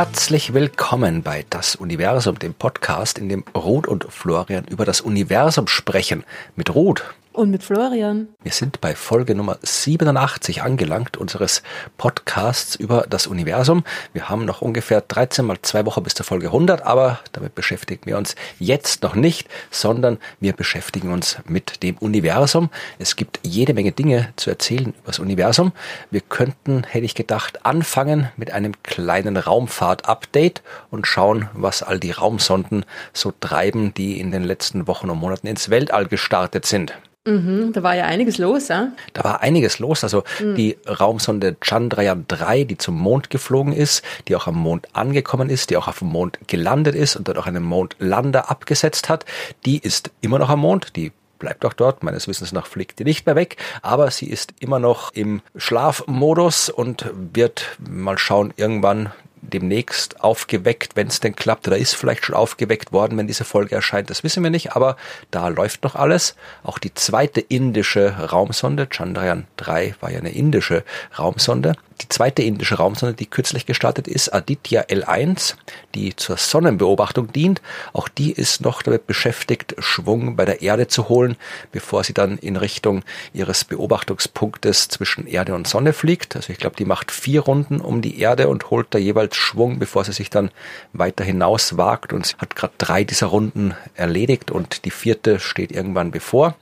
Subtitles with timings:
[0.00, 5.66] Herzlich willkommen bei Das Universum, dem Podcast, in dem Ruth und Florian über das Universum
[5.66, 6.24] sprechen.
[6.56, 7.04] Mit Ruth.
[7.32, 8.26] Und mit Florian.
[8.42, 11.62] Wir sind bei Folge Nummer 87 angelangt unseres
[11.96, 13.84] Podcasts über das Universum.
[14.12, 18.04] Wir haben noch ungefähr 13 mal zwei Wochen bis zur Folge 100, aber damit beschäftigen
[18.04, 22.68] wir uns jetzt noch nicht, sondern wir beschäftigen uns mit dem Universum.
[22.98, 25.70] Es gibt jede Menge Dinge zu erzählen über das Universum.
[26.10, 32.10] Wir könnten, hätte ich gedacht, anfangen mit einem kleinen Raumfahrt-Update und schauen, was all die
[32.10, 36.98] Raumsonden so treiben, die in den letzten Wochen und Monaten ins Weltall gestartet sind.
[37.26, 38.92] Mhm, da war ja einiges los, ja?
[39.12, 40.02] Da war einiges los.
[40.04, 40.54] Also mhm.
[40.54, 45.68] die Raumsonde Chandrayaan 3, die zum Mond geflogen ist, die auch am Mond angekommen ist,
[45.68, 49.26] die auch auf dem Mond gelandet ist und dort auch einen Mondlander abgesetzt hat,
[49.66, 50.96] die ist immer noch am Mond.
[50.96, 52.02] Die bleibt auch dort.
[52.02, 56.70] Meines Wissens nach fliegt die nicht mehr weg, aber sie ist immer noch im Schlafmodus
[56.70, 59.12] und wird mal schauen, irgendwann
[59.42, 63.74] demnächst aufgeweckt, wenn es denn klappt, oder ist vielleicht schon aufgeweckt worden, wenn diese Folge
[63.74, 64.96] erscheint, das wissen wir nicht, aber
[65.30, 66.36] da läuft noch alles.
[66.62, 70.84] Auch die zweite indische Raumsonde, Chandrayaan 3 war ja eine indische
[71.18, 75.54] Raumsonde, die zweite indische Raumsonde, die kürzlich gestartet ist, Aditya L1,
[75.94, 77.60] die zur Sonnenbeobachtung dient.
[77.92, 81.36] Auch die ist noch damit beschäftigt, Schwung bei der Erde zu holen,
[81.72, 86.36] bevor sie dann in Richtung ihres Beobachtungspunktes zwischen Erde und Sonne fliegt.
[86.36, 89.78] Also ich glaube, die macht vier Runden um die Erde und holt da jeweils Schwung,
[89.78, 90.50] bevor sie sich dann
[90.92, 95.72] weiter hinaus wagt und sie hat gerade drei dieser Runden erledigt und die vierte steht
[95.72, 96.56] irgendwann bevor.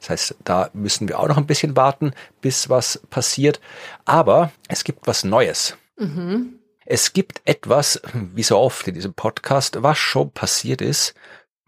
[0.00, 3.60] Das heißt, da müssen wir auch noch ein bisschen warten, bis was passiert.
[4.04, 5.76] Aber es gibt was Neues.
[5.96, 6.58] Mhm.
[6.86, 11.14] Es gibt etwas, wie so oft in diesem Podcast, was schon passiert ist,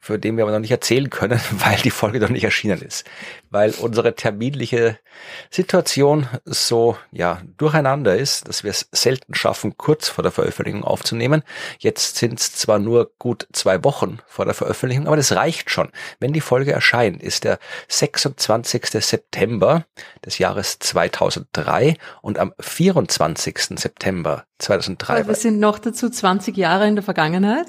[0.07, 3.05] für den wir aber noch nicht erzählen können, weil die Folge noch nicht erschienen ist.
[3.51, 4.99] Weil unsere terminliche
[5.51, 11.43] Situation so, ja, durcheinander ist, dass wir es selten schaffen, kurz vor der Veröffentlichung aufzunehmen.
[11.81, 15.91] Jetzt sind es zwar nur gut zwei Wochen vor der Veröffentlichung, aber das reicht schon.
[16.21, 17.59] Wenn die Folge erscheint, ist der
[17.89, 18.87] 26.
[19.05, 19.87] September
[20.25, 23.59] des Jahres 2003 und am 24.
[23.77, 25.15] September 2003.
[25.15, 27.67] Aber wir sind noch dazu 20 Jahre in der Vergangenheit.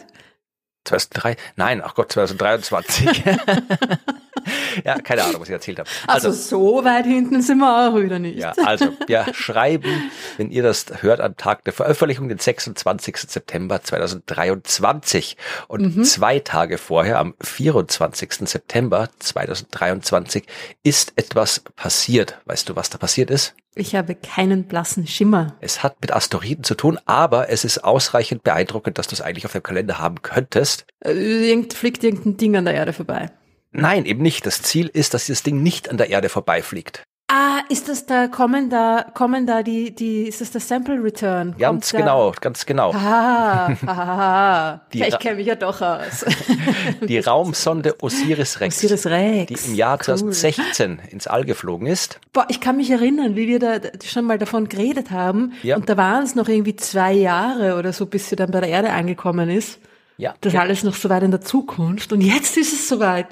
[0.87, 1.35] 2003?
[1.55, 3.23] Nein, ach Gott, 2023.
[4.85, 5.89] ja, keine Ahnung, was ich erzählt habe.
[6.07, 8.37] Also, also, so weit hinten sind wir auch wieder nicht.
[8.39, 13.17] Ja, also wir schreiben, wenn ihr das hört, am Tag der Veröffentlichung, den 26.
[13.17, 15.37] September 2023.
[15.67, 16.03] Und mhm.
[16.03, 18.33] zwei Tage vorher, am 24.
[18.47, 20.45] September 2023,
[20.83, 22.39] ist etwas passiert.
[22.45, 23.55] Weißt du, was da passiert ist?
[23.77, 25.55] Ich habe keinen blassen Schimmer.
[25.61, 29.45] Es hat mit Asteroiden zu tun, aber es ist ausreichend beeindruckend, dass du es eigentlich
[29.45, 30.85] auf dem Kalender haben könntest.
[31.05, 33.31] Äh, irgend, fliegt irgendein Ding an der Erde vorbei.
[33.71, 34.45] Nein, eben nicht.
[34.45, 37.03] Das Ziel ist, dass dieses Ding nicht an der Erde vorbeifliegt.
[37.29, 41.49] Ah, ist das da, kommen da, kommen da die, die, ist das der Sample Return?
[41.49, 41.97] Kommt ganz da?
[41.97, 42.93] genau, ganz genau.
[42.93, 46.23] Ah, ah, ja, ich kenne mich ja doch aus.
[47.01, 48.77] die Raumsonde Osiris Rex.
[48.77, 49.61] Osiris Rex.
[49.61, 51.09] Die im Jahr 2016 cool.
[51.11, 52.21] ins All geflogen ist.
[52.31, 55.51] Boah, ich kann mich erinnern, wie wir da schon mal davon geredet haben.
[55.63, 55.75] Ja.
[55.75, 58.69] Und da waren es noch irgendwie zwei Jahre oder so, bis sie dann bei der
[58.69, 59.79] Erde angekommen ist.
[60.15, 60.33] Ja.
[60.39, 62.13] Das ist alles noch so weit in der Zukunft.
[62.13, 63.27] Und jetzt ist es soweit.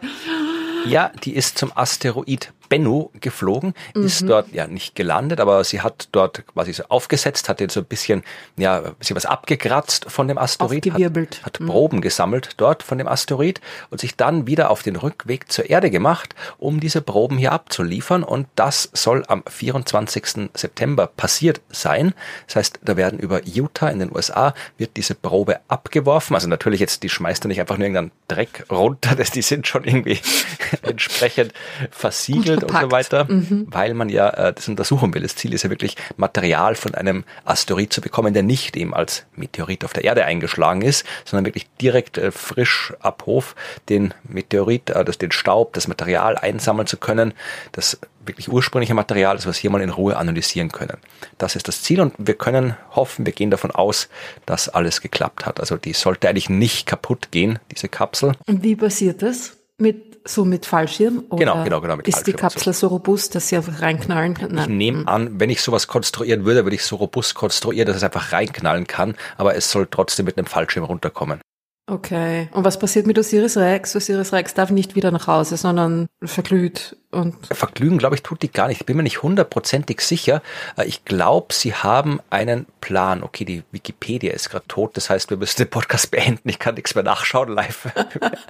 [0.85, 4.05] Ja, die ist zum Asteroid Bennu geflogen, mhm.
[4.05, 7.81] ist dort ja nicht gelandet, aber sie hat dort quasi so aufgesetzt, hat jetzt so
[7.81, 8.23] ein bisschen,
[8.57, 11.67] ja, ein bisschen was abgekratzt von dem Asteroid, hat, hat mhm.
[11.67, 15.89] Proben gesammelt dort von dem Asteroid und sich dann wieder auf den Rückweg zur Erde
[15.89, 20.49] gemacht, um diese Proben hier abzuliefern und das soll am 24.
[20.53, 22.13] September passiert sein.
[22.47, 26.79] Das heißt, da werden über Utah in den USA wird diese Probe abgeworfen, also natürlich
[26.79, 30.19] jetzt, die schmeißt da nicht einfach nur irgendeinen Dreck runter, das, die sind schon irgendwie
[30.81, 31.53] entsprechend
[31.91, 33.67] versiegelt und so weiter, mhm.
[33.69, 35.21] weil man ja äh, das untersuchen will.
[35.21, 39.25] Das Ziel ist ja wirklich, Material von einem Asteroid zu bekommen, der nicht eben als
[39.35, 43.55] Meteorit auf der Erde eingeschlagen ist, sondern wirklich direkt äh, frisch ab Hof
[43.89, 47.33] den Meteorit, äh, das, den Staub, das Material einsammeln zu können,
[47.71, 50.97] das wirklich ursprüngliche Material, das wir hier mal in Ruhe analysieren können.
[51.37, 54.09] Das ist das Ziel und wir können hoffen, wir gehen davon aus,
[54.45, 55.59] dass alles geklappt hat.
[55.59, 58.33] Also die sollte eigentlich nicht kaputt gehen, diese Kapsel.
[58.47, 59.57] Und wie passiert das?
[59.77, 61.23] Mit so mit Fallschirm?
[61.29, 61.95] Oder genau, genau, genau.
[61.97, 62.79] Mit ist Fallschirm die Kapsel so.
[62.79, 64.57] so robust, dass sie einfach reinknallen kann?
[64.57, 68.03] Ich nehme an, wenn ich sowas konstruieren würde, würde ich so robust konstruieren, dass es
[68.03, 71.39] einfach reinknallen kann, aber es soll trotzdem mit einem Fallschirm runterkommen.
[71.87, 72.49] Okay.
[72.51, 73.95] Und was passiert mit Osiris Rex?
[73.95, 78.51] Osiris Rex darf nicht wieder nach Hause, sondern verglüht Und Verglühen, glaube ich, tut die
[78.51, 78.81] gar nicht.
[78.81, 80.41] Ich bin mir nicht hundertprozentig sicher.
[80.77, 83.23] Äh, ich glaube, sie haben einen Plan.
[83.23, 84.97] Okay, die Wikipedia ist gerade tot.
[84.97, 86.49] Das heißt, wir müssen den Podcast beenden.
[86.49, 87.87] Ich kann nichts mehr nachschauen live.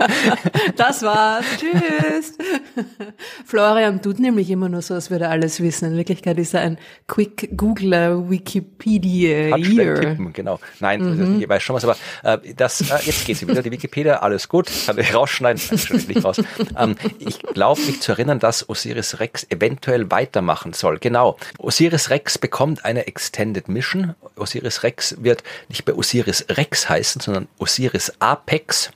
[0.76, 1.46] das war's.
[1.58, 2.38] Tschüss.
[3.46, 5.92] Florian tut nämlich immer nur so, als würde er alles wissen.
[5.92, 9.52] In Wirklichkeit ist er ein Quick Googler Wikipedia.
[9.52, 10.60] Hat tippen, genau.
[10.80, 11.42] Nein, mhm.
[11.42, 13.62] ich weiß schon was, aber äh, das, äh, jetzt geht's wieder.
[13.62, 14.72] Die Wikipedia, alles gut.
[14.86, 15.62] Kann ich rausschneiden.
[15.70, 16.42] Nein, nicht raus.
[16.78, 21.00] Ähm, ich glaube, mich zu erinnern, dass Osiris Rex eventuell weitermachen soll.
[21.00, 21.38] Genau.
[21.58, 24.16] Osiris Rex bekommt eine Extended Mission.
[24.36, 28.92] Osiris Rex wird nicht bei Osiris Rex heißen, sondern Osiris Apex.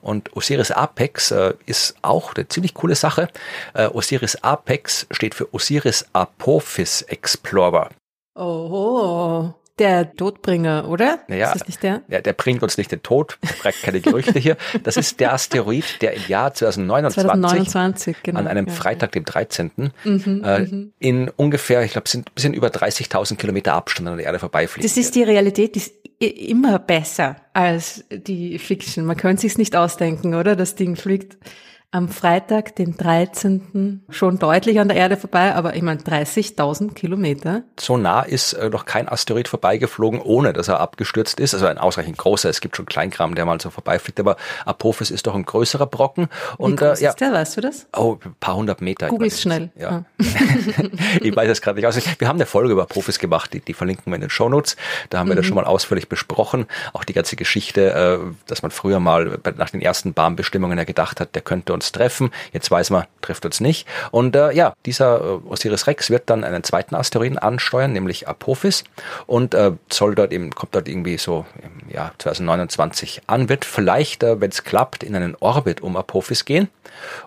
[0.00, 3.28] Und Osiris Apex äh, ist auch eine ziemlich coole Sache.
[3.74, 7.90] Äh, Osiris Apex steht für Osiris Apophis Explorer.
[8.34, 9.54] Oh.
[9.80, 11.18] Der Todbringer, oder?
[11.26, 12.02] Naja, ist das nicht der?
[12.06, 14.56] Ja, der bringt uns nicht den Tod, trägt keine Gerüchte hier.
[14.84, 19.24] Das ist der Asteroid, der im Jahr 2029, 2029 genau, an einem ja, Freitag, dem
[19.24, 19.72] 13.
[20.04, 20.92] Mhm, äh, mhm.
[21.00, 24.84] in ungefähr, ich glaube, sind ein bisschen über 30.000 Kilometer Abstand an der Erde vorbeifliegt.
[24.84, 29.04] Das ist die Realität, die ist immer besser als die Fiction.
[29.04, 30.54] Man könnte sich's nicht ausdenken, oder?
[30.54, 31.36] Das Ding fliegt
[31.94, 34.02] am Freitag, den 13.
[34.08, 37.62] schon deutlich an der Erde vorbei, aber ich meine 30.000 Kilometer.
[37.78, 41.54] So nah ist äh, noch kein Asteroid vorbeigeflogen, ohne dass er abgestürzt ist.
[41.54, 42.50] Also ein ausreichend großer.
[42.50, 46.26] Es gibt schon Kleinkram, der mal so vorbeifliegt, aber Apophis ist doch ein größerer Brocken.
[46.58, 47.86] Und, Wie groß äh, ja, ist der, weißt du das?
[47.96, 49.06] Oh, ein paar hundert Meter.
[49.06, 49.70] Google's schnell.
[49.78, 49.88] Ja.
[49.88, 50.04] Ah.
[51.20, 51.96] ich weiß es gerade nicht aus.
[52.18, 54.76] Wir haben eine Folge über Apophis gemacht, die, die verlinken wir in den Shownotes.
[55.10, 55.38] Da haben wir mhm.
[55.38, 56.66] das schon mal ausführlich besprochen.
[56.92, 61.20] Auch die ganze Geschichte, äh, dass man früher mal nach den ersten Bahnbestimmungen ja gedacht
[61.20, 62.30] hat, der könnte uns uns treffen.
[62.52, 63.86] Jetzt weiß man, trifft uns nicht.
[64.10, 68.84] Und äh, ja, dieser äh, Osiris Rex wird dann einen zweiten Asteroiden ansteuern, nämlich Apophis
[69.26, 74.22] und äh, soll dort eben, kommt dort irgendwie so im Jahr 2029 an, wird vielleicht,
[74.22, 76.68] äh, wenn es klappt, in einen Orbit um Apophis gehen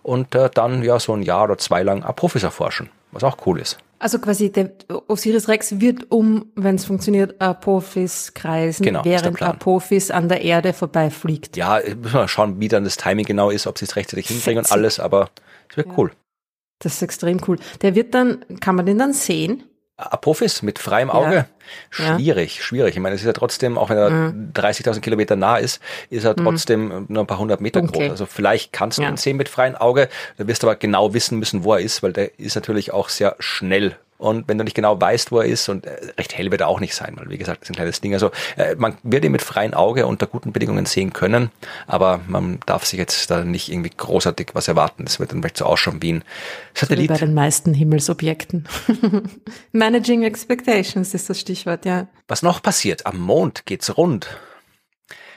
[0.01, 3.59] und äh, dann ja so ein Jahr oder zwei lang Apophis erforschen, was auch cool
[3.59, 3.77] ist.
[3.99, 4.71] Also quasi der
[5.07, 10.73] Osiris Rex wird um, wenn es funktioniert, Apophis kreisen, genau, während Apophis an der Erde
[10.73, 11.57] vorbeifliegt.
[11.57, 14.59] Ja, müssen wir schauen, wie dann das Timing genau ist, ob sie es rechtzeitig hinkriegen
[14.59, 15.29] und alles, aber
[15.69, 15.93] es wird ja.
[15.97, 16.11] cool.
[16.79, 17.57] Das ist extrem cool.
[17.81, 19.63] Der wird dann, kann man den dann sehen?
[19.97, 21.35] Apophis mit freiem Auge?
[21.35, 21.45] Ja.
[21.89, 22.63] Schwierig, ja.
[22.63, 22.95] schwierig.
[22.95, 24.51] Ich meine, es ist ja trotzdem, auch wenn er mhm.
[24.53, 26.43] 30.000 Kilometer nah ist, ist er mhm.
[26.43, 27.05] trotzdem mhm.
[27.09, 28.03] nur ein paar hundert Meter okay.
[28.03, 28.11] groß.
[28.11, 29.09] Also vielleicht kannst du ja.
[29.09, 30.07] ihn sehen mit freiem Auge.
[30.37, 33.09] Da wirst du aber genau wissen müssen, wo er ist, weil der ist natürlich auch
[33.09, 36.51] sehr schnell und wenn du nicht genau weißt, wo er ist, und äh, recht hell
[36.51, 38.13] wird er auch nicht sein, weil wie gesagt, das ist ein kleines Ding.
[38.13, 41.51] Also äh, man wird ihn mit freiem Auge unter guten Bedingungen sehen können,
[41.85, 45.05] aber man darf sich jetzt da nicht irgendwie großartig was erwarten.
[45.05, 46.23] Das wird dann vielleicht so ausschauen wie ein
[46.73, 47.09] Satellit.
[47.09, 48.67] Wie bei den meisten Himmelsobjekten.
[49.71, 52.07] Managing Expectations ist das Stichwort, ja.
[52.27, 53.05] Was noch passiert?
[53.05, 54.27] Am Mond geht's rund.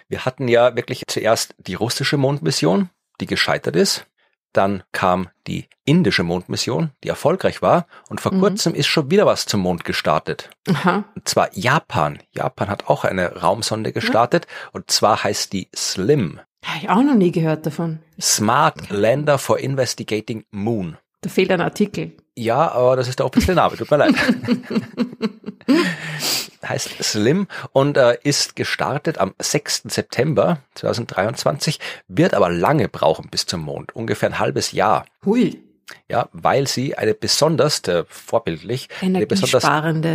[0.09, 2.91] Wir hatten ja wirklich zuerst die russische Mondmission,
[3.21, 4.07] die gescheitert ist.
[4.53, 7.87] Dann kam die indische Mondmission, die erfolgreich war.
[8.09, 8.41] Und vor mhm.
[8.41, 10.51] kurzem ist schon wieder was zum Mond gestartet.
[10.69, 11.05] Aha.
[11.15, 12.19] Und zwar Japan.
[12.33, 14.47] Japan hat auch eine Raumsonde gestartet.
[14.49, 14.71] Ja.
[14.73, 16.41] Und zwar heißt die SLIM.
[16.65, 18.01] Habe ich auch noch nie gehört davon.
[18.21, 20.97] Smart Lander for Investigating Moon.
[21.23, 22.13] Da fehlt ein Artikel.
[22.37, 24.15] Ja, aber das ist der offizielle Name, tut mir leid.
[26.67, 29.83] heißt Slim und äh, ist gestartet am 6.
[29.85, 35.07] September 2023, wird aber lange brauchen bis zum Mond, ungefähr ein halbes Jahr.
[35.25, 35.63] Hui.
[36.09, 39.65] Ja, weil sie eine besonders, äh, vorbildlich, eine besonders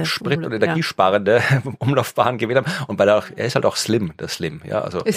[0.08, 1.62] Sprit- und energiesparende ja.
[1.80, 2.88] Umlaufbahn gewählt haben.
[2.88, 5.04] Und weil er, auch, er ist halt auch slim, der Slim, ja, also.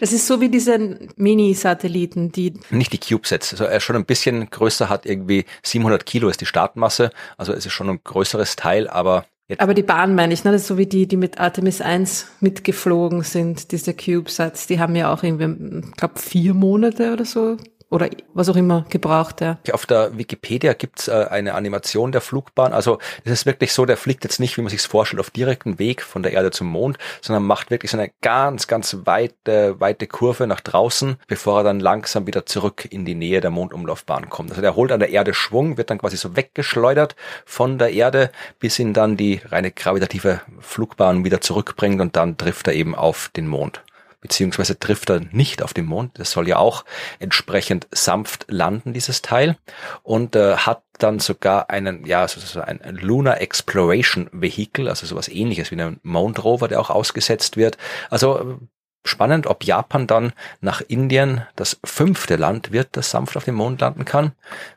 [0.00, 2.54] Das ist so wie diese Mini-Satelliten, die.
[2.70, 6.40] Nicht die CubeSats, also er ist schon ein bisschen größer, hat irgendwie 700 Kilo ist
[6.40, 7.10] die Startmasse.
[7.36, 9.60] Also es ist schon ein größeres Teil, aber Jetzt.
[9.60, 10.50] Aber die Bahn meine ich, ne?
[10.50, 14.96] das ist so wie die, die mit Artemis 1 mitgeflogen sind, diese CubeSats, die haben
[14.96, 17.56] ja auch irgendwie, ich glaube, vier Monate oder so
[17.88, 19.40] oder was auch immer gebraucht.
[19.40, 19.58] Ja.
[19.72, 22.72] Auf der Wikipedia gibt's äh, eine Animation der Flugbahn.
[22.72, 25.78] Also es ist wirklich so, der fliegt jetzt nicht, wie man sich vorstellt, auf direkten
[25.78, 30.08] Weg von der Erde zum Mond, sondern macht wirklich so eine ganz, ganz weite, weite
[30.08, 34.50] Kurve nach draußen, bevor er dann langsam wieder zurück in die Nähe der Mondumlaufbahn kommt.
[34.50, 37.14] Also der holt an der Erde Schwung, wird dann quasi so weggeschleudert
[37.44, 42.66] von der Erde, bis ihn dann die reine gravitative Flugbahn wieder zurückbringt und dann trifft
[42.66, 43.82] er eben auf den Mond
[44.26, 46.18] beziehungsweise trifft er nicht auf den Mond.
[46.18, 46.84] Das soll ja auch
[47.20, 49.56] entsprechend sanft landen, dieses Teil.
[50.02, 55.70] Und äh, hat dann sogar einen, ja, so ein Lunar Exploration Vehicle, also sowas ähnliches
[55.70, 57.78] wie ein Mount Rover, der auch ausgesetzt wird.
[58.10, 58.56] Also äh,
[59.04, 63.80] spannend, ob Japan dann nach Indien das fünfte Land wird, das sanft auf dem Mond
[63.80, 64.32] landen kann.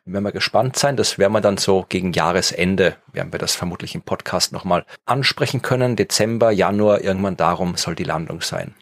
[0.06, 0.96] Werden wir gespannt sein.
[0.96, 5.64] Das werden wir dann so gegen Jahresende, werden wir das vermutlich im Podcast nochmal ansprechen
[5.64, 5.96] können.
[5.96, 8.76] Dezember, Januar, irgendwann darum soll die Landung sein.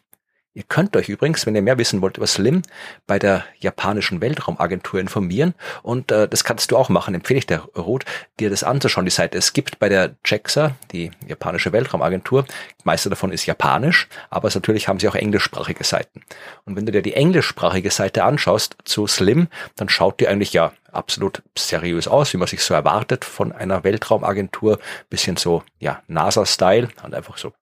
[0.57, 2.63] Ihr könnt euch übrigens, wenn ihr mehr wissen wollt über Slim,
[3.05, 7.59] bei der japanischen Weltraumagentur informieren und äh, das kannst du auch machen, empfehle ich dir,
[7.77, 8.05] Ruth,
[8.39, 9.37] dir das anzuschauen, die Seite.
[9.37, 12.43] Es gibt bei der JAXA, die japanische Weltraumagentur,
[12.83, 16.23] meiste davon ist japanisch, aber natürlich haben sie auch englischsprachige Seiten.
[16.65, 20.71] Und wenn du dir die englischsprachige Seite anschaust zu Slim, dann schaut die eigentlich ja
[20.91, 24.79] absolut seriös aus, wie man sich so erwartet von einer Weltraumagentur,
[25.11, 27.53] bisschen so ja NASA-Style und einfach so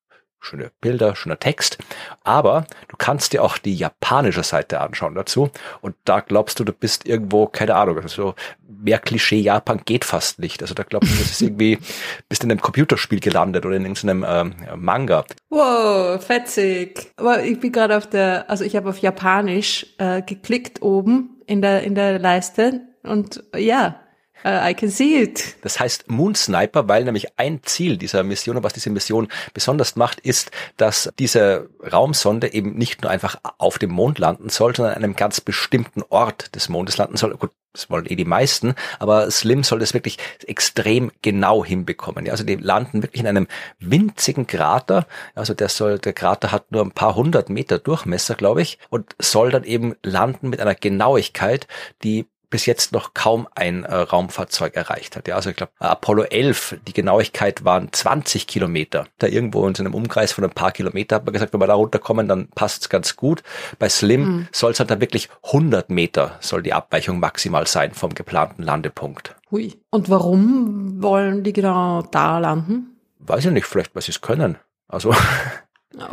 [0.46, 1.78] schöne Bilder, schöner Text.
[2.24, 5.50] Aber du kannst dir auch die japanische Seite anschauen dazu.
[5.82, 8.36] Und da glaubst du, du bist irgendwo, keine Ahnung, also so
[8.68, 10.62] mehr Klischee Japan geht fast nicht.
[10.62, 11.80] Also da glaubst du, das ist irgendwie,
[12.30, 15.26] bist in einem Computerspiel gelandet oder in irgendeinem ähm, Manga.
[15.50, 17.12] Wow, fetzig.
[17.18, 21.62] Aber ich bin gerade auf der, also ich habe auf Japanisch äh, geklickt oben in
[21.62, 24.00] der, in der Leiste und ja,
[24.46, 25.56] Uh, I can see it.
[25.64, 29.96] Das heißt Moon Sniper, weil nämlich ein Ziel dieser Mission und was diese Mission besonders
[29.96, 34.94] macht, ist, dass diese Raumsonde eben nicht nur einfach auf dem Mond landen soll, sondern
[34.94, 37.36] an einem ganz bestimmten Ort des Mondes landen soll.
[37.38, 42.28] Gut, das wollen eh die meisten, aber Slim soll das wirklich extrem genau hinbekommen.
[42.28, 43.48] Ja, also die landen wirklich in einem
[43.80, 45.08] winzigen Krater.
[45.34, 49.16] Also der soll, der Krater hat nur ein paar hundert Meter Durchmesser, glaube ich, und
[49.18, 51.68] soll dann eben landen mit einer Genauigkeit,
[52.04, 55.28] die bis jetzt noch kaum ein äh, Raumfahrzeug erreicht hat.
[55.28, 59.06] Ja, also ich glaube, Apollo 11, die Genauigkeit waren 20 Kilometer.
[59.18, 61.68] Da irgendwo in so einem Umkreis von ein paar Kilometer hat man gesagt, wenn wir
[61.68, 63.44] da runterkommen, dann passt es ganz gut.
[63.80, 64.48] Bei Slim mhm.
[64.52, 69.36] soll es halt dann wirklich 100 Meter soll die Abweichung maximal sein vom geplanten Landepunkt.
[69.52, 69.76] Hui.
[69.90, 72.98] Und warum wollen die genau da landen?
[73.20, 74.58] Weiß ich nicht, vielleicht weil sie es können.
[74.88, 75.14] Also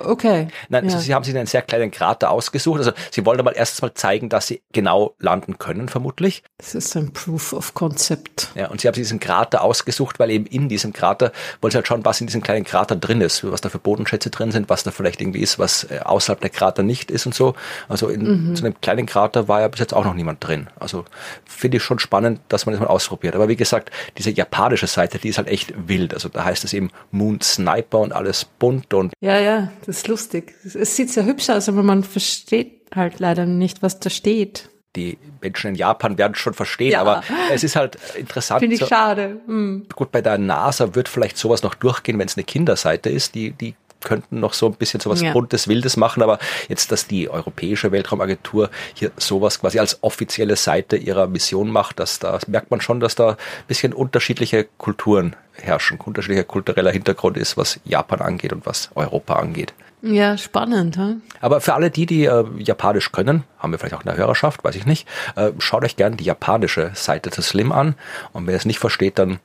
[0.04, 0.48] Okay.
[0.68, 1.02] Nein, also ja.
[1.02, 2.78] sie haben sich einen sehr kleinen Krater ausgesucht.
[2.78, 6.42] Also sie wollen mal erst mal zeigen, dass sie genau landen können, vermutlich.
[6.58, 8.50] Das ist ein Proof of Concept.
[8.54, 11.76] Ja, und sie haben sich diesen Krater ausgesucht, weil eben in diesem Krater wollen sie
[11.76, 14.68] halt schauen, was in diesem kleinen Krater drin ist, was da für Bodenschätze drin sind,
[14.68, 17.54] was da vielleicht irgendwie ist, was äh, außerhalb der Krater nicht ist und so.
[17.88, 18.56] Also in mhm.
[18.56, 20.68] so einem kleinen Krater war ja bis jetzt auch noch niemand drin.
[20.78, 21.04] Also
[21.44, 23.34] finde ich schon spannend, dass man das mal ausprobiert.
[23.34, 26.14] Aber wie gesagt, diese japanische Seite, die ist halt echt wild.
[26.14, 29.12] Also da heißt es eben Moon Sniper und alles bunt und.
[29.20, 30.54] Ja, ja das ist lustig.
[30.64, 34.68] Es sieht sehr hübsch aus, aber man versteht halt leider nicht, was da steht.
[34.94, 37.00] Die Menschen in Japan werden schon verstehen, ja.
[37.00, 38.60] aber es ist halt interessant.
[38.60, 39.40] Finde ich so, schade.
[39.46, 39.86] Hm.
[39.94, 43.34] Gut, bei der NASA wird vielleicht sowas noch durchgehen, wenn es eine Kinderseite ist.
[43.34, 45.32] Die, die könnten noch so ein bisschen sowas ja.
[45.32, 50.96] buntes, wildes machen, aber jetzt, dass die Europäische Weltraumagentur hier sowas quasi als offizielle Seite
[50.96, 53.36] ihrer Mission macht, dass da merkt man schon, dass da ein
[53.68, 59.74] bisschen unterschiedliche Kulturen herrschen, unterschiedlicher kultureller Hintergrund ist, was Japan angeht und was Europa angeht.
[60.02, 60.98] Ja, spannend.
[60.98, 61.16] Huh?
[61.40, 64.64] Aber für alle die, die äh, Japanisch können, haben wir vielleicht auch in der Hörerschaft,
[64.64, 65.06] weiß ich nicht,
[65.36, 67.94] äh, schaut euch gerne die japanische Seite des Slim an.
[68.32, 69.38] Und wer es nicht versteht, dann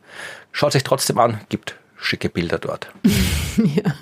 [0.51, 2.91] schaut sich trotzdem an, gibt schicke Bilder dort.
[3.57, 3.93] ja.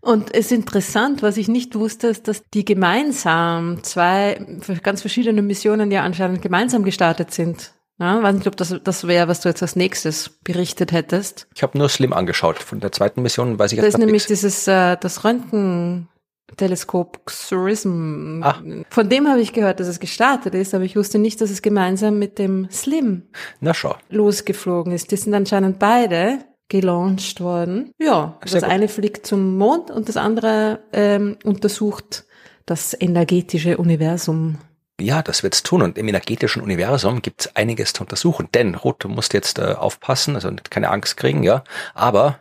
[0.00, 4.40] Und es ist interessant, was ich nicht wusste, ist, dass die gemeinsam zwei
[4.82, 7.72] ganz verschiedene Missionen ja anscheinend gemeinsam gestartet sind.
[7.98, 11.48] Ja, weiß nicht, ob das das wäre, was du jetzt als nächstes berichtet hättest.
[11.54, 12.58] Ich habe nur Slim angeschaut.
[12.58, 14.36] Von der zweiten Mission weiß ich jetzt Das ist nämlich nix.
[14.42, 18.42] dieses äh, das Röntgenteleskop XURISM.
[18.44, 18.62] Ah.
[18.90, 21.62] Von dem habe ich gehört, dass es gestartet ist, aber ich wusste nicht, dass es
[21.62, 23.22] gemeinsam mit dem Slim
[23.60, 23.96] Na schau.
[24.10, 25.10] losgeflogen ist.
[25.10, 27.92] Die sind anscheinend beide gelauncht worden.
[27.98, 28.72] Ja, Sehr das gut.
[28.72, 32.24] eine fliegt zum Mond und das andere ähm, untersucht
[32.66, 34.58] das energetische Universum.
[35.00, 35.82] Ja, das wird's tun.
[35.82, 38.48] Und im energetischen Universum gibt's einiges zu untersuchen.
[38.54, 41.62] Denn, Ruth, du musst jetzt äh, aufpassen, also keine Angst kriegen, ja.
[41.94, 42.40] Aber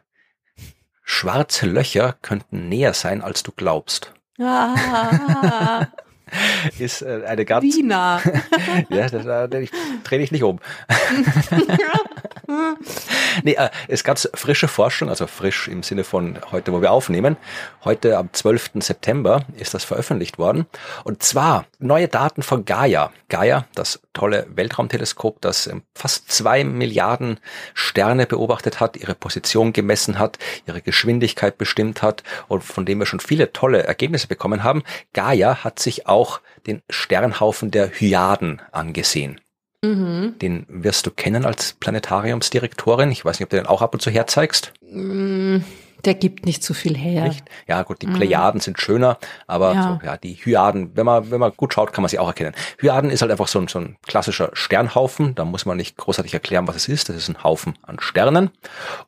[1.03, 4.13] schwarze Löcher könnten näher sein, als du glaubst.
[4.39, 5.87] Ah.
[6.79, 7.63] ist äh, eine ganz.
[7.63, 8.21] Wiener.
[8.89, 9.71] ja, äh, ich
[10.03, 10.59] drehe dich nicht um.
[13.43, 17.37] nee, äh, ist ganz frische Forschung, also frisch im Sinne von heute, wo wir aufnehmen.
[17.83, 18.71] Heute am 12.
[18.75, 20.65] September ist das veröffentlicht worden.
[21.03, 23.11] Und zwar neue Daten von Gaia.
[23.29, 27.39] Gaia, das tolle Weltraumteleskop, das ähm, fast zwei Milliarden
[27.73, 33.05] Sterne beobachtet hat, ihre Position gemessen hat, ihre Geschwindigkeit bestimmt hat und von dem wir
[33.05, 34.83] schon viele tolle Ergebnisse bekommen haben.
[35.13, 36.24] Gaia hat sich auch
[36.67, 39.41] den Sternhaufen der Hyaden angesehen.
[39.83, 40.35] Mhm.
[40.39, 43.11] Den wirst du kennen als Planetariumsdirektorin.
[43.11, 44.73] Ich weiß nicht, ob du den auch ab und zu herzeigst.
[44.81, 45.57] Mm,
[46.05, 47.27] der gibt nicht so viel her.
[47.27, 47.45] Nicht?
[47.67, 48.61] Ja, gut, die Plejaden mhm.
[48.61, 49.17] sind schöner,
[49.47, 49.99] aber ja.
[50.01, 52.53] So, ja, die Hyaden, wenn man, wenn man gut schaut, kann man sie auch erkennen.
[52.79, 55.35] Hyaden ist halt einfach so ein, so ein klassischer Sternhaufen.
[55.35, 57.09] Da muss man nicht großartig erklären, was es ist.
[57.09, 58.51] Das ist ein Haufen an Sternen.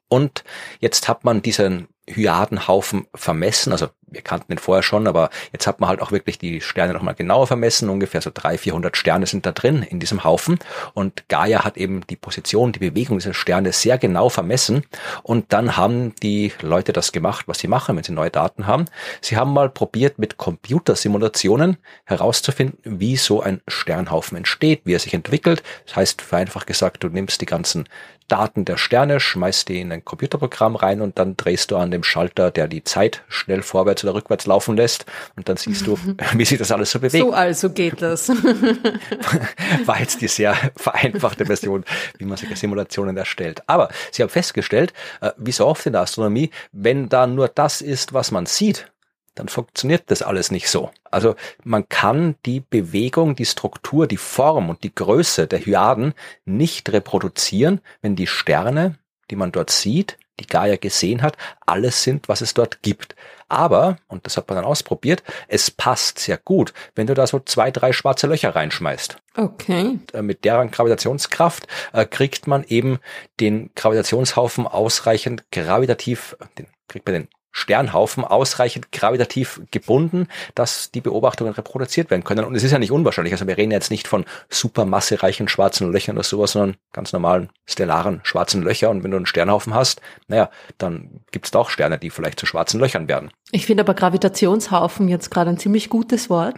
[0.09, 0.43] Und
[0.79, 3.71] jetzt hat man diesen Hyadenhaufen vermessen.
[3.71, 6.93] Also wir kannten den vorher schon, aber jetzt hat man halt auch wirklich die Sterne
[6.93, 7.89] nochmal genauer vermessen.
[7.89, 10.59] Ungefähr so 300, 400 Sterne sind da drin in diesem Haufen.
[10.93, 14.83] Und Gaia hat eben die Position, die Bewegung dieser Sterne sehr genau vermessen.
[15.23, 18.85] Und dann haben die Leute das gemacht, was sie machen, wenn sie neue Daten haben.
[19.21, 25.13] Sie haben mal probiert, mit Computersimulationen herauszufinden, wie so ein Sternhaufen entsteht, wie er sich
[25.13, 25.63] entwickelt.
[25.85, 27.89] Das heißt, vereinfacht gesagt, du nimmst die ganzen
[28.27, 32.03] Daten der Sterne, schmeißt die in ein Computerprogramm rein und dann drehst du an dem
[32.03, 35.05] Schalter, der die Zeit schnell vorwärts oder rückwärts laufen lässt
[35.35, 35.97] und dann siehst du,
[36.33, 37.23] wie sich das alles so bewegt.
[37.23, 38.29] So also geht das.
[39.85, 41.85] War jetzt die sehr vereinfachte Version,
[42.17, 43.63] wie man solche Simulationen erstellt.
[43.67, 47.81] Aber sie haben festgestellt, äh, wie so oft in der Astronomie, wenn da nur das
[47.81, 48.91] ist, was man sieht,
[49.37, 50.91] dann funktioniert das alles nicht so.
[51.03, 56.13] Also man kann die Bewegung, die Struktur, die Form und die Größe der Hyaden
[56.45, 58.97] nicht reproduzieren, wenn die Sterne,
[59.29, 63.15] die man dort sieht, die Gaia gesehen hat, alles sind, was es dort gibt.
[63.49, 67.39] Aber, und das hat man dann ausprobiert, es passt sehr gut, wenn du da so
[67.39, 69.17] zwei, drei schwarze Löcher reinschmeißt.
[69.35, 69.99] Okay.
[70.13, 72.99] Äh, mit deren Gravitationskraft äh, kriegt man eben
[73.39, 77.27] den Gravitationshaufen ausreichend gravitativ, den, kriegt man den
[77.57, 82.45] Sternhaufen ausreichend gravitativ gebunden, dass die Beobachtungen reproduziert werden können.
[82.45, 83.33] Und es ist ja nicht unwahrscheinlich.
[83.33, 88.19] Also wir reden jetzt nicht von supermassereichen schwarzen Löchern oder sowas, sondern ganz normalen stellaren
[88.21, 88.91] schwarzen Löcher.
[88.91, 92.39] Und wenn du einen Sternhaufen hast, naja, dann gibt es da auch Sterne, die vielleicht
[92.39, 93.31] zu schwarzen Löchern werden.
[93.51, 96.55] Ich finde aber Gravitationshaufen jetzt gerade ein ziemlich gutes Wort.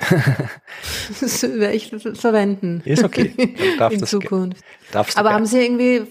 [1.22, 2.82] das werde ich verwenden.
[2.84, 3.32] Ist okay.
[3.92, 4.64] In Zukunft.
[5.14, 6.02] aber haben Sie irgendwie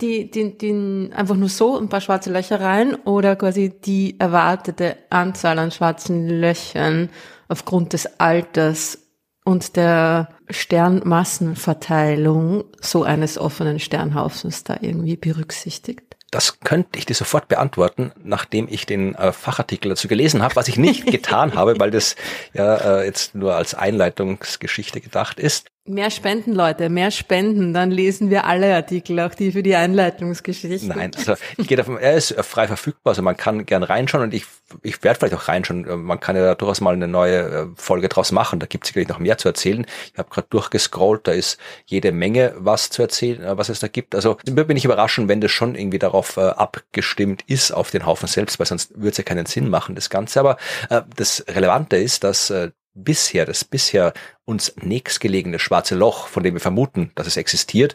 [0.00, 4.96] die, die, die, einfach nur so ein paar schwarze Löcher rein oder quasi die erwartete
[5.10, 7.10] Anzahl an schwarzen Löchern
[7.48, 9.00] aufgrund des Alters
[9.44, 16.07] und der Sternmassenverteilung so eines offenen Sternhaufens da irgendwie berücksichtigt?
[16.30, 20.68] Das könnte ich dir sofort beantworten, nachdem ich den äh, Fachartikel dazu gelesen habe, was
[20.68, 22.16] ich nicht getan habe, weil das
[22.52, 25.70] ja äh, jetzt nur als Einleitungsgeschichte gedacht ist.
[25.88, 30.86] Mehr Spenden, Leute, mehr Spenden, dann lesen wir alle Artikel, auch die für die Einleitungsgeschichte.
[30.86, 34.34] Nein, also ich gehe davon, er ist frei verfügbar, also man kann gern reinschauen und
[34.34, 34.44] ich,
[34.82, 35.86] ich werde vielleicht auch reinschauen.
[36.04, 39.08] Man kann ja durchaus mal eine neue äh, Folge draus machen, da gibt es sicherlich
[39.08, 39.86] noch mehr zu erzählen.
[40.12, 43.88] Ich habe gerade durchgescrollt, da ist jede Menge was zu erzählen, äh, was es da
[43.88, 44.14] gibt.
[44.14, 48.28] Also würde mich überraschen, wenn das schon irgendwie darauf äh, abgestimmt ist, auf den Haufen
[48.28, 50.40] selbst, weil sonst würde es ja keinen Sinn machen, das Ganze.
[50.40, 50.58] Aber
[50.90, 52.70] äh, das Relevante ist, dass äh,
[53.04, 54.12] bisher, das bisher
[54.44, 57.94] uns nächstgelegene schwarze Loch, von dem wir vermuten, dass es existiert,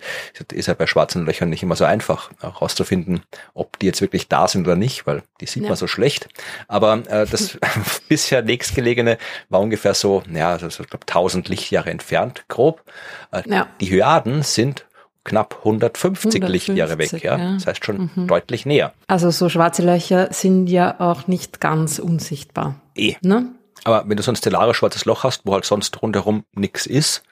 [0.52, 4.48] ist ja bei schwarzen Löchern nicht immer so einfach herauszufinden, ob die jetzt wirklich da
[4.48, 5.70] sind oder nicht, weil die sieht ja.
[5.70, 6.28] man so schlecht.
[6.68, 7.58] Aber äh, das
[8.08, 9.18] bisher nächstgelegene
[9.50, 12.84] war ungefähr so, ja, also so, ich glaube 1000 Lichtjahre entfernt, grob.
[13.32, 13.68] Äh, ja.
[13.82, 14.86] Die Hyaden sind
[15.24, 17.38] knapp 150, 150 Lichtjahre weg, ja.
[17.38, 17.54] ja.
[17.54, 18.28] Das heißt schon mhm.
[18.28, 18.94] deutlich näher.
[19.08, 22.76] Also so schwarze Löcher sind ja auch nicht ganz unsichtbar.
[22.96, 23.16] Eh.
[23.22, 23.48] Ne?
[23.84, 27.24] Aber wenn du so ein stellares schwarzes Loch hast, wo halt sonst rundherum nichts ist,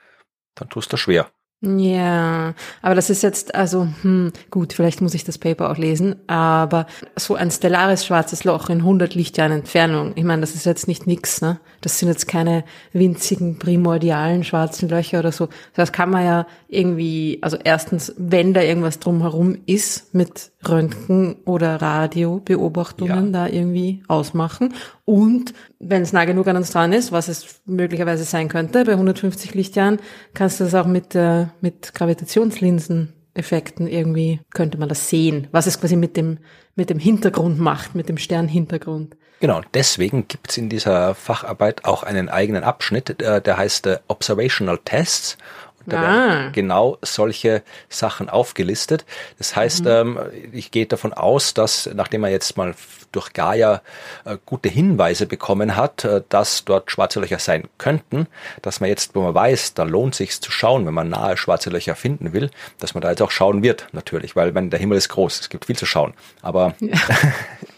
[0.55, 1.31] dann tust du schwer.
[1.63, 6.15] Ja, aber das ist jetzt, also, hm, gut, vielleicht muss ich das Paper auch lesen,
[6.27, 10.87] aber so ein stellares schwarzes Loch in 100 Lichtjahren Entfernung, ich meine, das ist jetzt
[10.87, 11.59] nicht nix, ne?
[11.81, 12.63] Das sind jetzt keine
[12.93, 15.49] winzigen primordialen schwarzen Löcher oder so.
[15.73, 21.81] Das kann man ja irgendwie, also erstens, wenn da irgendwas drumherum ist, mit Röntgen oder
[21.81, 23.45] Radiobeobachtungen ja.
[23.45, 24.73] da irgendwie ausmachen.
[25.05, 28.93] Und wenn es nah genug an uns dran ist, was es möglicherweise sein könnte, bei
[28.93, 29.99] 150 Lichtjahren,
[30.33, 31.93] kannst du das auch mit, äh, mit
[33.33, 36.39] Gravitationslinseneffekten irgendwie, könnte man das sehen, was es quasi mit dem,
[36.75, 39.15] mit dem Hintergrund macht, mit dem Sternhintergrund.
[39.39, 44.79] Genau, deswegen gibt's in dieser Facharbeit auch einen eigenen Abschnitt, äh, der heißt äh, Observational
[44.85, 45.37] Tests.
[45.85, 46.01] Da ah.
[46.01, 49.05] werden genau solche Sachen aufgelistet.
[49.37, 49.89] Das heißt, mhm.
[49.89, 50.19] ähm,
[50.51, 52.75] ich gehe davon aus, dass nachdem man jetzt mal
[53.11, 53.81] durch Gaia
[54.25, 58.27] äh, gute Hinweise bekommen hat, äh, dass dort schwarze Löcher sein könnten,
[58.61, 61.69] dass man jetzt, wo man weiß, da lohnt sich zu schauen, wenn man nahe schwarze
[61.69, 64.97] Löcher finden will, dass man da jetzt auch schauen wird, natürlich, weil wenn der Himmel
[64.97, 66.13] ist groß, es gibt viel zu schauen.
[66.41, 66.97] Aber ja.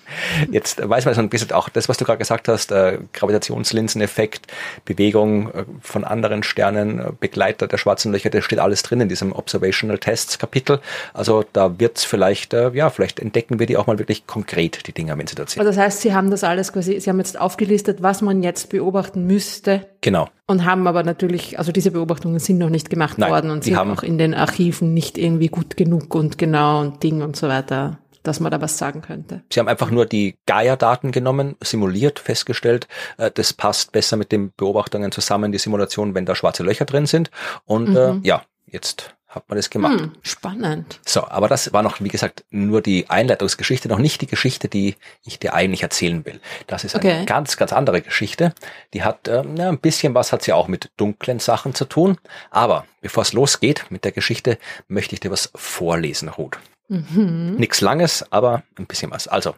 [0.52, 4.48] Jetzt weiß man so ein bisschen auch das, was du gerade gesagt hast, äh, Gravitationslinseneffekt,
[4.86, 9.10] Bewegung äh, von anderen Sternen, äh, Begleiter der schwarzen Löcher, das steht alles drin in
[9.10, 10.80] diesem Observational Tests Kapitel.
[11.14, 14.92] Also da wird's vielleicht, äh, ja, vielleicht entdecken wir die auch mal wirklich konkret, die
[14.92, 15.60] Dinger, wenn sie dort sind.
[15.60, 18.70] Also das heißt, Sie haben das alles quasi, Sie haben jetzt aufgelistet, was man jetzt
[18.70, 19.88] beobachten müsste.
[20.02, 20.30] Genau.
[20.46, 23.78] Und haben aber natürlich, also diese Beobachtungen sind noch nicht gemacht Nein, worden und sind
[23.78, 27.48] haben auch in den Archiven nicht irgendwie gut genug und genau und Ding und so
[27.48, 29.44] weiter dass man da was sagen könnte.
[29.52, 34.52] Sie haben einfach nur die Gaia-Daten genommen, simuliert, festgestellt, äh, das passt besser mit den
[34.56, 37.30] Beobachtungen zusammen, die Simulation, wenn da schwarze Löcher drin sind.
[37.66, 38.24] Und äh, mhm.
[38.24, 40.00] äh, ja, jetzt hat man das gemacht.
[40.00, 41.00] Hm, spannend.
[41.06, 44.96] So, aber das war noch, wie gesagt, nur die Einleitungsgeschichte, noch nicht die Geschichte, die
[45.24, 46.40] ich dir eigentlich erzählen will.
[46.68, 48.54] Das ist eine ganz, ganz andere Geschichte.
[48.94, 52.18] Die hat äh, ja, ein bisschen was hat sie auch mit dunklen Sachen zu tun.
[52.52, 56.60] Aber bevor es losgeht mit der Geschichte, möchte ich dir was vorlesen, Ruth.
[56.88, 57.56] Mhm.
[57.56, 59.28] Nichts Langes, aber ein bisschen was.
[59.28, 59.56] Also,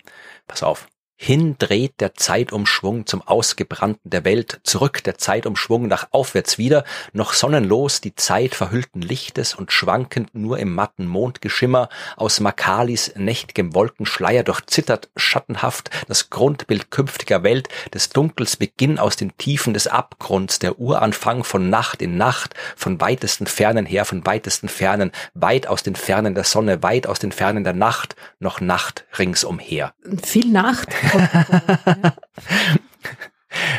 [0.47, 0.87] pass auf.
[1.17, 7.31] Hin dreht der Zeitumschwung zum Ausgebrannten der Welt, zurück der Zeitumschwung nach aufwärts wieder, noch
[7.33, 14.43] sonnenlos die Zeit verhüllten Lichtes und schwankend nur im matten Mondgeschimmer, aus Makalis nächtigem Wolkenschleier
[14.43, 20.79] durchzittert schattenhaft das Grundbild künftiger Welt, des Dunkels Beginn aus den Tiefen des Abgrunds, der
[20.79, 25.95] Uranfang von Nacht in Nacht, von weitesten Fernen her, von weitesten Fernen, weit aus den
[25.95, 29.93] Fernen der Sonne, weit aus den Fernen der Nacht, noch Nacht ringsumher.
[30.21, 30.89] Viel Nacht.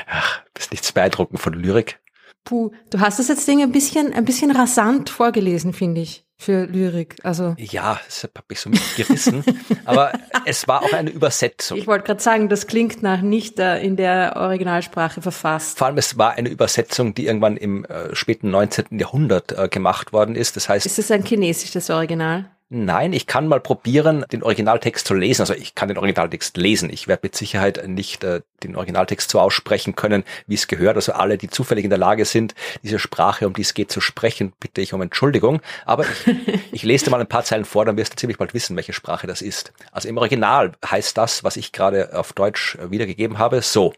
[0.06, 1.98] Ach, bist nichts beeindruckend von Lyrik.
[2.44, 6.66] Puh, du hast das jetzt Ding ein bisschen, ein bisschen rasant vorgelesen, finde ich, für
[6.66, 7.16] Lyrik.
[7.24, 9.42] Also ja, das habe ich so mitgerissen.
[9.84, 10.12] aber
[10.44, 11.76] es war auch eine Übersetzung.
[11.76, 15.78] Ich wollte gerade sagen, das klingt nach nicht äh, in der Originalsprache verfasst.
[15.78, 18.98] Vor allem, es war eine Übersetzung, die irgendwann im äh, späten 19.
[18.98, 20.54] Jahrhundert äh, gemacht worden ist.
[20.54, 22.48] Das heißt, ist es ein chinesisches Original?
[22.68, 25.42] Nein, ich kann mal probieren, den Originaltext zu lesen.
[25.42, 26.90] Also ich kann den Originaltext lesen.
[26.90, 30.96] Ich werde mit Sicherheit nicht äh, den Originaltext so aussprechen können, wie es gehört.
[30.96, 34.00] Also alle, die zufällig in der Lage sind, diese Sprache, um die es geht, zu
[34.00, 35.60] sprechen, bitte ich um Entschuldigung.
[35.84, 36.26] Aber ich,
[36.72, 38.92] ich lese dir mal ein paar Zeilen vor, dann wirst du ziemlich bald wissen, welche
[38.92, 39.72] Sprache das ist.
[39.92, 43.92] Also im Original heißt das, was ich gerade auf Deutsch wiedergegeben habe, so.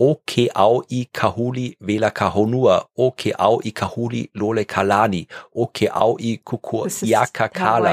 [0.00, 5.66] O ke au i kahuli vela kahonua, o ke au i kahuli lole kalani, o
[5.66, 7.92] ke au i kukur yakakala.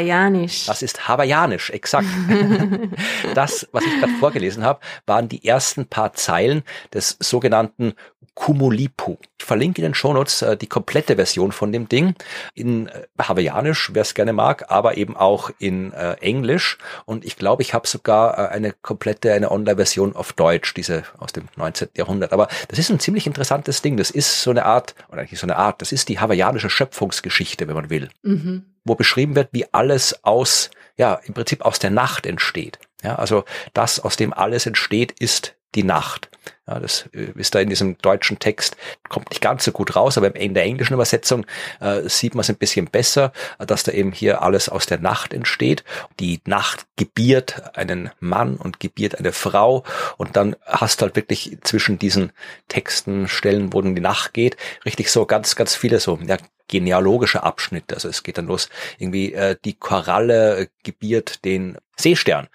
[0.67, 2.08] Das ist hawaiianisch, exakt.
[3.36, 7.93] das, was ich gerade vorgelesen habe, waren die ersten paar Zeilen des sogenannten
[8.38, 9.17] Kumulipu.
[9.39, 12.13] Ich verlinke in den Shownotes äh, die komplette Version von dem Ding
[12.54, 16.78] in äh, Hawaiianisch, wer es gerne mag, aber eben auch in äh, Englisch.
[17.06, 21.34] Und ich glaube, ich habe sogar äh, eine komplette, eine Online-Version auf Deutsch, diese aus
[21.34, 21.89] dem 19.
[21.97, 22.32] Jahrhundert.
[22.32, 23.97] Aber das ist ein ziemlich interessantes Ding.
[23.97, 27.67] Das ist so eine Art, oder nicht so eine Art, das ist die hawaiianische Schöpfungsgeschichte,
[27.67, 28.10] wenn man will.
[28.21, 28.65] Mhm.
[28.86, 32.78] Wo beschrieben wird, wie alles aus, ja, im Prinzip aus der Nacht entsteht.
[33.04, 36.30] Ja, also das, aus dem alles entsteht, ist die Nacht.
[36.67, 38.75] Ja, das äh, ist da in diesem deutschen Text,
[39.10, 41.45] kommt nicht ganz so gut raus, aber in der englischen Übersetzung
[41.80, 45.34] äh, sieht man es ein bisschen besser, dass da eben hier alles aus der Nacht
[45.34, 45.84] entsteht.
[46.19, 49.84] Die Nacht gebiert einen Mann und gebiert eine Frau
[50.17, 52.32] und dann hast du halt wirklich zwischen diesen
[52.67, 57.43] Texten Stellen, wo dann die Nacht geht, richtig so ganz, ganz viele so ja, genealogische
[57.43, 57.95] Abschnitte.
[57.95, 62.47] Also es geht dann los, irgendwie äh, die Koralle gebiert den Seestern.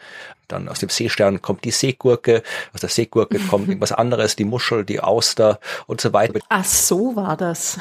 [0.52, 2.42] Dann aus dem Seestern kommt die Seegurke,
[2.74, 6.40] aus der Seegurke kommt irgendwas anderes, die Muschel, die Auster und so weiter.
[6.48, 7.78] Ach, so war das.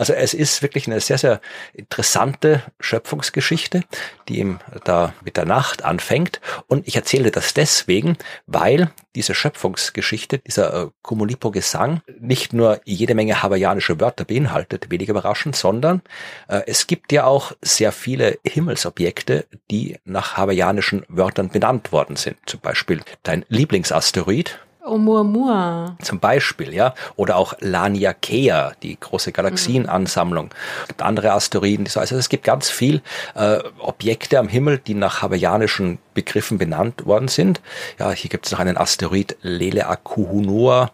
[0.00, 1.42] Also es ist wirklich eine sehr, sehr
[1.74, 3.82] interessante Schöpfungsgeschichte,
[4.28, 6.40] die eben da mit der Nacht anfängt.
[6.68, 13.42] Und ich erzähle das deswegen, weil diese Schöpfungsgeschichte, dieser äh, Kumulipo-Gesang nicht nur jede Menge
[13.42, 16.00] hawaiianische Wörter beinhaltet, wenig überraschend, sondern
[16.48, 22.38] äh, es gibt ja auch sehr viele Himmelsobjekte, die nach hawaiianischen Wörtern benannt worden sind.
[22.46, 25.96] Zum Beispiel dein Lieblingsasteroid, Oumuamua.
[26.02, 26.94] Zum Beispiel, ja.
[27.16, 30.50] Oder auch Laniakea, die große Galaxienansammlung.
[30.82, 31.86] Es gibt andere Asteroiden.
[31.94, 33.02] Also es gibt ganz viel
[33.34, 37.60] äh, Objekte am Himmel, die nach hawaiianischen Begriffen benannt worden sind.
[37.98, 40.90] Ja, hier gibt es noch einen Asteroid Leleakuhunua.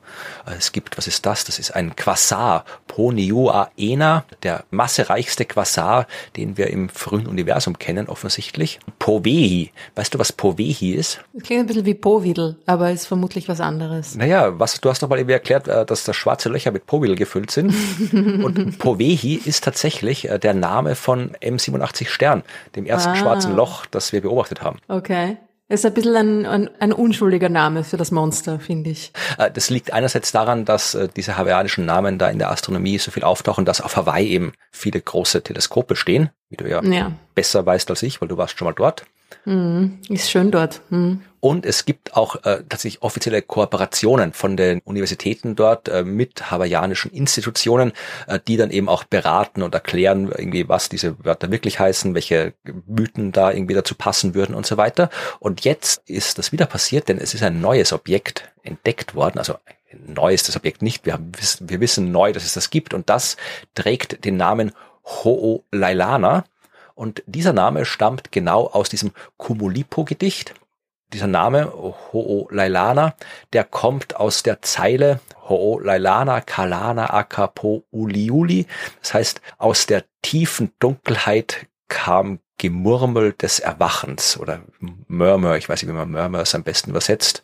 [0.59, 1.45] Es gibt, was ist das?
[1.45, 8.79] Das ist ein Quasar, Poniuaena, der massereichste Quasar, den wir im frühen Universum kennen, offensichtlich.
[8.99, 9.73] Povehi.
[9.95, 11.21] Weißt du, was Povehi ist?
[11.33, 14.15] Das klingt ein bisschen wie Povidel, aber ist vermutlich was anderes.
[14.15, 17.17] Naja, was, du hast doch mal eben erklärt, äh, dass da schwarze Löcher mit Povidel
[17.17, 17.75] gefüllt sind.
[18.13, 22.43] Und Povehi ist tatsächlich äh, der Name von M87 Stern,
[22.75, 23.17] dem ersten ah.
[23.17, 24.79] schwarzen Loch, das wir beobachtet haben.
[24.89, 25.06] Okay.
[25.69, 29.13] Ist ein bisschen ein, ein, ein unschuldiger Name für das Monster, finde ich.
[29.37, 33.25] Äh, das liegt einerseits daran, dass diese hawaiianischen Namen da in der Astronomie so viel
[33.25, 37.13] auftauchen, dass auf Hawaii eben viele große Teleskope stehen, wie du ja, ja.
[37.35, 39.07] besser weißt als ich, weil du warst schon mal dort.
[39.45, 39.99] Mhm.
[40.09, 40.83] Ist schön dort.
[40.91, 41.23] Mhm.
[41.41, 47.13] Und es gibt auch äh, tatsächlich offizielle Kooperationen von den Universitäten dort äh, mit hawaiianischen
[47.13, 47.93] Institutionen,
[48.27, 52.55] äh, die dann eben auch beraten und erklären, irgendwie, was diese Wörter wirklich heißen, welche
[52.87, 55.09] Mythen da irgendwie dazu passen würden und so weiter.
[55.39, 59.55] Und jetzt ist das wieder passiert, denn es ist ein neues Objekt entdeckt worden, also
[60.05, 63.09] neu ist das Objekt nicht, wir, haben, wir wissen neu, dass es das gibt und
[63.09, 63.37] das
[63.75, 64.73] trägt den Namen
[65.05, 66.43] Ho'olailana
[66.97, 70.55] und dieser Name stammt genau aus diesem Kumulipo-Gedicht.
[71.13, 71.73] dieser Name
[72.13, 73.13] Ho'olailana,
[73.53, 78.67] der kommt aus der Zeile Ho'olailana Kalana Akapo Uliuli.
[79.01, 85.91] Das heißt, aus der tiefen Dunkelheit kam Gemurmel des Erwachens oder Murmur, ich weiß nicht,
[85.91, 87.43] wie man Murmurs am besten übersetzt.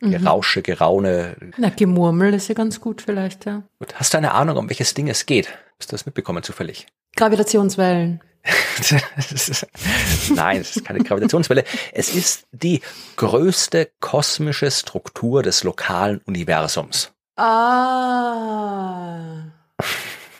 [0.00, 0.10] Mhm.
[0.10, 1.36] Gerausche, Geraune.
[1.56, 3.62] Na, Gemurmel ist ja ganz gut vielleicht, ja.
[3.94, 5.48] Hast du eine Ahnung, um welches Ding es geht?
[5.80, 6.86] Hast du das mitbekommen zufällig?
[7.16, 8.20] Gravitationswellen.
[10.34, 11.64] Nein, es ist keine Gravitationswelle.
[11.92, 12.80] Es ist die
[13.16, 17.12] größte kosmische Struktur des lokalen Universums.
[17.36, 19.44] Ah.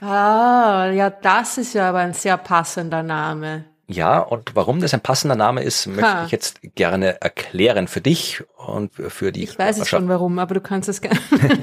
[0.01, 3.65] Ah, ja, das ist ja aber ein sehr passender Name.
[3.87, 6.25] Ja, und warum das ein passender Name ist, möchte ha.
[6.25, 9.45] ich jetzt gerne erklären für dich und für die.
[9.45, 11.21] Ich weiß es schon warum, aber du kannst es gerne.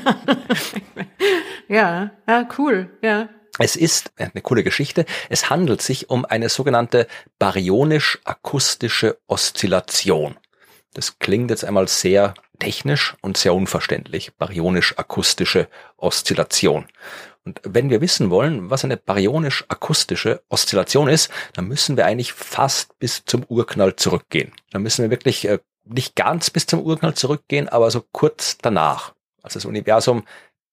[1.67, 3.30] ja, ja, cool, ja.
[3.62, 5.06] Es ist eine coole Geschichte.
[5.30, 10.38] Es handelt sich um eine sogenannte baryonisch-akustische Oszillation.
[10.93, 14.34] Das klingt jetzt einmal sehr technisch und sehr unverständlich.
[14.38, 16.86] Baryonisch-akustische Oszillation.
[17.45, 22.97] Und wenn wir wissen wollen, was eine baryonisch-akustische Oszillation ist, dann müssen wir eigentlich fast
[23.00, 24.52] bis zum Urknall zurückgehen.
[24.71, 29.13] Dann müssen wir wirklich äh, nicht ganz bis zum Urknall zurückgehen, aber so kurz danach.
[29.41, 30.26] Als das Universum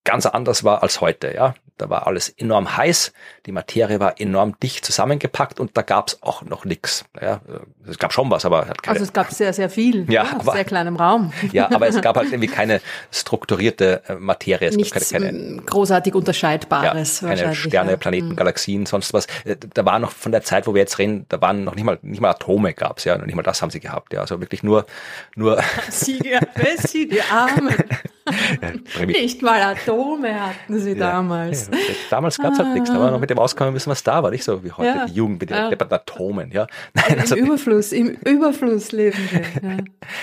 [0.05, 1.33] ganz anders war als heute.
[1.35, 3.13] Ja, da war alles enorm heiß,
[3.47, 7.05] die Materie war enorm dicht zusammengepackt und da gab es auch noch nichts.
[7.21, 7.41] Ja,
[7.89, 10.11] es gab schon was, aber hat keine, also es gab sehr sehr viel.
[10.11, 11.33] Ja, ja aber, sehr kleinem Raum.
[11.53, 14.69] Ja, aber es gab halt irgendwie keine strukturierte äh, Materie.
[14.69, 17.21] Es Nichts keine, keine, großartig unterscheidbares.
[17.21, 17.97] Ja, keine Sterne, ja.
[17.97, 18.37] Planeten, mhm.
[18.37, 19.27] Galaxien, sonst was.
[19.45, 21.85] Äh, da war noch von der Zeit, wo wir jetzt reden, da waren noch nicht
[21.85, 24.13] mal nicht mal Atome gab's ja, noch nicht mal das haben sie gehabt.
[24.13, 24.87] Ja, also wirklich nur
[25.35, 25.63] nur.
[25.91, 26.21] Sie,
[26.79, 27.75] sie die Armen.
[29.07, 31.71] nicht mal Atome hatten sie damals.
[32.11, 34.31] Damals gab es halt nichts, da war noch mit dem Auskommen wissen, was da war,
[34.31, 35.07] nicht so wie heute ja.
[35.07, 35.71] die Jugend mit den ja.
[35.71, 36.51] Atomen.
[36.51, 36.67] Ja.
[36.95, 39.71] Nein, also, Im Überfluss, im Überfluss leben wir.
[39.71, 39.77] Ja.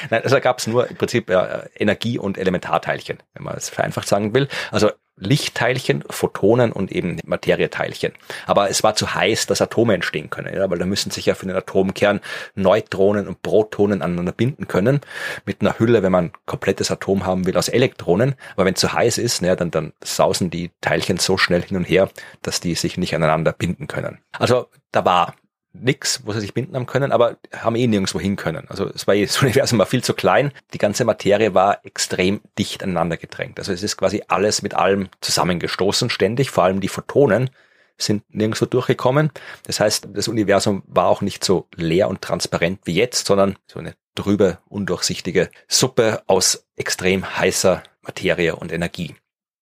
[0.10, 1.32] Nein, also gab es nur im Prinzip
[1.78, 4.48] Energie- und Elementarteilchen, wenn man es vereinfacht sagen will.
[4.72, 8.14] Also Lichtteilchen, Photonen und eben Materieteilchen.
[8.48, 11.36] Aber es war zu heiß, dass Atome entstehen können, ja, weil da müssen sich ja
[11.36, 12.20] für den Atomkern
[12.56, 15.02] Neutronen und Protonen aneinander binden können.
[15.46, 18.36] Mit einer Hülle, wenn man ein komplettes Atom haben will, aus Elektronen.
[18.56, 21.78] Aber wenn es zu heiß ist, ja, dann, dann sausen die Teilchen so schnell hin
[21.78, 22.10] und her,
[22.42, 24.20] dass die sich nicht aneinander binden können.
[24.34, 25.36] Also da war
[25.82, 28.66] nix, wo sie sich binden haben können, aber haben eh nirgendwo hin können.
[28.70, 30.52] Also es war das Universum war viel zu klein.
[30.74, 33.60] Die ganze Materie war extrem dicht aneinander gedrängt.
[33.60, 36.52] Also es ist quasi alles mit allem zusammengestoßen, ständig.
[36.52, 37.50] Vor allem die Photonen
[37.98, 39.32] sind nirgendwo durchgekommen.
[39.66, 43.80] Das heißt, das Universum war auch nicht so leer und transparent wie jetzt, sondern so
[43.80, 49.16] eine trübe, undurchsichtige Suppe aus extrem heißer Materie und Energie.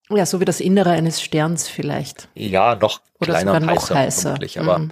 [0.09, 2.27] Ja, so wie das Innere eines Sterns vielleicht.
[2.35, 4.21] Ja, noch Oder kleiner und heißer, heißer.
[4.21, 4.59] Vermutlich.
[4.59, 4.91] Aber mhm.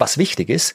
[0.00, 0.74] Was wichtig ist,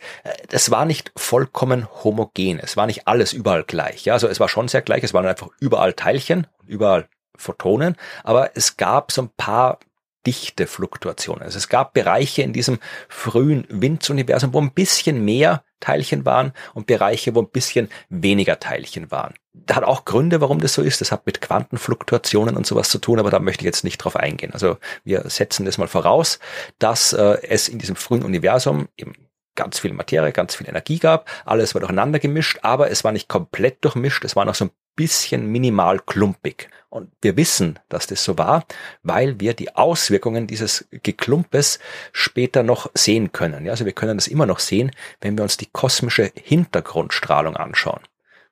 [0.52, 2.60] es war nicht vollkommen homogen.
[2.60, 4.06] Es war nicht alles überall gleich.
[4.06, 5.04] Ja, also es war schon sehr gleich.
[5.04, 9.80] Es waren einfach überall Teilchen, überall Photonen, aber es gab so ein paar
[10.26, 11.44] dichte Fluktuationen.
[11.44, 16.88] Also es gab Bereiche in diesem frühen Windsuniversum, wo ein bisschen mehr Teilchen waren und
[16.88, 19.34] Bereiche, wo ein bisschen weniger Teilchen waren.
[19.54, 21.02] Da hat auch Gründe, warum das so ist.
[21.02, 24.16] Das hat mit Quantenfluktuationen und sowas zu tun, aber da möchte ich jetzt nicht drauf
[24.16, 24.54] eingehen.
[24.54, 26.40] Also wir setzen das mal voraus,
[26.80, 29.14] dass äh, es in diesem frühen Universum eben
[29.56, 31.30] ganz viel Materie, ganz viel Energie gab.
[31.46, 34.26] Alles war durcheinander gemischt, aber es war nicht komplett durchmischt.
[34.26, 36.70] Es war noch so ein bisschen minimal klumpig.
[36.90, 38.66] Und wir wissen, dass das so war,
[39.04, 41.80] weil wir die Auswirkungen dieses Geklumpes
[42.14, 43.66] später noch sehen können.
[43.66, 48.00] Ja, also wir können das immer noch sehen, wenn wir uns die kosmische Hintergrundstrahlung anschauen.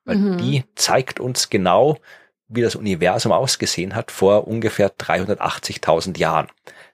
[0.03, 0.37] Weil mhm.
[0.37, 1.97] die zeigt uns genau,
[2.49, 6.47] wie das Universum ausgesehen hat vor ungefähr 380.000 Jahren.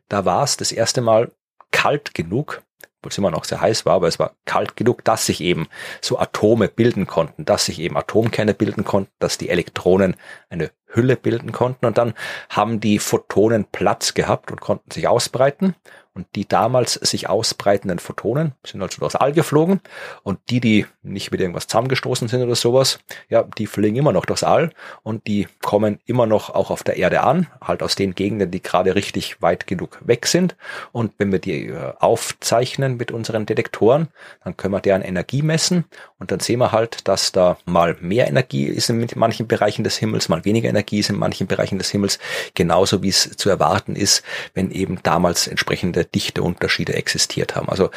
[0.07, 1.31] Da war es das erste Mal
[1.71, 2.61] kalt genug,
[2.99, 5.67] obwohl es immer noch sehr heiß war, aber es war kalt genug, dass sich eben
[6.01, 10.17] so Atome bilden konnten, dass sich eben Atomkerne bilden konnten, dass die Elektronen
[10.49, 11.85] eine Hülle bilden konnten.
[11.85, 12.13] Und dann
[12.49, 15.75] haben die Photonen Platz gehabt und konnten sich ausbreiten
[16.19, 19.79] und die damals sich ausbreitenden Photonen sind also durchs All geflogen.
[20.21, 24.25] Und die, die nicht mit irgendwas zusammengestoßen sind oder sowas, ja, die fliegen immer noch
[24.25, 24.71] durchs All.
[25.01, 28.61] Und die kommen immer noch auch auf der Erde an, halt aus den Gegenden, die
[28.61, 30.57] gerade richtig weit genug weg sind.
[30.91, 34.09] Und wenn wir die äh, aufzeichnen mit unseren Detektoren,
[34.43, 35.85] dann können wir deren Energie messen.
[36.17, 39.95] Und dann sehen wir halt, dass da mal mehr Energie ist in manchen Bereichen des
[39.95, 42.19] Himmels, mal weniger Energie ist in manchen Bereichen des Himmels,
[42.55, 44.21] genauso wie es zu erwarten ist,
[44.53, 47.69] wenn eben damals entsprechende Dichteunterschiede existiert haben.
[47.69, 47.89] Also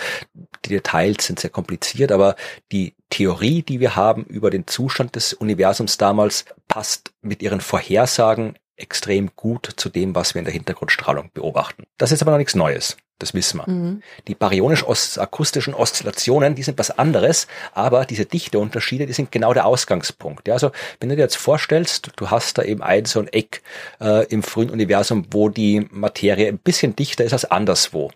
[0.64, 2.36] die Details sind sehr kompliziert, aber
[2.70, 8.56] die Theorie, die wir haben über den Zustand des Universums damals, passt mit ihren Vorhersagen
[8.76, 11.84] extrem gut zu dem, was wir in der Hintergrundstrahlung beobachten.
[11.98, 12.96] Das ist aber noch nichts Neues.
[13.22, 13.70] Das wissen wir.
[13.70, 14.02] Mhm.
[14.26, 20.48] Die baryonisch-akustischen Oszillationen, die sind was anderes, aber diese Dichteunterschiede, die sind genau der Ausgangspunkt.
[20.48, 23.62] Ja, also wenn du dir jetzt vorstellst, du hast da eben ein so ein Eck
[24.00, 28.10] äh, im frühen Universum, wo die Materie ein bisschen dichter ist als anderswo,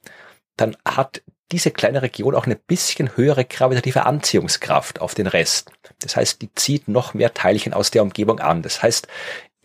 [0.57, 5.71] dann hat diese kleine Region auch eine bisschen höhere gravitative Anziehungskraft auf den Rest.
[6.01, 8.63] Das heißt, die zieht noch mehr Teilchen aus der Umgebung an.
[8.63, 9.07] Das heißt,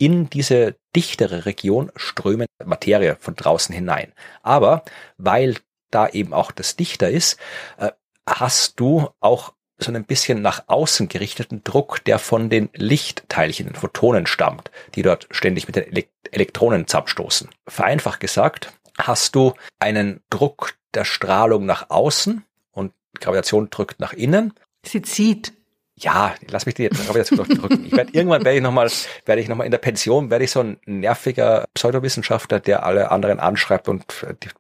[0.01, 4.13] in diese dichtere Region strömen Materie von draußen hinein.
[4.41, 4.83] Aber
[5.17, 5.57] weil
[5.91, 7.39] da eben auch das dichter ist,
[7.77, 7.91] äh,
[8.27, 13.75] hast du auch so ein bisschen nach außen gerichteten Druck, der von den Lichtteilchen, den
[13.75, 17.49] Photonen stammt, die dort ständig mit den Elektronen zusammenstoßen.
[17.67, 24.55] Vereinfacht gesagt, hast du einen Druck der Strahlung nach außen und Gravitation drückt nach innen.
[24.83, 25.53] Sie zieht
[26.01, 27.85] ja, lass mich die Gravitation noch drücken.
[27.85, 28.89] Ich werde irgendwann werde ich nochmal,
[29.25, 33.39] werde ich nochmal in der Pension, werde ich so ein nerviger Pseudowissenschaftler, der alle anderen
[33.39, 34.05] anschreibt und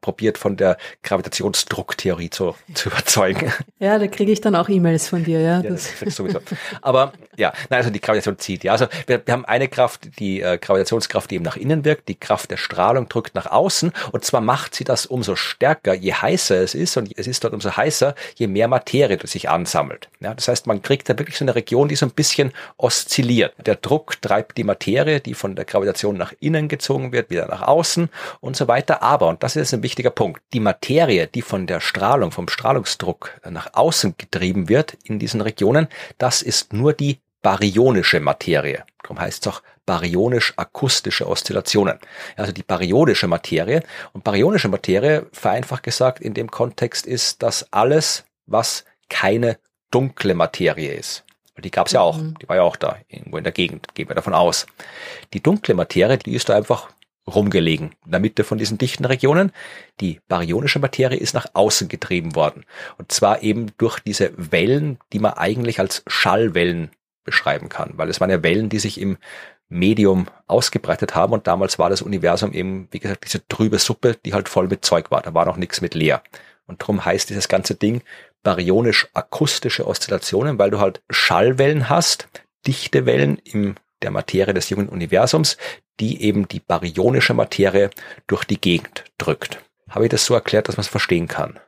[0.01, 3.51] probiert von der Gravitationsdrucktheorie zu, zu überzeugen.
[3.79, 5.61] Ja, da kriege ich dann auch E-Mails von dir, ja.
[5.61, 6.39] ja das das sowieso.
[6.81, 8.63] Aber ja, nein, also die Gravitation zieht.
[8.63, 12.07] Ja, also wir, wir haben eine Kraft, die äh, Gravitationskraft, die eben nach innen wirkt,
[12.07, 16.13] die Kraft der Strahlung drückt nach außen und zwar macht sie das umso stärker, je
[16.13, 20.09] heißer es ist und es ist dort umso heißer, je mehr Materie sich ansammelt.
[20.19, 23.53] Ja, das heißt, man kriegt da wirklich so eine Region, die so ein bisschen oszilliert.
[23.65, 27.61] Der Druck treibt die Materie, die von der Gravitation nach innen gezogen wird, wieder nach
[27.61, 29.01] außen und so weiter.
[29.01, 33.39] Aber, und das ist ein wichtiger Punkt, die Materie, die von der Strahlung, vom Strahlungsdruck
[33.49, 38.83] nach außen getrieben wird in diesen Regionen, das ist nur die baryonische Materie.
[39.01, 41.99] Darum heißt es auch baryonisch-akustische Oszillationen.
[42.37, 43.83] Also die baryonische Materie.
[44.13, 49.57] Und baryonische Materie, vereinfacht gesagt, in dem Kontext ist das alles, was keine
[49.91, 51.23] dunkle Materie ist.
[51.63, 52.35] Die gab es ja auch, mhm.
[52.41, 54.65] die war ja auch da, irgendwo in der Gegend, gehen wir davon aus.
[55.33, 56.89] Die dunkle Materie, die ist da einfach
[57.27, 59.51] rumgelegen, in der Mitte von diesen dichten Regionen.
[59.99, 62.65] Die baryonische Materie ist nach außen getrieben worden.
[62.97, 66.91] Und zwar eben durch diese Wellen, die man eigentlich als Schallwellen
[67.23, 69.17] beschreiben kann, weil es waren ja Wellen, die sich im
[69.69, 74.33] Medium ausgebreitet haben und damals war das Universum eben, wie gesagt, diese trübe Suppe, die
[74.33, 75.21] halt voll mit Zeug war.
[75.21, 76.21] Da war noch nichts mit leer.
[76.71, 78.01] Und darum heißt dieses ganze Ding
[78.43, 82.29] baryonisch-akustische Oszillationen, weil du halt Schallwellen hast,
[82.65, 85.57] dichte Wellen in der Materie des jungen Universums,
[85.99, 87.89] die eben die baryonische Materie
[88.27, 89.59] durch die Gegend drückt.
[89.89, 91.59] Habe ich das so erklärt, dass man es verstehen kann?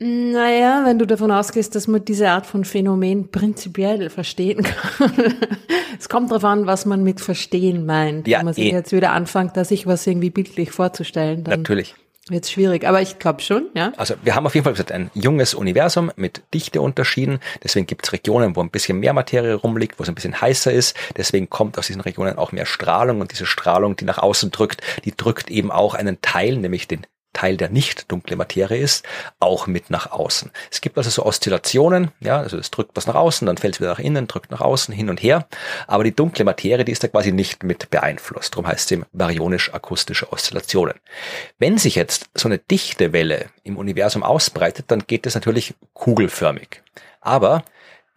[0.00, 5.12] Naja, wenn du davon ausgehst, dass man diese Art von Phänomen prinzipiell verstehen kann.
[5.98, 8.26] es kommt darauf an, was man mit verstehen meint.
[8.26, 8.72] Ja, Wenn man sich eh.
[8.72, 11.94] jetzt wieder anfängt, da sich was irgendwie bildlich vorzustellen, dann Natürlich.
[12.30, 13.92] Wird schwierig, aber ich glaube schon, ja.
[13.96, 17.40] Also wir haben auf jeden Fall gesagt, ein junges Universum mit Dichteunterschieden.
[17.62, 20.72] Deswegen gibt es Regionen, wo ein bisschen mehr Materie rumliegt, wo es ein bisschen heißer
[20.72, 20.96] ist.
[21.16, 24.82] Deswegen kommt aus diesen Regionen auch mehr Strahlung und diese Strahlung, die nach außen drückt,
[25.04, 29.06] die drückt eben auch einen Teil, nämlich den Teil, der nicht dunkle Materie ist,
[29.38, 30.50] auch mit nach außen.
[30.70, 33.80] Es gibt also so Oszillationen, ja, also es drückt was nach außen, dann fällt es
[33.80, 35.46] wieder nach innen, drückt nach außen, hin und her.
[35.86, 38.54] Aber die dunkle Materie, die ist da quasi nicht mit beeinflusst.
[38.54, 40.94] Darum heißt es eben baryonisch-akustische Oszillationen.
[41.58, 46.82] Wenn sich jetzt so eine dichte Welle im Universum ausbreitet, dann geht es natürlich kugelförmig.
[47.20, 47.62] Aber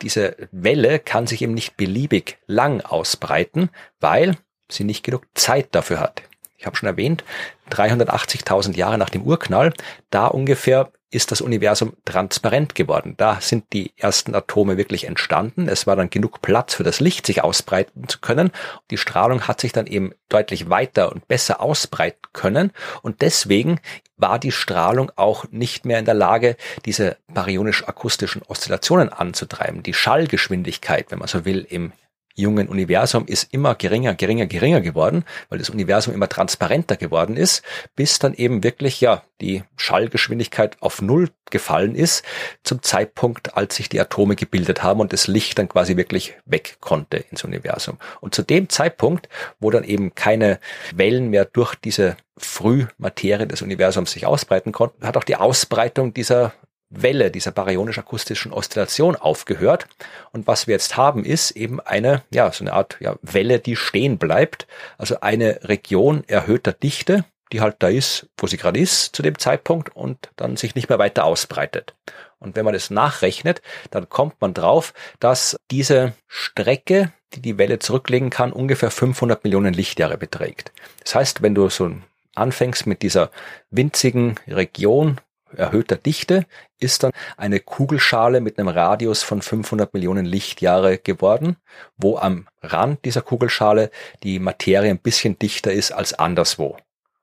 [0.02, 3.70] diese Welle kann sich eben nicht beliebig lang ausbreiten,
[4.00, 4.38] weil
[4.70, 6.24] sie nicht genug Zeit dafür hat
[6.62, 7.24] ich habe schon erwähnt,
[7.72, 9.74] 380.000 Jahre nach dem Urknall,
[10.12, 13.16] da ungefähr ist das Universum transparent geworden.
[13.18, 15.68] Da sind die ersten Atome wirklich entstanden.
[15.68, 18.52] Es war dann genug Platz für das Licht, sich ausbreiten zu können.
[18.92, 22.72] Die Strahlung hat sich dann eben deutlich weiter und besser ausbreiten können.
[23.02, 23.82] Und deswegen
[24.16, 29.84] war die Strahlung auch nicht mehr in der Lage, diese baryonisch-akustischen Oszillationen anzutreiben.
[29.84, 31.92] Die Schallgeschwindigkeit, wenn man so will, im
[32.36, 37.64] jungen Universum ist immer geringer, geringer, geringer geworden, weil das Universum immer transparenter geworden ist,
[37.96, 42.24] bis dann eben wirklich ja die Schallgeschwindigkeit auf Null gefallen ist,
[42.64, 46.78] zum Zeitpunkt, als sich die Atome gebildet haben und das Licht dann quasi wirklich weg
[46.80, 47.98] konnte ins Universum.
[48.22, 49.28] Und zu dem Zeitpunkt,
[49.60, 50.60] wo dann eben keine
[50.96, 56.54] Wellen mehr durch diese Frühmaterie des Universums sich ausbreiten konnten, hat auch die Ausbreitung dieser
[56.92, 59.88] Welle, dieser baryonisch-akustischen Oszillation aufgehört.
[60.32, 63.76] Und was wir jetzt haben, ist eben eine, ja, so eine Art ja, Welle, die
[63.76, 64.68] stehen bleibt.
[64.98, 69.40] Also eine Region erhöhter Dichte, die halt da ist, wo sie gerade ist zu dem
[69.40, 71.96] Zeitpunkt und dann sich nicht mehr weiter ausbreitet.
[72.40, 77.80] Und wenn man das nachrechnet, dann kommt man drauf, dass diese Strecke, die die Welle
[77.80, 80.72] zurücklegen kann, ungefähr 500 Millionen Lichtjahre beträgt.
[81.04, 81.92] Das heißt, wenn du so
[82.36, 83.32] anfängst mit dieser
[83.70, 85.20] winzigen Region,
[85.56, 86.46] erhöhter Dichte
[86.80, 91.58] ist dann eine Kugelschale mit einem Radius von 500 Millionen Lichtjahre geworden,
[91.98, 93.92] wo am Rand dieser Kugelschale
[94.24, 96.78] die Materie ein bisschen dichter ist als anderswo.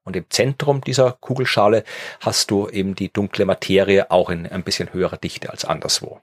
[0.05, 1.85] Und im Zentrum dieser Kugelschale
[2.21, 6.21] hast du eben die dunkle Materie auch in ein bisschen höherer Dichte als anderswo.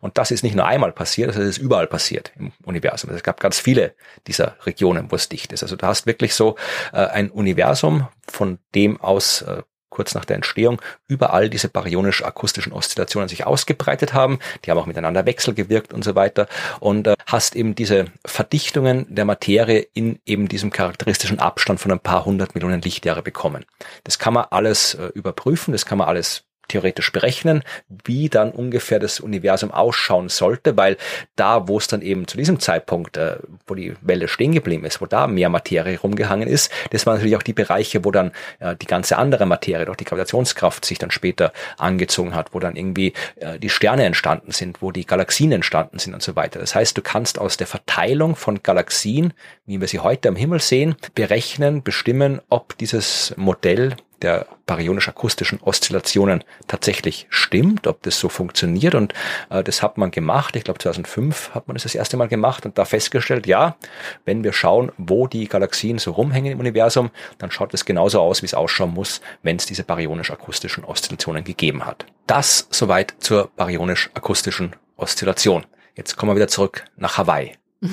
[0.00, 3.10] Und das ist nicht nur einmal passiert, das ist überall passiert im Universum.
[3.10, 3.94] Es gab ganz viele
[4.26, 5.62] dieser Regionen, wo es dicht ist.
[5.62, 6.56] Also du hast wirklich so
[6.92, 9.62] äh, ein Universum, von dem aus äh,
[9.98, 14.38] kurz nach der Entstehung überall diese baryonisch-akustischen Oszillationen sich ausgebreitet haben.
[14.64, 16.46] Die haben auch miteinander wechselgewirkt und so weiter.
[16.78, 21.98] Und äh, hast eben diese Verdichtungen der Materie in eben diesem charakteristischen Abstand von ein
[21.98, 23.64] paar hundert Millionen Lichtjahre bekommen.
[24.04, 27.62] Das kann man alles äh, überprüfen, das kann man alles theoretisch berechnen,
[28.04, 30.96] wie dann ungefähr das Universum ausschauen sollte, weil
[31.36, 35.00] da, wo es dann eben zu diesem Zeitpunkt, äh, wo die Welle stehen geblieben ist,
[35.00, 38.76] wo da mehr Materie rumgehangen ist, das waren natürlich auch die Bereiche, wo dann äh,
[38.76, 43.14] die ganze andere Materie, doch die Gravitationskraft sich dann später angezogen hat, wo dann irgendwie
[43.36, 46.60] äh, die Sterne entstanden sind, wo die Galaxien entstanden sind und so weiter.
[46.60, 49.32] Das heißt, du kannst aus der Verteilung von Galaxien,
[49.66, 56.44] wie wir sie heute am Himmel sehen, berechnen, bestimmen, ob dieses Modell der baryonisch-akustischen Oszillationen
[56.66, 58.94] tatsächlich stimmt, ob das so funktioniert.
[58.94, 59.14] Und
[59.50, 60.56] äh, das hat man gemacht.
[60.56, 63.76] Ich glaube 2005 hat man das das erste Mal gemacht und da festgestellt, ja,
[64.24, 68.42] wenn wir schauen, wo die Galaxien so rumhängen im Universum, dann schaut es genauso aus,
[68.42, 72.06] wie es ausschauen muss, wenn es diese baryonisch-akustischen Oszillationen gegeben hat.
[72.26, 75.64] Das soweit zur baryonisch-akustischen Oszillation.
[75.94, 77.52] Jetzt kommen wir wieder zurück nach Hawaii.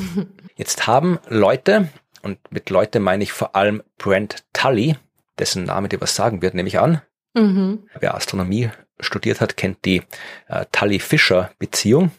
[0.55, 1.89] Jetzt haben Leute,
[2.21, 4.95] und mit Leute meine ich vor allem Brent Tully,
[5.39, 7.01] dessen Name dir was sagen wird, nehme ich an.
[7.33, 7.88] Mhm.
[7.99, 8.69] Wer Astronomie
[8.99, 10.03] studiert hat, kennt die
[10.47, 12.11] äh, Tully-Fisher-Beziehung,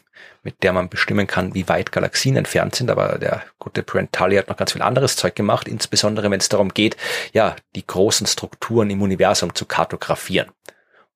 [0.43, 2.91] mit der man bestimmen kann, wie weit Galaxien entfernt sind.
[2.91, 6.49] Aber der gute Brent Tully hat noch ganz viel anderes Zeug gemacht, insbesondere wenn es
[6.49, 6.95] darum geht,
[7.33, 10.51] ja, die großen Strukturen im Universum zu kartografieren.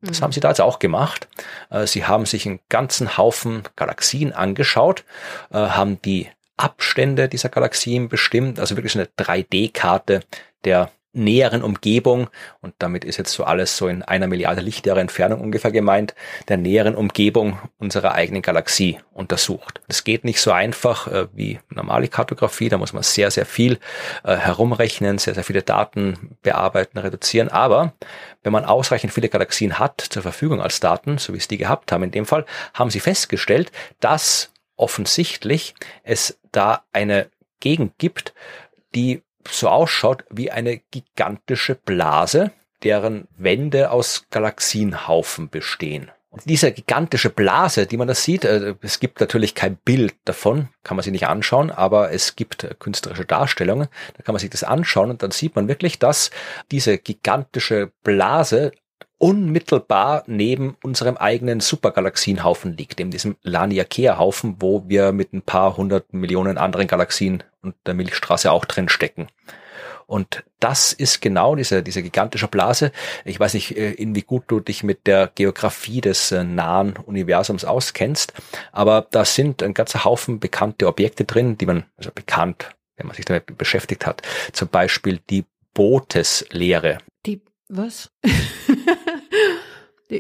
[0.02, 0.24] Das mhm.
[0.24, 1.28] haben sie da jetzt auch gemacht.
[1.70, 5.04] Äh, sie haben sich einen ganzen Haufen Galaxien angeschaut,
[5.52, 6.28] äh, haben die
[6.58, 10.22] Abstände dieser Galaxien bestimmt, also wirklich eine 3D-Karte
[10.64, 12.30] der näheren Umgebung,
[12.62, 16.16] und damit ist jetzt so alles so in einer Milliarde Lichtjahre Entfernung ungefähr gemeint,
[16.48, 19.82] der näheren Umgebung unserer eigenen Galaxie untersucht.
[19.88, 23.80] Das geht nicht so einfach äh, wie normale Kartografie, da muss man sehr, sehr viel
[24.24, 27.94] äh, herumrechnen, sehr, sehr viele Daten bearbeiten, reduzieren, aber
[28.44, 31.92] wenn man ausreichend viele Galaxien hat zur Verfügung als Daten, so wie es die gehabt
[31.92, 38.34] haben in dem Fall, haben sie festgestellt, dass offensichtlich es da eine Gegend gibt,
[38.96, 42.52] die so ausschaut wie eine gigantische Blase,
[42.84, 46.12] deren Wände aus Galaxienhaufen bestehen.
[46.32, 50.70] Und diese gigantische Blase, die man da sieht, äh, es gibt natürlich kein Bild davon,
[50.82, 54.50] kann man sich nicht anschauen, aber es gibt äh, künstlerische Darstellungen, da kann man sich
[54.50, 56.32] das anschauen und dann sieht man wirklich, dass
[56.72, 58.72] diese gigantische Blase
[59.22, 66.12] unmittelbar neben unserem eigenen Supergalaxienhaufen liegt, in diesem Laniakea-Haufen, wo wir mit ein paar hundert
[66.12, 69.28] Millionen anderen Galaxien und der Milchstraße auch drin stecken.
[70.08, 72.92] Und das ist genau diese, diese gigantische Blase.
[73.24, 76.98] Ich weiß nicht, äh, in wie gut du dich mit der Geografie des äh, nahen
[76.98, 78.34] Universums auskennst,
[78.72, 83.16] aber da sind ein ganzer Haufen bekannte Objekte drin, die man, also bekannt, wenn man
[83.16, 84.24] sich damit beschäftigt hat.
[84.52, 85.46] Zum Beispiel die
[85.76, 86.98] Booteslehre.
[87.28, 88.10] Die, was?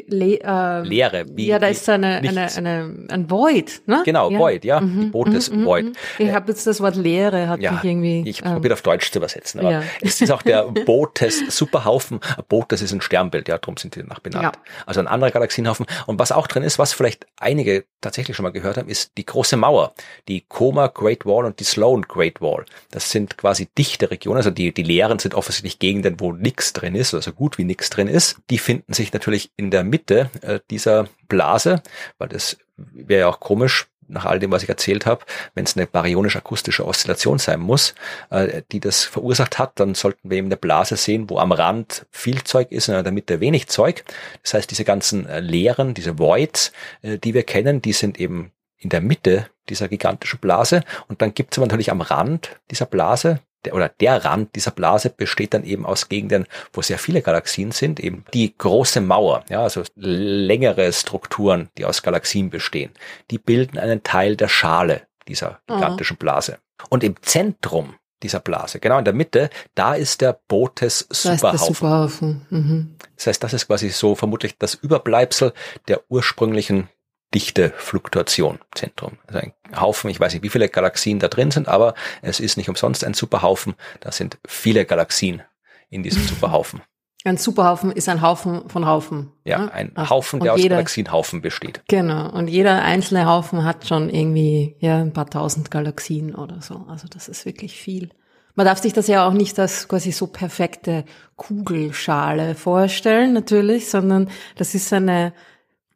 [0.07, 1.25] Le äh, Leere.
[1.35, 4.01] Wie, ja, da ist eine, eine, eine, ein Void, ne?
[4.05, 4.39] Genau, ja.
[4.39, 4.79] Void, ja.
[4.79, 5.85] Mhm, die Boot ist mhm, Void.
[5.85, 5.93] Mhm.
[6.19, 8.23] Ich äh, habe jetzt das Wort Leere, hat ja, mich irgendwie...
[8.25, 9.83] Ich ähm, probiert auf Deutsch zu übersetzen, aber ja.
[10.01, 12.21] es ist auch der Bootes Superhaufen.
[12.47, 14.55] Bootes ist ein Sternbild, ja, darum sind die danach benannt.
[14.55, 14.73] Ja.
[14.85, 15.85] Also ein anderer Galaxienhaufen.
[16.07, 19.25] Und was auch drin ist, was vielleicht einige tatsächlich schon mal gehört haben, ist die
[19.25, 19.93] große Mauer.
[20.27, 22.65] Die Coma Great Wall und die Sloan Great Wall.
[22.91, 26.95] Das sind quasi dichte Regionen, also die, die Leeren sind offensichtlich Gegenden, wo nichts drin
[26.95, 28.37] ist, also gut wie nichts drin ist.
[28.49, 31.82] Die finden sich natürlich in der der Mitte äh, dieser Blase,
[32.17, 35.23] weil das wäre ja auch komisch, nach all dem, was ich erzählt habe,
[35.55, 37.95] wenn es eine baryonisch-akustische Oszillation sein muss,
[38.29, 42.05] äh, die das verursacht hat, dann sollten wir eben eine Blase sehen, wo am Rand
[42.11, 44.03] viel Zeug ist und in der Mitte wenig Zeug.
[44.43, 46.73] Das heißt, diese ganzen äh, Leeren, diese Voids,
[47.03, 51.53] die wir kennen, die sind eben in der Mitte dieser gigantischen Blase und dann gibt
[51.53, 55.86] es natürlich am Rand dieser Blase der, oder der Rand dieser Blase besteht dann eben
[55.86, 61.70] aus Gegenden, wo sehr viele Galaxien sind, eben die große Mauer, ja, also längere Strukturen,
[61.78, 62.91] die aus Galaxien bestehen,
[63.30, 65.76] die bilden einen Teil der Schale dieser mhm.
[65.76, 66.57] gigantischen Blase.
[66.89, 71.51] Und im Zentrum dieser Blase, genau in der Mitte, da ist der Bootes Superhaufen.
[71.51, 72.45] Das, Superhaufen.
[72.49, 72.95] Mhm.
[73.16, 75.53] das heißt, das ist quasi so vermutlich das Überbleibsel
[75.88, 76.89] der ursprünglichen
[77.34, 79.17] dichte Fluktuation Zentrum.
[79.27, 82.57] Also ein Haufen, ich weiß nicht, wie viele Galaxien da drin sind, aber es ist
[82.57, 83.75] nicht umsonst ein Superhaufen.
[83.99, 85.41] Da sind viele Galaxien
[85.89, 86.82] in diesem Superhaufen.
[87.23, 89.32] Ein Superhaufen ist ein Haufen von Haufen.
[89.45, 89.71] Ja, ne?
[89.71, 91.84] ein Ach, Haufen, der aus jeder, Galaxienhaufen besteht.
[91.88, 92.32] Genau.
[92.32, 96.86] Und jeder einzelne Haufen hat schon irgendwie ja ein paar tausend Galaxien oder so.
[96.89, 98.09] Also das ist wirklich viel.
[98.55, 101.05] Man darf sich das ja auch nicht als quasi so perfekte
[101.36, 105.34] Kugelschale vorstellen, natürlich, sondern das ist eine,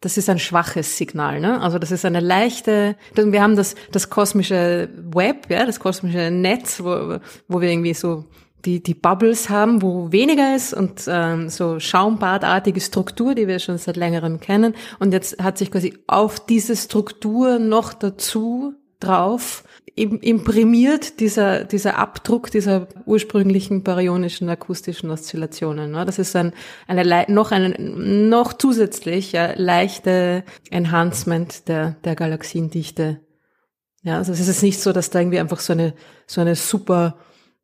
[0.06, 1.60] das ist ein schwaches Signal, ne?
[1.62, 6.80] Also das ist eine leichte, wir haben das, das kosmische Web, ja, das kosmische Netz,
[6.84, 8.26] wo, wo wir irgendwie so
[8.66, 13.80] die, die Bubbles haben, wo weniger ist und ähm, so Schaumbadartige Struktur, die wir schon
[13.80, 14.76] seit längerem kennen.
[15.00, 19.64] Und jetzt hat sich quasi auf diese Struktur noch dazu drauf
[19.96, 25.92] imprimiert dieser, dieser Abdruck dieser ursprünglichen baryonischen akustischen Oszillationen.
[25.92, 26.04] Ne?
[26.06, 26.52] Das ist ein,
[26.86, 33.22] eine, noch eine, noch zusätzlich ja, leichte Enhancement der, der Galaxiendichte.
[34.04, 35.94] Ja, also es ist nicht so, dass da irgendwie einfach so eine,
[36.28, 37.18] so eine super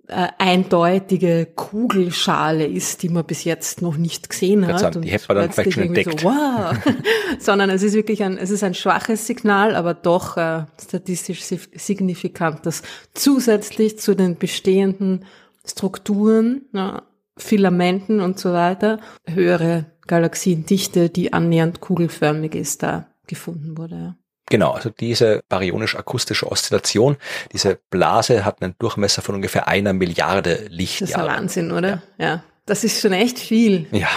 [0.07, 4.79] äh, eindeutige Kugelschale ist, die man bis jetzt noch nicht gesehen hat.
[4.79, 6.19] Sagen, die hätte man dann vielleicht schon entdeckt.
[6.19, 6.75] So, wow.
[7.39, 12.65] Sondern es ist wirklich ein, es ist ein schwaches Signal, aber doch äh, statistisch signifikant,
[12.65, 12.83] das
[13.13, 15.25] zusätzlich zu den bestehenden
[15.65, 17.03] Strukturen, ja,
[17.37, 23.95] Filamenten und so weiter, höhere Galaxiendichte, die annähernd kugelförmig ist, da gefunden wurde.
[23.95, 24.15] Ja.
[24.51, 27.17] Genau, also diese baryonisch-akustische Oszillation,
[27.53, 31.11] diese Blase hat einen Durchmesser von ungefähr einer Milliarde Lichtjahren.
[31.11, 32.03] Das ist Wahnsinn, oder?
[32.17, 32.25] Ja.
[32.25, 32.43] ja.
[32.65, 33.87] Das ist schon echt viel.
[33.91, 34.07] Ja,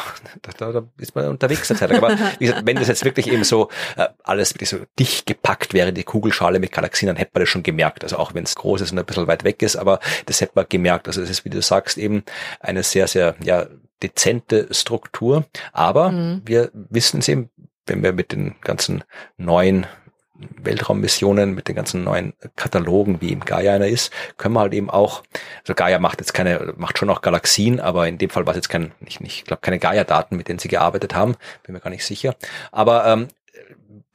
[0.43, 1.93] da, da ist man unterwegs der Zeit.
[1.93, 5.73] Aber wie gesagt, wenn das jetzt wirklich eben so äh, alles wirklich so dicht gepackt
[5.73, 8.05] wäre, die Kugelschale mit Galaxien, dann hätte man das schon gemerkt.
[8.05, 10.53] Also auch wenn es groß ist und ein bisschen weit weg ist, aber das hätte
[10.57, 11.09] man gemerkt.
[11.09, 12.23] Also es ist, wie du sagst, eben
[12.61, 13.67] eine sehr, sehr ja,
[14.03, 15.47] dezente Struktur.
[15.73, 16.43] Aber mhm.
[16.45, 17.51] wir wissen es eben,
[17.87, 19.05] wenn wir mit den ganzen
[19.39, 19.87] neuen
[20.35, 24.91] Weltraummissionen mit den ganzen neuen Katalogen, wie im Gaia einer ist, können wir halt eben
[24.91, 25.23] auch,
[25.61, 28.57] also Gaia macht jetzt keine, macht schon auch Galaxien, aber in dem Fall war es
[28.57, 31.91] jetzt kein, nicht, ich glaube keine Gaia-Daten, mit denen sie gearbeitet haben, bin mir gar
[31.91, 32.35] nicht sicher.
[32.73, 33.29] Aber ähm,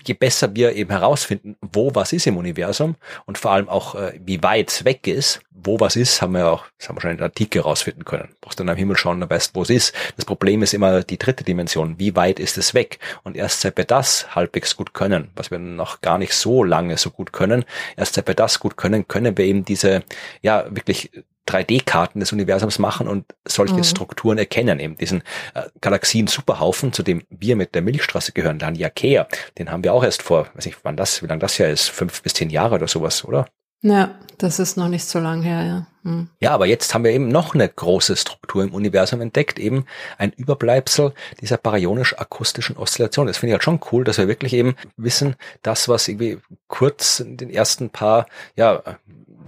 [0.06, 2.96] je besser wir eben herausfinden, wo was ist im Universum
[3.26, 6.50] und vor allem auch, äh, wie weit es weg ist, wo was ist, haben wir
[6.50, 8.30] auch, das haben wir schon in der Antike herausfinden können.
[8.30, 9.94] Du brauchst dann am Himmel schauen, dann weißt, wo es ist.
[10.16, 12.00] Das Problem ist immer die dritte Dimension.
[12.00, 13.00] Wie weit ist es weg?
[13.24, 16.98] Und erst seit wir das halbwegs gut können, was wir noch gar nicht so lange
[16.98, 17.66] so gut können,
[17.98, 20.04] erst seit wir das gut können, können wir eben diese,
[20.42, 21.12] ja, wirklich
[21.50, 23.84] 3D-Karten des Universums machen und solche mhm.
[23.84, 24.80] Strukturen erkennen.
[24.80, 25.24] Eben diesen
[25.54, 29.28] äh, Galaxien-Superhaufen, zu dem wir mit der Milchstraße gehören, dann Jakea,
[29.58, 31.90] den haben wir auch erst vor, weiß nicht, wann das, wie lange das ja ist,
[31.90, 33.48] fünf bis zehn Jahre oder sowas, oder?
[33.82, 35.88] Ja, das ist noch nicht so lang her, ja.
[36.04, 36.30] Hm.
[36.40, 39.86] Ja, aber jetzt haben wir eben noch eine große Struktur im Universum entdeckt, eben
[40.18, 43.28] ein Überbleibsel dieser baryonisch-akustischen Oszillation.
[43.28, 47.20] Das finde ich halt schon cool, dass wir wirklich eben wissen, das, was irgendwie kurz
[47.20, 48.82] in den ersten paar, ja,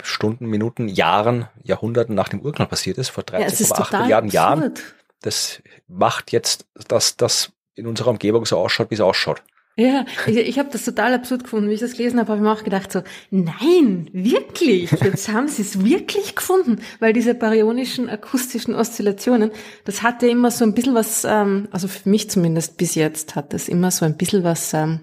[0.04, 4.34] Stunden, Minuten, Jahren, Jahrhunderten nach dem Urknall passiert ist, vor 13,8 ja, Milliarden absurd.
[4.34, 4.74] Jahren.
[5.22, 9.44] Das macht jetzt, dass das in unserer Umgebung so ausschaut, wie es ausschaut.
[9.78, 11.70] Ja, ich, ich habe das total absurd gefunden.
[11.70, 15.48] Wie ich das gelesen habe, habe ich mir auch gedacht so, nein, wirklich, jetzt haben
[15.48, 16.82] sie es wirklich gefunden.
[17.00, 19.52] Weil diese baryonischen akustischen Oszillationen,
[19.86, 23.54] das hatte immer so ein bisschen was, ähm, also für mich zumindest bis jetzt hat
[23.54, 25.02] das immer so ein bisschen was, ähm,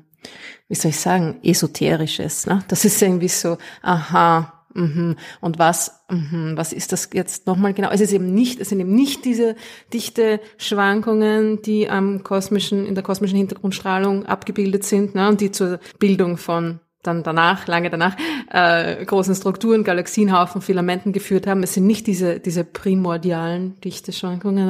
[0.69, 2.47] wie soll ich sagen, esoterisches.
[2.47, 2.63] Ne?
[2.69, 5.17] Das ist irgendwie so, aha, Mhm.
[5.41, 7.91] Und was, mhm, was ist das jetzt nochmal genau?
[7.91, 9.57] Es ist eben nicht, es sind eben nicht diese
[9.93, 15.81] dichte Schwankungen, die am kosmischen, in der kosmischen Hintergrundstrahlung abgebildet sind, ne, und die zur
[15.99, 18.17] Bildung von dann danach, lange danach,
[18.53, 21.63] äh, großen Strukturen, Galaxienhaufen, Filamenten geführt haben.
[21.63, 24.69] Es sind nicht diese, diese primordialen Dichteschwankungen,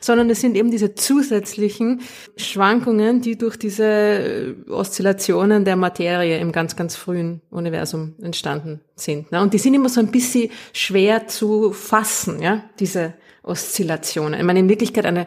[0.00, 2.02] sondern es sind eben diese zusätzlichen
[2.36, 9.32] Schwankungen, die durch diese äh, Oszillationen der Materie im ganz, ganz frühen Universum entstanden sind.
[9.32, 9.40] Ne?
[9.40, 14.38] Und die sind immer so ein bisschen schwer zu fassen, ja, diese Oszillationen.
[14.40, 15.26] Ich meine, in Wirklichkeit eine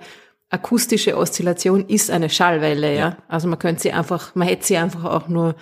[0.51, 2.99] akustische Oszillation ist eine Schallwelle, ja.
[2.99, 3.17] ja.
[3.27, 5.55] Also man könnte sie einfach, man hätte sie einfach auch nur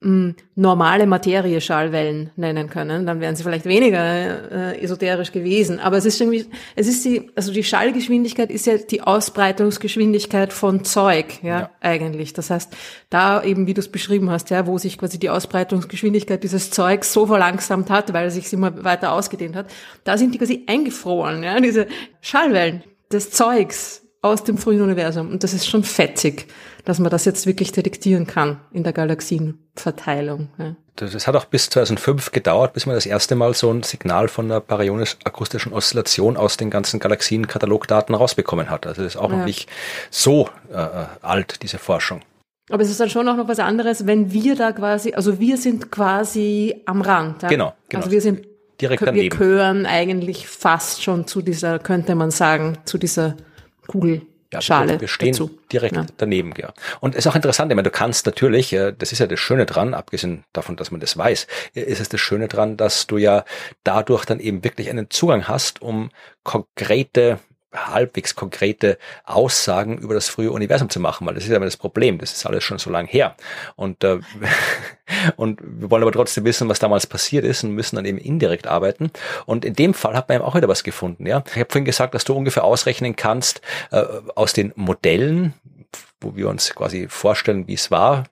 [0.00, 5.80] normale Materie-Schallwellen nennen können, dann wären sie vielleicht weniger äh, esoterisch gewesen.
[5.80, 6.44] Aber es ist irgendwie,
[6.74, 11.70] es ist die, also die Schallgeschwindigkeit ist ja die Ausbreitungsgeschwindigkeit von Zeug, ja, ja.
[11.80, 12.34] eigentlich.
[12.34, 12.76] Das heißt,
[13.08, 17.14] da eben, wie du es beschrieben hast, ja, wo sich quasi die Ausbreitungsgeschwindigkeit dieses Zeugs
[17.14, 19.72] so verlangsamt hat, weil es sich immer weiter ausgedehnt hat,
[20.04, 21.86] da sind die quasi eingefroren, ja, diese
[22.20, 25.30] Schallwellen des Zeugs aus dem frühen Universum.
[25.30, 26.46] Und das ist schon fetzig
[26.86, 30.48] dass man das jetzt wirklich detektieren kann in der Galaxienverteilung.
[30.56, 30.76] Ja.
[30.94, 34.46] Das hat auch bis 2005 gedauert, bis man das erste Mal so ein Signal von
[34.46, 38.86] einer baryonisch-akustischen Oszillation aus den ganzen Galaxien-Katalogdaten rausbekommen hat.
[38.86, 39.38] Also das ist auch ja.
[39.38, 39.68] noch nicht
[40.10, 42.22] so äh, äh, alt, diese Forschung.
[42.70, 45.56] Aber es ist dann schon auch noch was anderes, wenn wir da quasi, also wir
[45.56, 47.42] sind quasi am Rand.
[47.42, 47.48] Ja?
[47.48, 48.02] Genau, genau.
[48.02, 48.46] Also wir sind
[48.80, 49.22] direkt daneben.
[49.24, 53.36] Wir gehören eigentlich fast schon zu dieser, könnte man sagen, zu dieser
[53.86, 54.22] Kugel
[54.52, 55.50] ja, Schale wir stehen dazu.
[55.72, 56.06] direkt ja.
[56.16, 56.72] daneben, ja.
[57.00, 59.40] Und es ist auch interessant, ich meine, du kannst natürlich, äh, das ist ja das
[59.40, 63.06] Schöne dran, abgesehen davon, dass man das weiß, äh, ist es das Schöne dran, dass
[63.06, 63.44] du ja
[63.84, 66.10] dadurch dann eben wirklich einen Zugang hast, um
[66.44, 67.38] konkrete
[67.76, 72.18] halbwegs konkrete Aussagen über das frühe Universum zu machen, weil das ist ja das Problem.
[72.18, 73.36] Das ist alles schon so lange her.
[73.76, 74.18] Und, äh,
[75.36, 78.66] und wir wollen aber trotzdem wissen, was damals passiert ist und müssen dann eben indirekt
[78.66, 79.10] arbeiten.
[79.44, 81.26] Und in dem Fall hat man eben auch wieder was gefunden.
[81.26, 83.60] Ja, Ich habe vorhin gesagt, dass du ungefähr ausrechnen kannst
[83.90, 84.02] äh,
[84.34, 85.54] aus den Modellen,
[86.20, 88.24] wo wir uns quasi vorstellen, wie es war,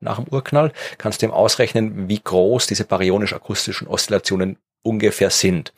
[0.00, 5.72] nach dem Urknall, kannst du eben ausrechnen, wie groß diese baryonisch-akustischen Oszillationen ungefähr sind.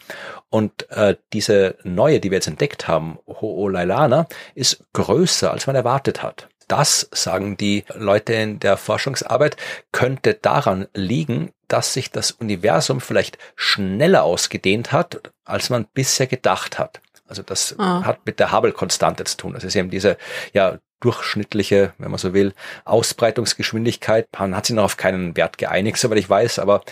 [0.51, 6.23] Und äh, diese neue, die wir jetzt entdeckt haben, Ho'olailana, ist größer, als man erwartet
[6.23, 6.49] hat.
[6.67, 9.57] Das, sagen die Leute in der Forschungsarbeit,
[9.93, 16.79] könnte daran liegen, dass sich das Universum vielleicht schneller ausgedehnt hat, als man bisher gedacht
[16.79, 17.01] hat.
[17.27, 18.03] Also das ah.
[18.05, 19.53] hat mit der Hubble-Konstante zu tun.
[19.55, 20.17] Das ist eben diese
[20.53, 22.53] ja durchschnittliche, wenn man so will,
[22.85, 24.29] Ausbreitungsgeschwindigkeit.
[24.39, 26.83] Man hat sich noch auf keinen Wert geeinigt, soweit ich weiß, aber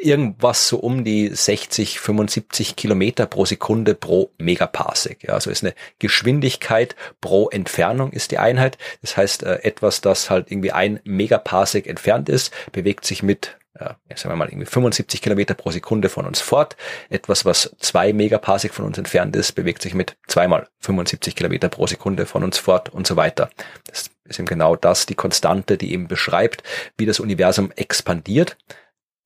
[0.00, 5.24] irgendwas so um die 60, 75 Kilometer pro Sekunde pro Megaparsec.
[5.24, 8.78] Ja, also ist eine Geschwindigkeit pro Entfernung ist die Einheit.
[9.02, 13.96] Das heißt, äh, etwas, das halt irgendwie ein Megaparsec entfernt ist, bewegt sich mit ja,
[14.16, 16.76] sagen wir mal irgendwie 75 Kilometer pro Sekunde von uns fort.
[17.10, 21.86] Etwas, was zwei Megaparsec von uns entfernt ist, bewegt sich mit zweimal 75 Kilometer pro
[21.86, 23.50] Sekunde von uns fort und so weiter.
[23.86, 26.62] Das ist eben genau das, die Konstante, die eben beschreibt,
[26.96, 28.56] wie das Universum expandiert.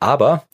[0.00, 0.46] Aber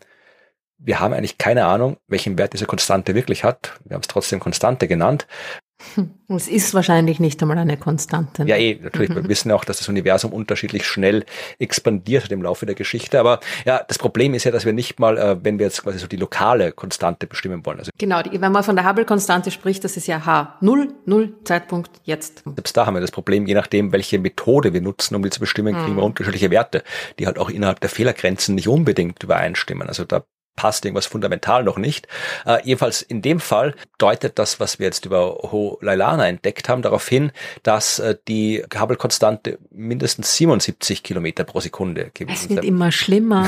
[0.78, 3.78] wir haben eigentlich keine Ahnung, welchen Wert diese Konstante wirklich hat.
[3.84, 5.26] Wir haben es trotzdem Konstante genannt.
[6.29, 8.45] Es ist wahrscheinlich nicht einmal eine Konstante.
[8.45, 9.11] Ja, eh, natürlich.
[9.11, 9.14] Mhm.
[9.14, 11.24] Wir wissen auch, dass das Universum unterschiedlich schnell
[11.59, 13.18] expandiert hat im Laufe der Geschichte.
[13.18, 15.99] Aber ja, das Problem ist ja, dass wir nicht mal, äh, wenn wir jetzt quasi
[15.99, 17.79] so die lokale Konstante bestimmen wollen.
[17.79, 20.59] Also genau, die, wenn man von der Hubble-Konstante spricht, das ist ja H.
[20.61, 22.43] Null, Null, Zeitpunkt, jetzt.
[22.45, 25.41] Selbst da haben wir das Problem, je nachdem, welche Methode wir nutzen, um die zu
[25.41, 25.97] bestimmen, kriegen mhm.
[25.97, 26.83] wir unterschiedliche Werte,
[27.18, 29.89] die halt auch innerhalb der Fehlergrenzen nicht unbedingt übereinstimmen.
[29.89, 30.24] Also da
[30.59, 32.09] passt irgendwas fundamental noch nicht.
[32.44, 37.06] Äh, jedenfalls in dem Fall deutet das, was wir jetzt über Ho-Lailana entdeckt haben, darauf
[37.06, 37.30] hin,
[37.62, 42.28] dass äh, die Hubble-Konstante mindestens 77 Kilometer pro Sekunde ist.
[42.28, 43.46] Es wird immer schlimmer.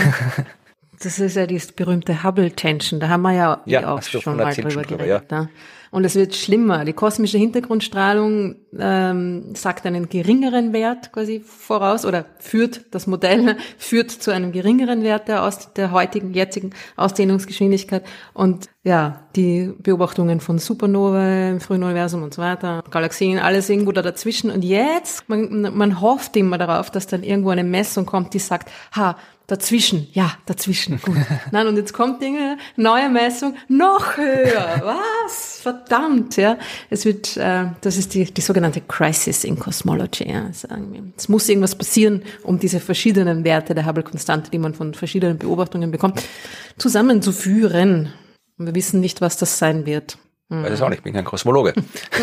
[1.03, 3.01] das ist ja die berühmte Hubble-Tension.
[3.01, 5.33] Da haben wir ja, ja auch schon mal drüber geredet.
[5.33, 5.41] Ja.
[5.41, 5.49] Ne?
[5.91, 6.85] Und es wird schlimmer.
[6.85, 14.11] Die kosmische Hintergrundstrahlung ähm, sagt einen geringeren Wert quasi voraus oder führt, das Modell führt
[14.11, 18.05] zu einem geringeren Wert der, aus, der heutigen, jetzigen Ausdehnungsgeschwindigkeit.
[18.35, 23.91] Und ja, die Beobachtungen von Supernova im frühen Universum und so weiter, Galaxien, alles irgendwo
[23.91, 24.51] da dazwischen.
[24.51, 28.71] Und jetzt, man, man hofft immer darauf, dass dann irgendwo eine Messung kommt, die sagt,
[28.95, 29.17] ha,
[29.51, 31.17] Dazwischen, ja, dazwischen, gut.
[31.51, 34.81] Nein, und jetzt kommt Dinge, neue Messung, noch höher.
[34.85, 35.59] Was?
[35.61, 36.57] Verdammt, ja.
[36.89, 40.31] Es wird, äh, das ist die, die sogenannte Crisis in Cosmology.
[40.31, 41.03] Ja, sagen wir.
[41.17, 45.91] Es muss irgendwas passieren, um diese verschiedenen Werte der Hubble-Konstante, die man von verschiedenen Beobachtungen
[45.91, 46.23] bekommt,
[46.79, 48.13] zusammenzuführen.
[48.57, 50.17] Und wir wissen nicht, was das sein wird.
[50.51, 50.65] Hm.
[50.65, 51.75] Weiß es auch nicht, ich bin kein Kosmologe.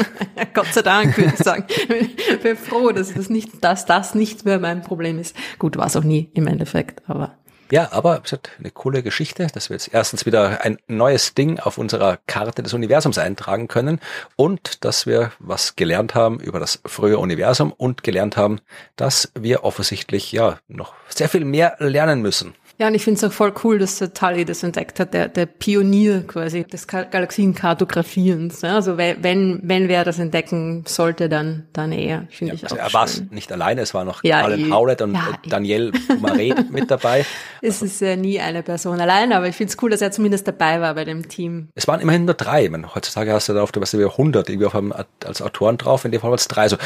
[0.53, 1.65] Gott sei Dank, würde ich sagen.
[1.67, 5.36] Ich bin froh, dass das nicht, dass das nicht mehr mein Problem ist.
[5.59, 7.38] Gut, war es auch nie im Endeffekt, aber.
[7.71, 11.59] Ja, aber es hat eine coole Geschichte, dass wir jetzt erstens wieder ein neues Ding
[11.59, 13.99] auf unserer Karte des Universums eintragen können
[14.38, 18.59] und dass wir was gelernt haben über das frühe Universum und gelernt haben,
[18.95, 22.55] dass wir offensichtlich ja noch sehr viel mehr lernen müssen.
[22.80, 25.30] Ja, und ich finde es auch voll cool, dass der Tully das entdeckt hat, der,
[25.30, 28.61] der Pionier quasi des Galaxienkartografierens.
[28.61, 32.28] Ja, also wenn, wenn wer das entdecken sollte, dann, dann er.
[32.30, 34.71] Finde ja, ich also auch Er war es nicht alleine, es war noch ja, Alan
[34.71, 37.25] Howlett und ja, Daniel Maret mit dabei.
[37.63, 40.47] Es ist ja nie eine Person allein, aber ich finde es cool, dass er zumindest
[40.47, 41.69] dabei war bei dem Team.
[41.73, 42.69] Es waren immerhin nur drei.
[42.69, 44.93] meine, heutzutage hast du da auf der, was über 100 irgendwie auf einem,
[45.25, 46.61] als Autoren drauf, in dem Fall waren es drei.
[46.61, 46.78] Also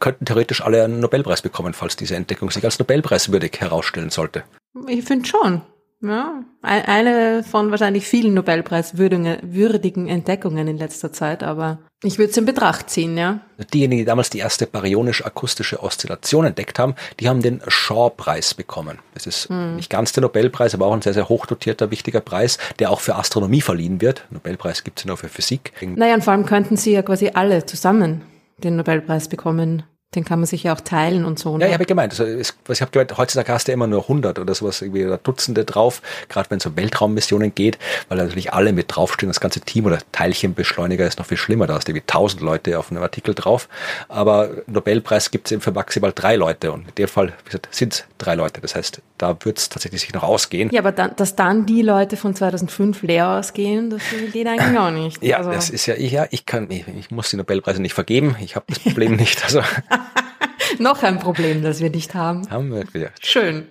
[0.00, 4.42] könnten theoretisch alle einen Nobelpreis bekommen, falls diese Entdeckung sich als Nobelpreiswürdig herausstellen sollte.
[4.88, 5.62] Ich finde schon.
[6.02, 12.44] Ja, eine von wahrscheinlich vielen Nobelpreiswürdigen Entdeckungen in letzter Zeit, aber ich würde es in
[12.44, 13.40] Betracht ziehen, ja.
[13.72, 18.98] Diejenigen, die damals die erste baryonisch-akustische Oszillation entdeckt haben, die haben den Shaw-Preis bekommen.
[19.14, 19.76] Das ist hm.
[19.76, 23.16] nicht ganz der Nobelpreis, aber auch ein sehr, sehr hochdotierter, wichtiger Preis, der auch für
[23.16, 24.26] Astronomie verliehen wird.
[24.30, 25.72] Nobelpreis gibt es nur für Physik.
[25.80, 28.20] Naja, und vor allem könnten sie ja quasi alle zusammen
[28.58, 29.84] den Nobelpreis bekommen
[30.16, 31.56] Den kann man sich ja auch teilen und so.
[31.56, 31.64] Ne?
[31.64, 32.12] Ja, ich habe gemeint.
[32.12, 35.18] Also, es, ich habe gemeint, heutzutage hast du immer nur 100 oder sowas, irgendwie oder
[35.18, 39.60] Dutzende drauf, gerade wenn es um Weltraummissionen geht, weil natürlich alle mit draufstehen, das ganze
[39.60, 43.02] Team oder Teilchenbeschleuniger ist noch viel schlimmer, da hast du irgendwie 1000 Leute auf einem
[43.02, 43.68] Artikel drauf.
[44.08, 47.32] Aber Nobelpreis gibt es eben für maximal drei Leute und in dem Fall,
[47.70, 48.60] sind es drei Leute.
[48.60, 50.70] Das heißt, da wird es tatsächlich sich noch ausgehen.
[50.72, 54.02] Ja, aber dann, dass dann die Leute von 2005 leer ausgehen, das
[54.32, 55.22] geht eigentlich auch nicht.
[55.22, 55.50] Ja, also.
[55.50, 58.36] das ist ja, ich, ja, ich kann, ich, ich muss die Nobelpreise nicht vergeben.
[58.40, 59.44] Ich habe das Problem nicht.
[59.44, 59.62] Also
[60.78, 62.48] noch ein Problem, das wir nicht haben.
[62.50, 63.10] Haben wir wieder.
[63.20, 63.68] Schön.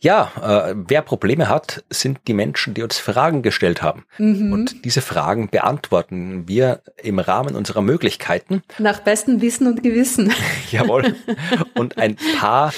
[0.00, 4.04] Ja, äh, wer Probleme hat, sind die Menschen, die uns Fragen gestellt haben.
[4.18, 4.52] Mhm.
[4.52, 8.62] Und diese Fragen beantworten wir im Rahmen unserer Möglichkeiten.
[8.78, 10.32] Nach bestem Wissen und Gewissen.
[10.70, 11.16] Jawohl.
[11.74, 12.72] Und ein paar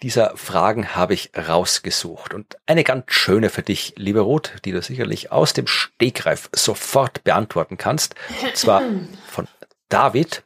[0.00, 2.32] dieser Fragen habe ich rausgesucht.
[2.32, 7.24] Und eine ganz schöne für dich, liebe Ruth, die du sicherlich aus dem Stegreif sofort
[7.24, 8.14] beantworten kannst.
[8.42, 8.82] Und zwar
[9.26, 9.48] von
[9.90, 10.42] David,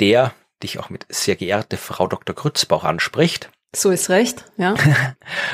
[0.00, 0.32] der
[0.64, 2.34] dich auch mit sehr geehrte Frau Dr.
[2.34, 3.50] Grützbauch anspricht.
[3.74, 4.74] So ist recht, ja.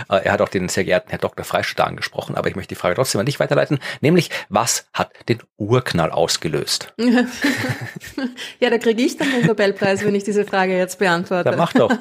[0.08, 1.44] Äh, er hat auch den sehr geehrten Herr Dr.
[1.44, 5.40] Freistadt angesprochen, aber ich möchte die Frage trotzdem an dich weiterleiten, nämlich was hat den
[5.56, 6.92] Urknall ausgelöst?
[8.60, 11.50] ja, da kriege ich dann den Nobelpreis, wenn ich diese Frage jetzt beantworte.
[11.50, 11.90] Dann mach doch.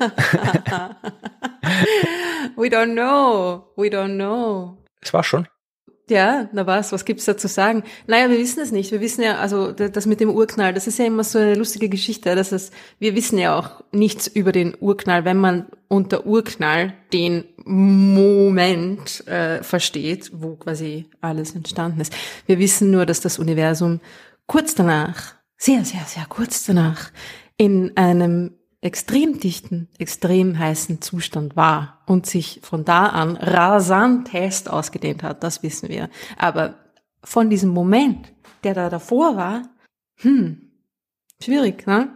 [2.56, 3.72] We don't know.
[3.76, 4.78] We don't know.
[5.02, 5.48] Es war schon.
[6.10, 7.84] Ja, na was, was gibt's da zu sagen?
[8.08, 8.92] Naja, wir wissen es nicht.
[8.92, 11.90] Wir wissen ja, also das mit dem Urknall, das ist ja immer so eine lustige
[11.90, 12.36] Geschichte.
[12.36, 17.44] Das ist, wir wissen ja auch nichts über den Urknall, wenn man unter Urknall den
[17.66, 22.16] Moment äh, versteht, wo quasi alles entstanden ist.
[22.48, 24.00] Wir wissen nur, dass das Universum
[24.48, 27.12] kurz danach, sehr, sehr, sehr kurz danach,
[27.58, 34.68] in einem extrem dichten, extrem heißen Zustand war und sich von da an rasant heiß
[34.68, 36.10] ausgedehnt hat, das wissen wir.
[36.38, 36.76] Aber
[37.24, 38.32] von diesem Moment,
[38.64, 39.64] der da davor war,
[40.22, 40.72] hm,
[41.42, 42.10] schwierig, ne?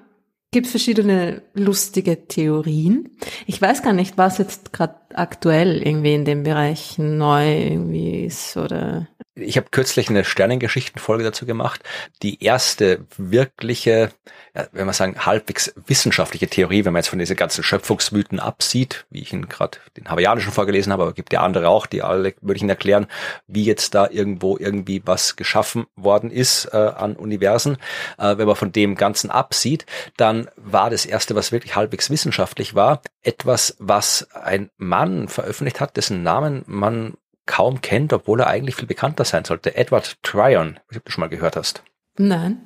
[0.52, 3.10] Gibt verschiedene lustige Theorien.
[3.48, 8.56] Ich weiß gar nicht, was jetzt gerade aktuell irgendwie in dem Bereich neu irgendwie ist
[8.56, 11.82] oder ich habe kürzlich eine Sternengeschichtenfolge dazu gemacht.
[12.22, 14.12] Die erste wirkliche,
[14.56, 19.06] ja, wenn man sagen, halbwegs wissenschaftliche Theorie, wenn man jetzt von diesen ganzen Schöpfungsmythen absieht,
[19.10, 22.36] wie ich ihn gerade den hawaiianischen vorgelesen habe, aber gibt ja andere auch, die alle
[22.42, 23.08] würde ich Ihnen erklären,
[23.48, 27.78] wie jetzt da irgendwo irgendwie was geschaffen worden ist äh, an Universen.
[28.20, 32.76] Äh, wenn man von dem Ganzen absieht, dann war das erste, was wirklich halbwegs wissenschaftlich
[32.76, 37.16] war, etwas, was ein Mann veröffentlicht hat, dessen Namen man
[37.46, 39.76] kaum kennt, obwohl er eigentlich viel bekannter sein sollte.
[39.76, 41.84] Edward Tryon, ich ob du schon mal gehört hast.
[42.18, 42.66] Nein.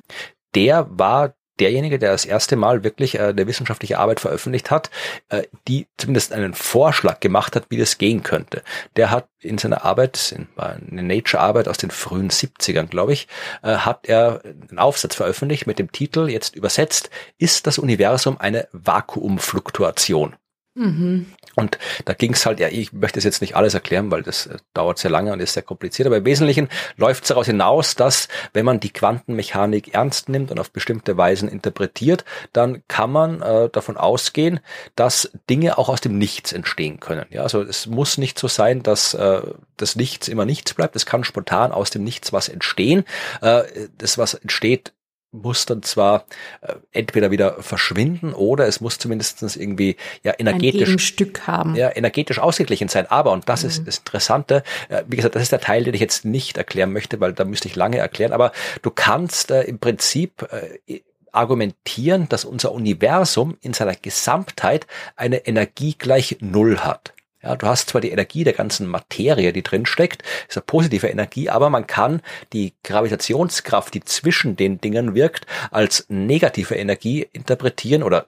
[0.54, 4.90] Der war derjenige, der das erste Mal wirklich äh, eine wissenschaftliche Arbeit veröffentlicht hat,
[5.28, 8.62] äh, die zumindest einen Vorschlag gemacht hat, wie das gehen könnte.
[8.96, 13.28] Der hat in seiner Arbeit, in, eine Nature-Arbeit aus den frühen 70ern, glaube ich,
[13.62, 18.68] äh, hat er einen Aufsatz veröffentlicht mit dem Titel, jetzt übersetzt, ist das Universum eine
[18.72, 20.36] Vakuumfluktuation?
[20.78, 21.26] Mhm.
[21.56, 24.46] Und da ging es halt, ja, ich möchte das jetzt nicht alles erklären, weil das
[24.46, 27.96] äh, dauert sehr lange und ist sehr kompliziert, aber im Wesentlichen läuft es daraus hinaus,
[27.96, 33.42] dass wenn man die Quantenmechanik ernst nimmt und auf bestimmte Weisen interpretiert, dann kann man
[33.42, 34.60] äh, davon ausgehen,
[34.94, 37.26] dass Dinge auch aus dem Nichts entstehen können.
[37.30, 39.42] Ja, also es muss nicht so sein, dass äh,
[39.76, 40.94] das Nichts immer nichts bleibt.
[40.94, 43.04] Es kann spontan aus dem Nichts was entstehen.
[43.40, 43.64] Äh,
[43.98, 44.92] das, was entsteht,
[45.30, 46.24] muss dann zwar
[46.60, 51.74] äh, entweder wieder verschwinden oder es muss zumindest irgendwie ja energetisch ein Stück haben.
[51.76, 53.06] Ja, energetisch ausgeglichen sein.
[53.06, 53.68] Aber, und das mhm.
[53.68, 56.92] ist das Interessante, äh, wie gesagt, das ist der Teil, den ich jetzt nicht erklären
[56.92, 58.52] möchte, weil da müsste ich lange erklären, aber
[58.82, 60.48] du kannst äh, im Prinzip
[60.86, 61.00] äh,
[61.32, 67.12] argumentieren, dass unser Universum in seiner Gesamtheit eine Energie gleich Null hat.
[67.42, 71.06] Ja, du hast zwar die Energie der ganzen Materie, die drin steckt, ist eine positive
[71.06, 72.20] Energie, aber man kann
[72.52, 78.26] die Gravitationskraft, die zwischen den Dingen wirkt, als negative Energie interpretieren oder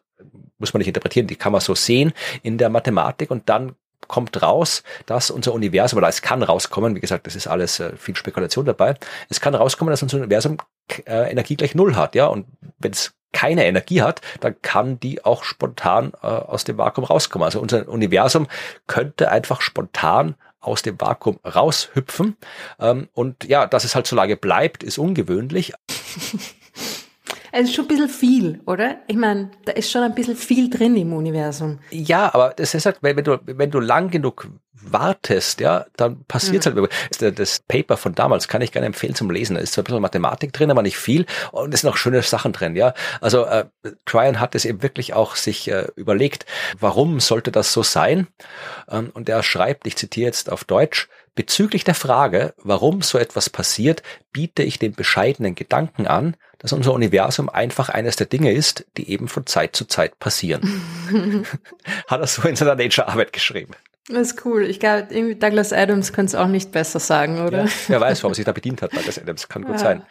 [0.58, 3.74] muss man nicht interpretieren, die kann man so sehen in der Mathematik und dann
[4.06, 7.96] kommt raus, dass unser Universum, oder es kann rauskommen, wie gesagt, das ist alles äh,
[7.96, 8.94] viel Spekulation dabei,
[9.28, 10.58] es kann rauskommen, dass unser Universum
[11.06, 12.46] äh, Energie gleich Null hat, ja, und
[12.78, 17.44] wenn es keine Energie hat, dann kann die auch spontan äh, aus dem Vakuum rauskommen.
[17.44, 18.46] Also unser Universum
[18.86, 22.36] könnte einfach spontan aus dem Vakuum raushüpfen.
[22.78, 25.72] Ähm, und ja, dass es halt so lange bleibt, ist ungewöhnlich.
[27.52, 28.96] Es ist schon ein bisschen viel, oder?
[29.06, 31.78] Ich meine, da ist schon ein bisschen viel drin im Universum.
[31.90, 34.48] Ja, aber das ist halt, wenn du, wenn du lang genug
[34.82, 36.88] wartest, ja, dann passiert mhm.
[37.20, 37.38] halt.
[37.38, 39.54] Das Paper von damals kann ich gerne empfehlen zum Lesen.
[39.54, 41.26] Da ist zwar ein bisschen Mathematik drin, aber nicht viel.
[41.52, 42.94] Und es sind auch schöne Sachen drin, ja.
[43.20, 43.66] Also äh,
[44.06, 46.46] Tryon hat es eben wirklich auch sich äh, überlegt,
[46.78, 48.28] warum sollte das so sein?
[48.88, 51.08] Ähm, und er schreibt, ich zitiere jetzt auf Deutsch,
[51.40, 56.92] Bezüglich der Frage, warum so etwas passiert, biete ich den bescheidenen Gedanken an, dass unser
[56.92, 60.82] Universum einfach eines der Dinge ist, die eben von Zeit zu Zeit passieren.
[62.08, 63.72] Hat er so in seiner Nature-Arbeit geschrieben.
[64.06, 64.64] Das ist cool.
[64.64, 67.64] Ich glaube, irgendwie Douglas Adams könnte es auch nicht besser sagen, oder?
[67.64, 69.48] Ja, wer weiß, warum er sich da bedient hat, Douglas Adams.
[69.48, 69.78] Kann gut ja.
[69.78, 70.02] sein.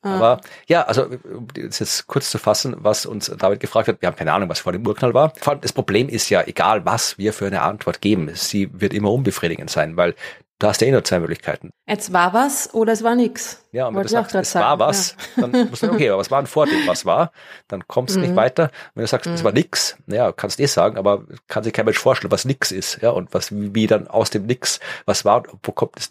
[0.00, 0.14] Ah.
[0.16, 4.06] Aber ja, also um das jetzt kurz zu fassen, was uns David gefragt hat, wir
[4.06, 5.34] haben keine Ahnung, was vor dem Urknall war.
[5.38, 8.94] Vor allem das Problem ist ja, egal was wir für eine Antwort geben, sie wird
[8.94, 10.14] immer unbefriedigend sein, weil
[10.60, 11.70] Du hast ja eh nur zwei Möglichkeiten.
[11.86, 13.64] Es war was oder es war nix.
[13.70, 15.46] Ja, und wenn du sagst, es war was, ja.
[15.46, 17.30] dann musst du sagen, okay, aber was war denn vor dem, was war?
[17.68, 18.26] Dann kommst du mhm.
[18.26, 18.72] nicht weiter.
[18.94, 19.34] Wenn du sagst, mhm.
[19.34, 22.44] es war nix, naja, kannst du eh sagen, aber kann sich kein Mensch vorstellen, was
[22.44, 26.10] nix ist, ja, und was, wie dann aus dem Nix, was war, wo kommt das,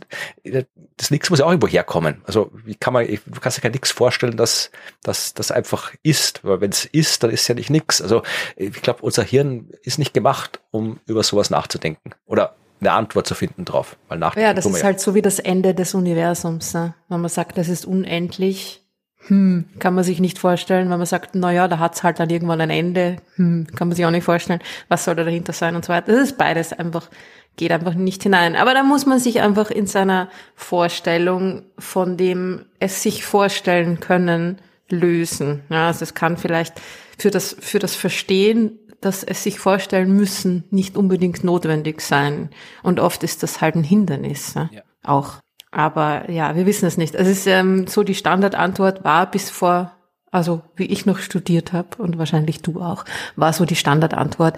[0.95, 2.22] das Nix muss ja auch irgendwo herkommen.
[2.26, 4.72] Also, wie kann man, du kannst dir kein Nix vorstellen, dass,
[5.04, 8.02] dass das einfach ist, weil wenn es ist, dann ist ja nicht nix.
[8.02, 8.24] Also,
[8.56, 12.14] ich glaube, unser Hirn ist nicht gemacht, um über sowas nachzudenken.
[12.26, 13.98] Oder eine Antwort zu finden drauf.
[14.08, 16.74] Weil nach ja, das ist halt so wie das Ende des Universums.
[16.74, 16.94] Ne?
[17.10, 18.84] Wenn man sagt, das ist unendlich,
[19.28, 20.90] hm, kann man sich nicht vorstellen.
[20.90, 23.96] Wenn man sagt, na ja, da hat's halt dann irgendwann ein Ende, hm, kann man
[23.96, 26.12] sich auch nicht vorstellen, was soll da dahinter sein und so weiter.
[26.12, 27.10] Das ist beides einfach,
[27.56, 28.56] geht einfach nicht hinein.
[28.56, 34.60] Aber da muss man sich einfach in seiner Vorstellung von dem es sich vorstellen können
[34.90, 35.64] lösen.
[35.70, 36.80] Ja, also es kann vielleicht
[37.18, 42.50] für das, für das Verstehen dass es sich vorstellen müssen, nicht unbedingt notwendig sein.
[42.84, 44.82] Und oft ist das halt ein Hindernis ja.
[45.04, 45.36] auch.
[45.72, 47.16] Aber ja, wir wissen es nicht.
[47.16, 49.91] Es ist ähm, so, die Standardantwort war bis vor,
[50.32, 54.58] also wie ich noch studiert habe und wahrscheinlich du auch, war so die Standardantwort,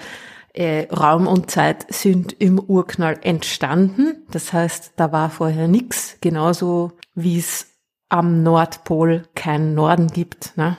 [0.53, 4.25] äh, Raum und Zeit sind im Urknall entstanden.
[4.31, 7.67] Das heißt, da war vorher nichts, genauso wie es
[8.09, 10.57] am Nordpol kein Norden gibt.
[10.57, 10.77] Ne?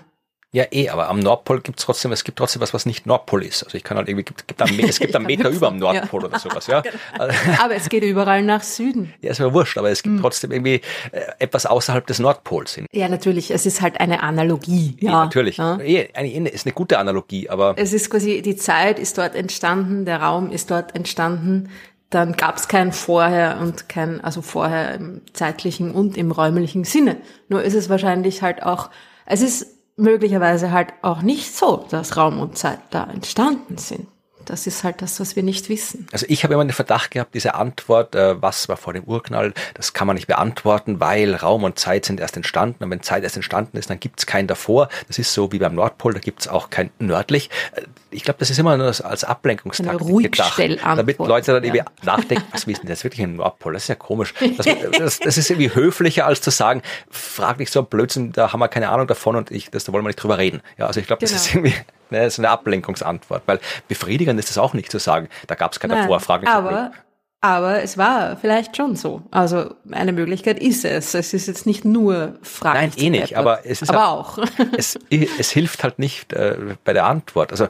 [0.52, 3.62] Ja, eh, aber am Nordpol gibt's trotzdem, es gibt trotzdem was, was nicht Nordpol ist.
[3.62, 6.22] Also ich kann halt irgendwie, gibt, gibt einen, es gibt einen Meter über am Nordpol
[6.22, 6.28] ja.
[6.28, 6.82] oder sowas, ja.
[7.12, 7.62] Genau.
[7.62, 9.14] aber es geht überall nach Süden.
[9.20, 10.22] Ja, ist mir wurscht, aber es gibt hm.
[10.22, 10.80] trotzdem irgendwie
[11.12, 12.86] äh, etwas außerhalb des Nordpols hin.
[12.92, 14.96] Ja, natürlich, es ist halt eine Analogie.
[15.00, 15.58] Ja, ja natürlich.
[15.58, 15.78] Ja.
[15.78, 17.74] Eh, eine, ist eine gute Analogie, aber.
[17.76, 21.70] Es ist quasi, die Zeit ist dort entstanden, der Raum ist dort entstanden
[22.10, 27.18] dann gab es kein Vorher und kein, also vorher im zeitlichen und im räumlichen Sinne.
[27.48, 28.90] Nur ist es wahrscheinlich halt auch,
[29.26, 34.06] es ist möglicherweise halt auch nicht so, dass Raum und Zeit da entstanden sind.
[34.50, 36.08] Das ist halt das, was wir nicht wissen.
[36.10, 39.54] Also ich habe immer den Verdacht gehabt, diese Antwort, äh, was war vor dem Urknall,
[39.74, 42.82] das kann man nicht beantworten, weil Raum und Zeit sind erst entstanden.
[42.82, 44.88] Und wenn Zeit erst entstanden ist, dann gibt es keinen davor.
[45.06, 47.48] Das ist so wie beim Nordpol, da gibt es auch kein nördlich.
[47.76, 50.58] Äh, ich glaube, das ist immer nur als Ablenkungstaktik gedacht.
[50.82, 51.72] Damit Leute dann ja.
[51.72, 53.74] irgendwie nachdenken, was wissen das wirklich ein Nordpol?
[53.74, 54.34] Das ist ja komisch.
[54.56, 54.66] Das,
[54.98, 58.66] das, das, ist irgendwie höflicher, als zu sagen, frag nicht so Blödsinn, da haben wir
[58.66, 60.60] keine Ahnung davon und ich, das, da wollen wir nicht drüber reden.
[60.76, 61.40] Ja, also ich glaube, das genau.
[61.40, 61.74] ist irgendwie
[62.10, 65.72] Ne, das ist eine Ablenkungsantwort, weil befriedigend ist es auch nicht zu sagen, da gab
[65.72, 66.48] es keine Nein, Vorfrage.
[66.48, 66.92] Aber,
[67.40, 69.22] aber es war vielleicht schon so.
[69.30, 71.14] Also eine Möglichkeit ist es.
[71.14, 72.78] Es ist jetzt nicht nur Frage.
[72.78, 74.38] Nein, eh nicht, aber es ist aber halt, auch.
[74.76, 74.98] es,
[75.38, 77.52] es hilft halt nicht äh, bei der Antwort.
[77.52, 77.66] Also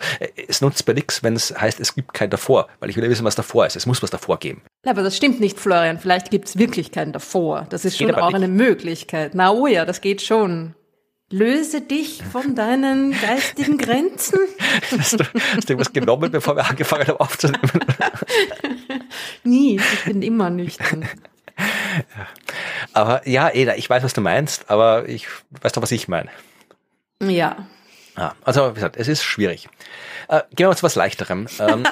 [0.49, 3.11] es nutzt bei nichts, wenn es heißt, es gibt kein davor, weil ich will ja
[3.11, 3.76] wissen, was davor ist.
[3.76, 4.62] Es muss was davor geben.
[4.86, 5.99] Aber das stimmt nicht, Florian.
[5.99, 7.66] Vielleicht gibt es wirklich keinen davor.
[7.70, 8.36] Das ist schon auch nicht.
[8.36, 9.34] eine Möglichkeit.
[9.34, 10.74] Na oh ja, das geht schon.
[11.31, 14.39] Löse dich von deinen geistigen Grenzen.
[14.99, 17.85] hast, du, hast du irgendwas genommen, bevor wir angefangen haben aufzunehmen?
[19.45, 21.03] Nie, ich bin immer nüchtern.
[21.03, 21.09] Ja.
[22.93, 25.28] Aber ja, Eda, ich weiß, was du meinst, aber ich
[25.62, 26.31] weiß doch, was ich meine.
[27.22, 27.68] Ja.
[28.16, 28.35] ja.
[28.43, 29.68] Also, wie gesagt, es ist schwierig.
[30.28, 31.47] Äh, gehen wir zu was Leichterem.
[31.59, 31.85] Ähm,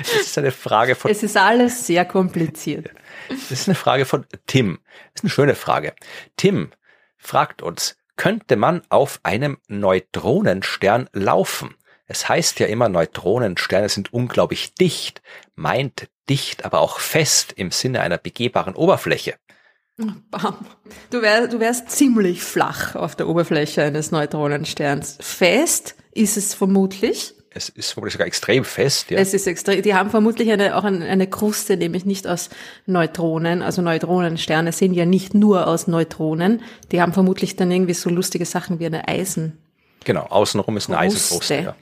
[0.00, 1.10] das ist eine Frage von.
[1.10, 2.90] Es ist alles sehr kompliziert.
[3.28, 4.78] Das ist eine Frage von Tim.
[5.12, 5.94] Das ist eine schöne Frage.
[6.36, 6.72] Tim
[7.16, 11.74] fragt uns, könnte man auf einem Neutronenstern laufen.
[12.06, 15.22] Es heißt ja immer, Neutronensterne sind unglaublich dicht,
[15.54, 19.34] meint dicht, aber auch fest im Sinne einer begehbaren Oberfläche.
[19.96, 25.16] Du wärst, du wärst ziemlich flach auf der Oberfläche eines Neutronensterns.
[25.20, 29.10] Fest ist es vermutlich, es ist vermutlich sogar extrem fest.
[29.10, 29.18] Ja.
[29.18, 29.82] Es ist extrem.
[29.82, 32.50] Die haben vermutlich eine, auch eine, Kruste, nämlich nicht aus
[32.84, 33.62] Neutronen.
[33.62, 36.62] Also Neutronensterne sind ja nicht nur aus Neutronen.
[36.92, 39.58] Die haben vermutlich dann irgendwie so lustige Sachen wie eine Eisen.
[40.04, 41.54] Genau, außenrum ist eine Eisenkruste.
[41.54, 41.76] Ja.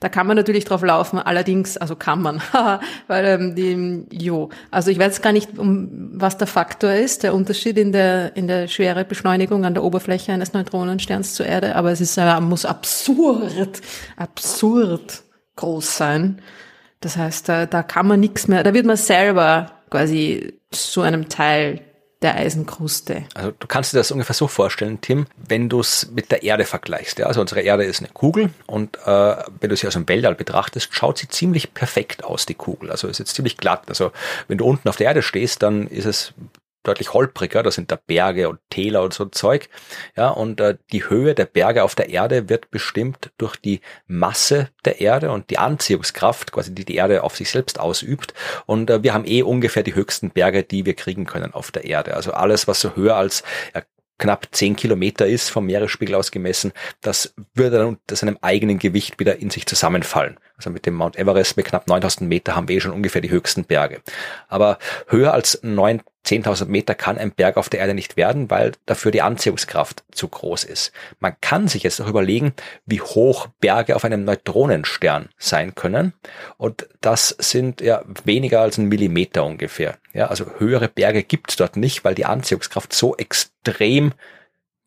[0.00, 2.40] Da kann man natürlich drauf laufen, allerdings, also kann man,
[3.06, 7.34] weil ähm, die, jo, also ich weiß gar nicht, um was der Faktor ist, der
[7.34, 12.00] Unterschied in der in der Schwerebeschleunigung an der Oberfläche eines Neutronensterns zur Erde, aber es
[12.00, 13.82] ist äh, muss absurd,
[14.16, 15.22] absurd
[15.56, 16.40] groß sein.
[17.00, 21.28] Das heißt, da, da kann man nichts mehr, da wird man selber quasi zu einem
[21.28, 21.80] Teil
[22.22, 23.24] der Eisenkruste.
[23.34, 26.64] Also du kannst dir das ungefähr so vorstellen, Tim, wenn du es mit der Erde
[26.64, 27.18] vergleichst.
[27.18, 27.26] Ja?
[27.26, 30.88] Also unsere Erde ist eine Kugel und äh, wenn du sie aus dem Weltall betrachtest,
[30.92, 32.90] schaut sie ziemlich perfekt aus, die Kugel.
[32.90, 33.84] Also ist jetzt ziemlich glatt.
[33.88, 34.10] Also
[34.48, 36.34] wenn du unten auf der Erde stehst, dann ist es
[36.88, 39.68] deutlich holpriger, da sind da Berge und Täler und so Zeug.
[40.16, 44.70] Ja, und äh, die Höhe der Berge auf der Erde wird bestimmt durch die Masse
[44.84, 48.34] der Erde und die Anziehungskraft, quasi die die Erde auf sich selbst ausübt.
[48.66, 51.84] Und äh, wir haben eh ungefähr die höchsten Berge, die wir kriegen können auf der
[51.84, 52.14] Erde.
[52.14, 53.42] Also alles, was so höher als
[53.74, 53.82] ja,
[54.18, 59.18] knapp zehn Kilometer ist vom Meeresspiegel aus gemessen, das würde dann unter seinem eigenen Gewicht
[59.20, 60.38] wieder in sich zusammenfallen.
[60.58, 63.30] Also mit dem Mount Everest mit knapp 9000 Meter haben wir eh schon ungefähr die
[63.30, 64.00] höchsten Berge.
[64.48, 68.72] Aber höher als 9, 10.000 Meter kann ein Berg auf der Erde nicht werden, weil
[68.84, 70.92] dafür die Anziehungskraft zu groß ist.
[71.20, 72.54] Man kann sich jetzt noch überlegen,
[72.84, 76.12] wie hoch Berge auf einem Neutronenstern sein können.
[76.56, 79.96] Und das sind ja weniger als ein Millimeter ungefähr.
[80.12, 84.12] Ja, also höhere Berge gibt es dort nicht, weil die Anziehungskraft so extrem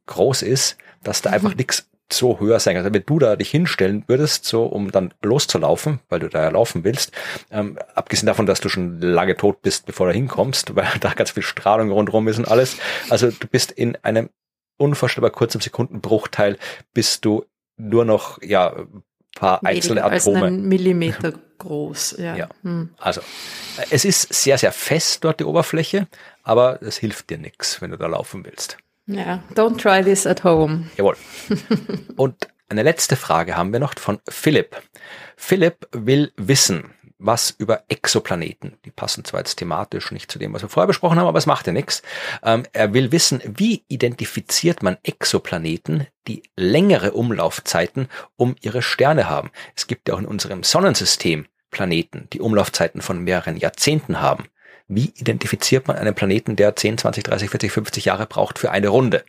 [0.08, 1.58] groß ist, dass da einfach mhm.
[1.58, 2.84] nichts so höher sein kann.
[2.84, 6.50] Also wenn du da dich hinstellen würdest, so um dann loszulaufen, weil du da ja
[6.50, 7.12] laufen willst,
[7.52, 11.32] ähm, abgesehen davon, dass du schon lange tot bist, bevor du hinkommst, weil da ganz
[11.32, 12.78] viel Strahlung rundherum ist und alles.
[13.10, 14.30] Also du bist in einem
[14.78, 16.58] unvorstellbar kurzen Sekundenbruchteil,
[16.94, 17.46] bist du
[17.78, 18.76] nur noch ja
[19.36, 20.16] paar einzelne Atome.
[20.16, 22.16] Als ein Millimeter groß.
[22.18, 22.36] Ja.
[22.36, 22.50] ja.
[22.64, 22.90] Hm.
[22.98, 23.22] Also
[23.90, 26.08] es ist sehr sehr fest dort die Oberfläche,
[26.44, 28.78] aber es hilft dir nichts, wenn du da laufen willst.
[29.12, 30.86] Ja, don't try this at home.
[30.98, 31.16] Jawohl.
[32.16, 34.82] Und eine letzte Frage haben wir noch von Philipp.
[35.36, 38.78] Philipp will wissen, was über Exoplaneten.
[38.86, 41.46] Die passen zwar jetzt thematisch nicht zu dem, was wir vorher besprochen haben, aber es
[41.46, 42.02] macht ja nichts.
[42.44, 48.08] Ähm, er will wissen, wie identifiziert man Exoplaneten, die längere Umlaufzeiten
[48.38, 49.52] um ihre Sterne haben.
[49.76, 54.46] Es gibt ja auch in unserem Sonnensystem Planeten, die Umlaufzeiten von mehreren Jahrzehnten haben.
[54.94, 58.90] Wie identifiziert man einen Planeten, der 10, 20, 30, 40, 50 Jahre braucht für eine
[58.90, 59.24] Runde?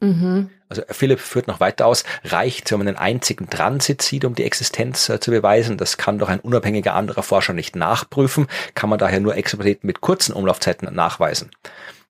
[0.00, 0.50] Mhm.
[0.68, 4.44] Also Philipp führt noch weiter aus, reicht, wenn man einen einzigen Transit sieht, um die
[4.44, 5.78] Existenz äh, zu beweisen.
[5.78, 10.02] Das kann doch ein unabhängiger anderer Forscher nicht nachprüfen, kann man daher nur Exoplaneten mit
[10.02, 11.50] kurzen Umlaufzeiten nachweisen.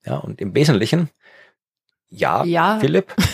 [0.04, 1.11] Ja, und im Wesentlichen,
[2.09, 2.78] ja, ja.
[2.80, 3.14] Philipp.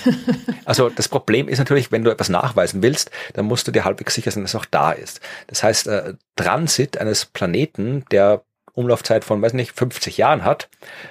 [0.64, 4.14] Also das Problem ist natürlich, wenn du etwas nachweisen willst, dann musst du dir halbwegs
[4.14, 5.20] sicher sein, dass es auch da ist.
[5.48, 8.44] Das heißt, äh, Transit eines Planeten, der
[8.74, 10.68] Umlaufzeit von, weiß nicht, 50 Jahren hat,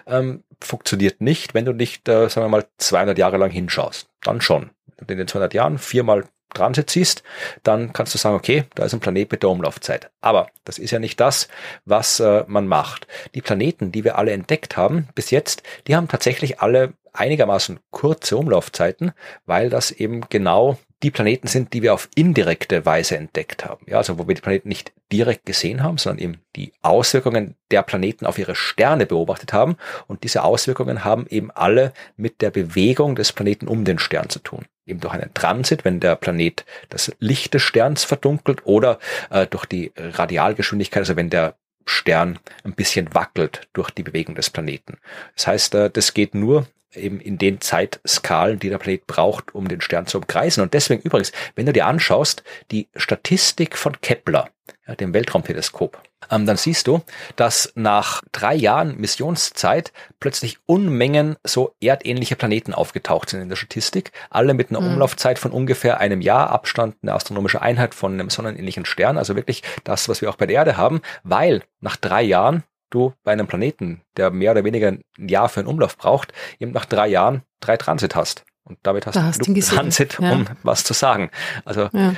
[0.08, 4.08] ähm, funktioniert nicht, wenn du nicht, äh, sagen wir mal, 200 Jahre lang hinschaust.
[4.24, 4.72] Dann schon.
[4.98, 7.24] Wenn du in den 200 Jahren viermal Transit siehst,
[7.64, 10.12] dann kannst du sagen, okay, da ist ein Planet mit der Umlaufzeit.
[10.22, 11.48] Aber das ist ja nicht das,
[11.86, 13.08] was äh, man macht.
[13.36, 18.38] Die Planeten, die wir alle entdeckt haben bis jetzt, die haben tatsächlich alle einigermaßen kurze
[18.38, 19.12] Umlaufzeiten,
[19.46, 23.86] weil das eben genau die Planeten sind, die wir auf indirekte Weise entdeckt haben.
[23.88, 27.82] Ja, also wo wir die Planeten nicht direkt gesehen haben, sondern eben die Auswirkungen der
[27.82, 29.78] Planeten auf ihre Sterne beobachtet haben.
[30.08, 34.40] Und diese Auswirkungen haben eben alle mit der Bewegung des Planeten um den Stern zu
[34.40, 34.66] tun.
[34.86, 39.00] Eben durch einen Transit, wenn der Planet das Licht des Sterns verdunkelt oder
[39.30, 44.50] äh, durch die Radialgeschwindigkeit, also wenn der Stern ein bisschen wackelt durch die Bewegung des
[44.50, 44.98] Planeten.
[45.36, 49.68] Das heißt, äh, das geht nur eben in den Zeitskalen, die der Planet braucht, um
[49.68, 50.64] den Stern zu umkreisen.
[50.64, 54.50] Und deswegen übrigens, wenn du dir anschaust, die Statistik von Kepler,
[54.88, 57.02] ja, dem Weltraumteleskop, ähm, dann siehst du,
[57.36, 64.12] dass nach drei Jahren Missionszeit plötzlich Unmengen so erdähnliche Planeten aufgetaucht sind in der Statistik,
[64.30, 64.94] alle mit einer mhm.
[64.94, 69.64] Umlaufzeit von ungefähr einem Jahr, Abstand, eine astronomische Einheit von einem sonnenähnlichen Stern, also wirklich
[69.84, 73.48] das, was wir auch bei der Erde haben, weil nach drei Jahren du bei einem
[73.48, 77.42] Planeten, der mehr oder weniger ein Jahr für einen Umlauf braucht, eben nach drei Jahren
[77.60, 78.46] drei Transit hast.
[78.64, 80.32] Und damit hast, hast du Transit, ja.
[80.32, 81.32] um was zu sagen.
[81.66, 82.14] Also ja.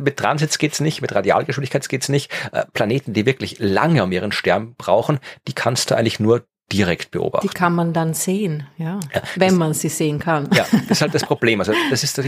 [0.00, 2.32] mit Transits geht's nicht, mit Radialgeschwindigkeit geht's nicht.
[2.52, 7.10] Äh, Planeten, die wirklich lange um ihren Stern brauchen, die kannst du eigentlich nur direkt
[7.10, 7.46] beobachten.
[7.46, 10.48] Die kann man dann sehen, ja, ja wenn das, man sie sehen kann.
[10.54, 11.60] Ja, das ist halt das Problem.
[11.60, 12.24] Also das ist äh,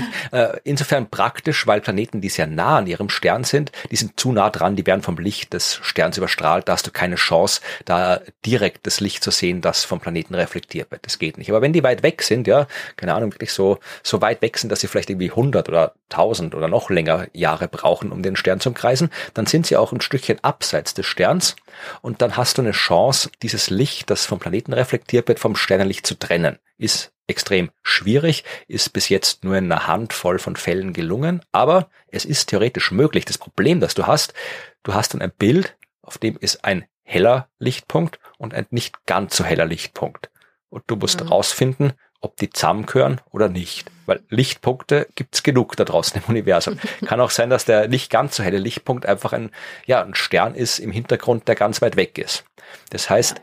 [0.65, 4.51] insofern praktisch, weil Planeten, die sehr nah an ihrem Stern sind, die sind zu nah
[4.51, 6.69] dran, die werden vom Licht des Sterns überstrahlt.
[6.69, 10.91] Da hast du keine Chance, da direkt das Licht zu sehen, das vom Planeten reflektiert
[10.91, 11.07] wird.
[11.07, 11.51] Das geht nicht.
[11.51, 12.67] Aber wenn die weit weg sind, ja,
[12.97, 16.55] keine Ahnung, wirklich so so weit weg sind, dass sie vielleicht irgendwie 100 oder 1000
[16.55, 20.01] oder noch länger Jahre brauchen, um den Stern zu umkreisen, dann sind sie auch ein
[20.01, 21.57] Stückchen abseits des Sterns
[22.03, 26.07] und dann hast du eine Chance, dieses Licht, das vom Planeten reflektiert wird, vom Sternenlicht
[26.07, 26.59] zu trennen.
[26.77, 32.25] Ist extrem schwierig, ist bis jetzt nur in einer Handvoll von Fällen gelungen, aber es
[32.25, 33.25] ist theoretisch möglich.
[33.25, 34.35] Das Problem, das du hast,
[34.83, 39.37] du hast dann ein Bild, auf dem ist ein heller Lichtpunkt und ein nicht ganz
[39.37, 40.31] so heller Lichtpunkt.
[40.69, 41.29] Und du musst mhm.
[41.29, 43.91] rausfinden, ob die zusammengehören oder nicht.
[44.07, 46.79] Weil Lichtpunkte gibt's genug da draußen im Universum.
[47.07, 49.51] Kann auch sein, dass der nicht ganz so helle Lichtpunkt einfach ein,
[49.87, 52.45] ja, ein Stern ist im Hintergrund, der ganz weit weg ist.
[52.91, 53.41] Das heißt,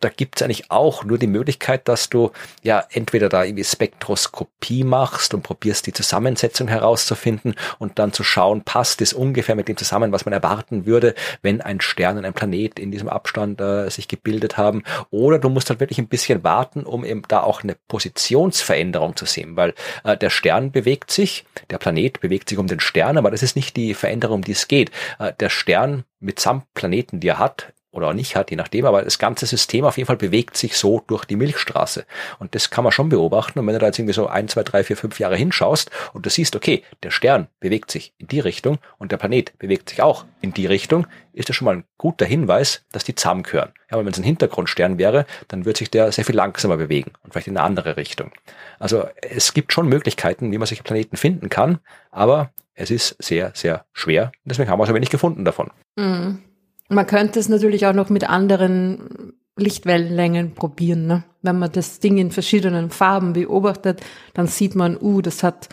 [0.00, 2.30] da gibt's eigentlich auch nur die Möglichkeit, dass du
[2.62, 8.62] ja entweder da irgendwie Spektroskopie machst und probierst die Zusammensetzung herauszufinden und dann zu schauen,
[8.62, 12.32] passt es ungefähr mit dem zusammen, was man erwarten würde, wenn ein Stern und ein
[12.32, 14.82] Planet in diesem Abstand äh, sich gebildet haben.
[15.10, 19.26] Oder du musst halt wirklich ein bisschen warten, um eben da auch eine Positionsveränderung zu
[19.26, 19.74] sehen, weil
[20.04, 23.56] äh, der Stern bewegt sich, der Planet bewegt sich um den Stern, aber das ist
[23.56, 24.90] nicht die Veränderung, um die es geht.
[25.18, 29.02] Äh, der Stern mitsamt Planeten, die er hat, oder auch nicht hat, je nachdem, aber
[29.02, 32.04] das ganze System auf jeden Fall bewegt sich so durch die Milchstraße.
[32.38, 33.58] Und das kann man schon beobachten.
[33.58, 36.24] Und wenn du da jetzt irgendwie so ein, zwei, drei, vier, fünf Jahre hinschaust und
[36.24, 40.02] du siehst, okay, der Stern bewegt sich in die Richtung und der Planet bewegt sich
[40.02, 43.72] auch in die Richtung, ist das schon mal ein guter Hinweis, dass die zusammengehören.
[43.90, 47.12] Ja, aber wenn es ein Hintergrundstern wäre, dann wird sich der sehr viel langsamer bewegen
[47.22, 48.30] und vielleicht in eine andere Richtung.
[48.78, 51.78] Also es gibt schon Möglichkeiten, wie man solche Planeten finden kann,
[52.10, 54.32] aber es ist sehr, sehr schwer.
[54.44, 55.70] Deswegen haben wir so wenig gefunden davon.
[55.96, 56.42] Mhm.
[56.90, 61.06] Man könnte es natürlich auch noch mit anderen Lichtwellenlängen probieren.
[61.06, 61.24] Ne?
[61.42, 64.00] Wenn man das Ding in verschiedenen Farben beobachtet,
[64.34, 65.68] dann sieht man, uh, das hat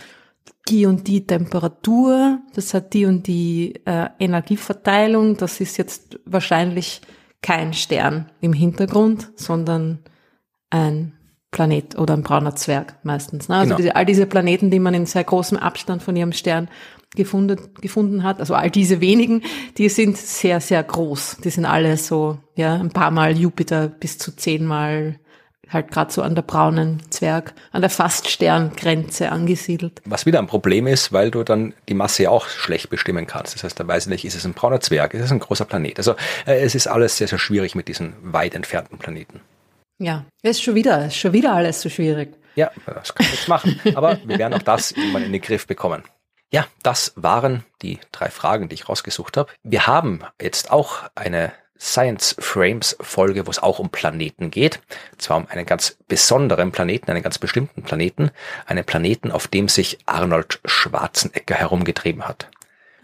[0.69, 5.37] die und die Temperatur, das hat die und die äh, Energieverteilung.
[5.37, 7.01] Das ist jetzt wahrscheinlich
[7.41, 9.99] kein Stern im Hintergrund, sondern
[10.69, 11.13] ein
[11.51, 13.47] Planet oder ein brauner Zwerg meistens.
[13.47, 13.55] Ne?
[13.55, 13.77] Also genau.
[13.77, 16.67] diese, all diese Planeten, die man in sehr großem Abstand von ihrem Stern
[17.15, 19.43] gefunden, gefunden hat, also all diese wenigen,
[19.77, 21.37] die sind sehr, sehr groß.
[21.43, 25.19] Die sind alle so, ja, ein paar Mal Jupiter bis zu zehnmal
[25.69, 30.01] halt gerade so an der braunen Zwerg, an der Faststerngrenze angesiedelt.
[30.05, 33.55] Was wieder ein Problem ist, weil du dann die Masse auch schlecht bestimmen kannst.
[33.55, 35.65] Das heißt, da weiß ich nicht, ist es ein brauner Zwerg, ist es ein großer
[35.65, 35.97] Planet.
[35.97, 36.13] Also
[36.45, 39.41] äh, es ist alles sehr, sehr schwierig mit diesen weit entfernten Planeten.
[39.99, 42.35] Ja, ist schon wieder, ist schon wieder alles so schwierig.
[42.55, 43.79] Ja, das kann ich jetzt machen.
[43.95, 46.03] Aber wir werden auch das irgendwann in den Griff bekommen.
[46.49, 49.51] Ja, das waren die drei Fragen, die ich rausgesucht habe.
[49.63, 54.79] Wir haben jetzt auch eine Science Frames Folge, wo es auch um Planeten geht.
[55.17, 58.31] Zwar um einen ganz besonderen Planeten, einen ganz bestimmten Planeten.
[58.65, 62.49] Einen Planeten, auf dem sich Arnold Schwarzenegger herumgetrieben hat.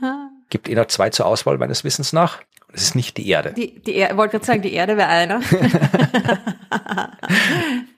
[0.01, 0.29] Ah.
[0.49, 2.41] Gibt eh noch zwei zur Auswahl meines Wissens nach.
[2.71, 3.53] Es ist nicht die Erde.
[3.53, 5.41] Die, die er wollte gerade sagen, die Erde wäre einer.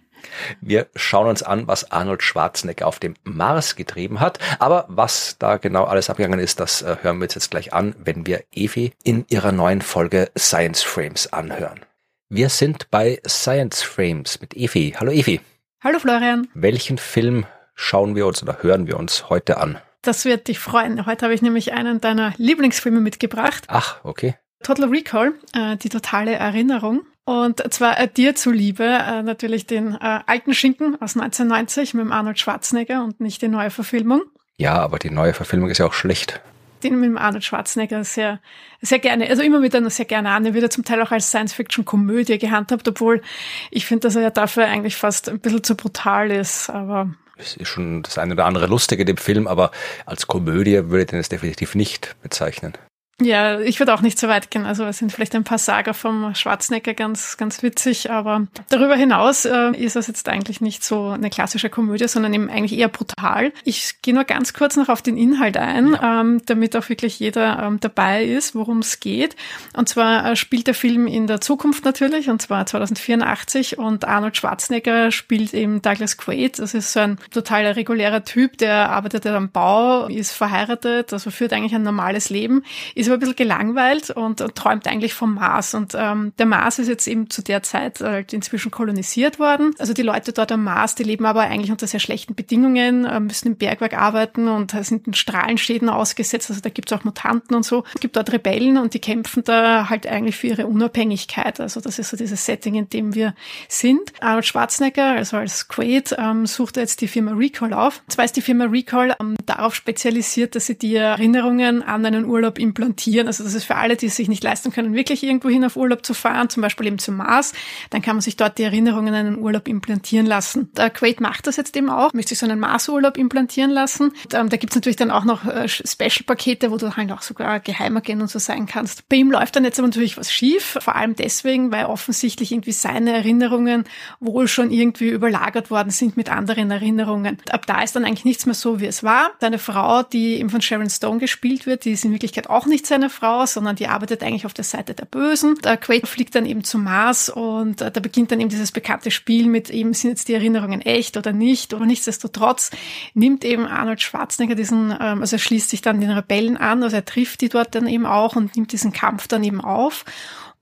[0.62, 4.40] Wir schauen uns an, was Arnold Schwarzenegger auf dem Mars getrieben hat.
[4.60, 7.96] Aber was da genau alles abgegangen ist, das äh, hören wir uns jetzt gleich an,
[8.00, 11.82] wenn wir Evi in ihrer neuen Folge Science Frames anhören.
[12.30, 14.96] Wir sind bei Science Frames mit Evi.
[15.00, 15.42] Hallo Evi.
[15.84, 16.48] Hallo Florian.
[16.54, 19.78] Welchen Film schauen wir uns oder hören wir uns heute an?
[20.02, 21.06] Das wird dich freuen.
[21.06, 23.66] Heute habe ich nämlich einen deiner Lieblingsfilme mitgebracht.
[23.68, 24.36] Ach, okay.
[24.64, 27.06] Total Recall, äh, die totale Erinnerung.
[27.26, 32.12] Und zwar äh, dir zuliebe äh, natürlich den äh, alten Schinken aus 1990 mit dem
[32.12, 34.22] Arnold Schwarzenegger und nicht die neue Verfilmung.
[34.58, 36.40] Ja, aber die neue Verfilmung ist ja auch schlecht.
[36.84, 38.40] Den mit dem Arnold Schwarzenegger sehr,
[38.80, 40.46] sehr gerne, also immer wieder sehr gerne an.
[40.46, 43.24] Er wird ja zum Teil auch als Science-Fiction-Komödie gehandhabt, obwohl
[43.72, 47.58] ich finde, dass er ja dafür eigentlich fast ein bisschen zu brutal ist, aber es
[47.58, 49.72] ist schon das eine oder andere Lustige in dem Film, aber
[50.06, 52.74] als Komödie würde ich den jetzt definitiv nicht bezeichnen.
[53.22, 54.66] Ja, ich würde auch nicht so weit gehen.
[54.66, 59.46] Also es sind vielleicht ein paar Sager vom Schwarzenegger ganz, ganz witzig, aber darüber hinaus
[59.46, 63.54] äh, ist das jetzt eigentlich nicht so eine klassische Komödie, sondern eben eigentlich eher brutal.
[63.64, 66.22] Ich gehe nur ganz kurz noch auf den Inhalt ein, ja.
[66.22, 69.38] ähm, damit auch wirklich jeder ähm, dabei ist, worum es geht.
[69.78, 74.36] Und zwar äh, spielt der Film in der Zukunft natürlich, und zwar 2084, und Arnold
[74.36, 76.60] Schwarzenegger spielt eben Douglas Quaid.
[76.60, 81.54] Das ist so ein total regulärer Typ, der arbeitet am Bau, ist verheiratet, also führt
[81.54, 82.66] eigentlich ein normales Leben,
[83.06, 85.74] ist aber ein bisschen gelangweilt und, und träumt eigentlich vom Mars.
[85.74, 89.74] Und ähm, der Mars ist jetzt eben zu der Zeit halt inzwischen kolonisiert worden.
[89.80, 93.20] Also die Leute dort am Mars, die leben aber eigentlich unter sehr schlechten Bedingungen, äh,
[93.20, 96.50] müssen im Bergwerk arbeiten und sind in Strahlenschäden ausgesetzt.
[96.50, 97.84] Also da gibt es auch Mutanten und so.
[97.94, 101.60] Es gibt dort Rebellen und die kämpfen da halt eigentlich für ihre Unabhängigkeit.
[101.60, 103.36] Also das ist so dieses Setting, in dem wir
[103.68, 104.14] sind.
[104.22, 108.02] Arnold Schwarzenegger, also als Quaid, ähm, sucht jetzt die Firma Recall auf.
[108.08, 112.60] Zwar ist die Firma Recall ähm, darauf spezialisiert, dass sie die Erinnerungen an einen Urlaub
[112.60, 113.28] implantieren implantieren.
[113.28, 115.76] Also das ist für alle, die es sich nicht leisten können, wirklich irgendwo hin auf
[115.76, 117.54] Urlaub zu fahren, zum Beispiel eben zum Mars.
[117.90, 120.72] Dann kann man sich dort die Erinnerungen an einen Urlaub implantieren lassen.
[120.78, 124.10] Der Quaid macht das jetzt eben auch, möchte sich so einen Mars-Urlaub implantieren lassen.
[124.10, 127.60] Und, ähm, da gibt's natürlich dann auch noch äh, Special-Pakete, wo du halt auch sogar
[127.60, 129.08] Geheimagent und so sein kannst.
[129.10, 132.72] Bei ihm läuft dann jetzt aber natürlich was schief, vor allem deswegen, weil offensichtlich irgendwie
[132.72, 133.86] seine Erinnerungen
[134.20, 137.38] wohl schon irgendwie überlagert worden sind mit anderen Erinnerungen.
[137.50, 139.32] Ab da ist dann eigentlich nichts mehr so, wie es war.
[139.40, 142.85] Seine Frau, die eben von Sharon Stone gespielt wird, die ist in Wirklichkeit auch nicht
[142.86, 145.56] seine Frau, sondern die arbeitet eigentlich auf der Seite der Bösen.
[145.64, 149.12] Der Quaid fliegt dann eben zum Mars und äh, da beginnt dann eben dieses bekannte
[149.12, 151.74] Spiel mit eben, sind jetzt die Erinnerungen echt oder nicht?
[151.74, 152.72] Aber nichtsdestotrotz
[153.14, 156.96] nimmt eben Arnold Schwarzenegger diesen, ähm, also er schließt sich dann den Rebellen an, also
[156.96, 160.06] er trifft die dort dann eben auch und nimmt diesen Kampf dann eben auf.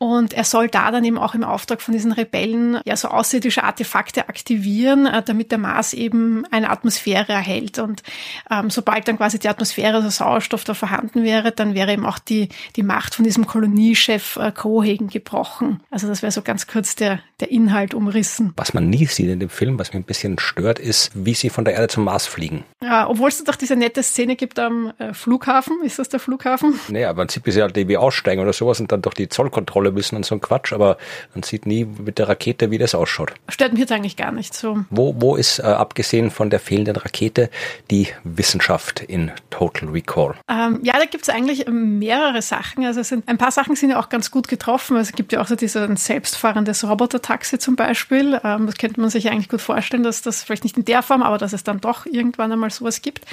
[0.03, 3.63] Und er soll da dann eben auch im Auftrag von diesen Rebellen ja so außerirdische
[3.63, 7.79] Artefakte aktivieren, äh, damit der Mars eben eine Atmosphäre erhält.
[7.79, 8.03] Und
[8.51, 12.19] ähm, sobald dann quasi die Atmosphäre, also Sauerstoff da vorhanden wäre, dann wäre eben auch
[12.19, 15.79] die, die Macht von diesem Koloniechef äh, Cohagen gebrochen.
[15.89, 18.51] Also das wäre so ganz kurz der, der Inhalt umrissen.
[18.57, 21.49] Was man nie sieht in dem Film, was mich ein bisschen stört, ist, wie sie
[21.49, 22.65] von der Erde zum Mars fliegen.
[22.83, 25.77] Ja, obwohl es doch diese nette Szene gibt am äh, Flughafen.
[25.81, 26.77] Ist das der Flughafen?
[26.89, 29.92] Aber man sieht, wie sie halt irgendwie aussteigen oder sowas und dann doch die Zollkontrolle
[29.93, 30.97] müssen und so ein Quatsch, aber
[31.33, 33.33] man sieht nie mit der Rakete, wie das ausschaut.
[33.49, 34.79] Stört mich jetzt eigentlich gar nicht so.
[34.89, 37.49] Wo, wo ist, äh, abgesehen von der fehlenden Rakete,
[37.89, 40.35] die Wissenschaft in Total Recall?
[40.49, 42.85] Ähm, ja, da gibt es eigentlich mehrere Sachen.
[42.85, 44.97] Also sind, ein paar Sachen sind ja auch ganz gut getroffen.
[44.97, 48.39] Also es gibt ja auch so dieses selbstfahrendes Roboter-Taxi zum Beispiel.
[48.43, 51.23] Ähm, das könnte man sich eigentlich gut vorstellen, dass das vielleicht nicht in der Form,
[51.23, 53.25] aber dass es dann doch irgendwann einmal sowas gibt.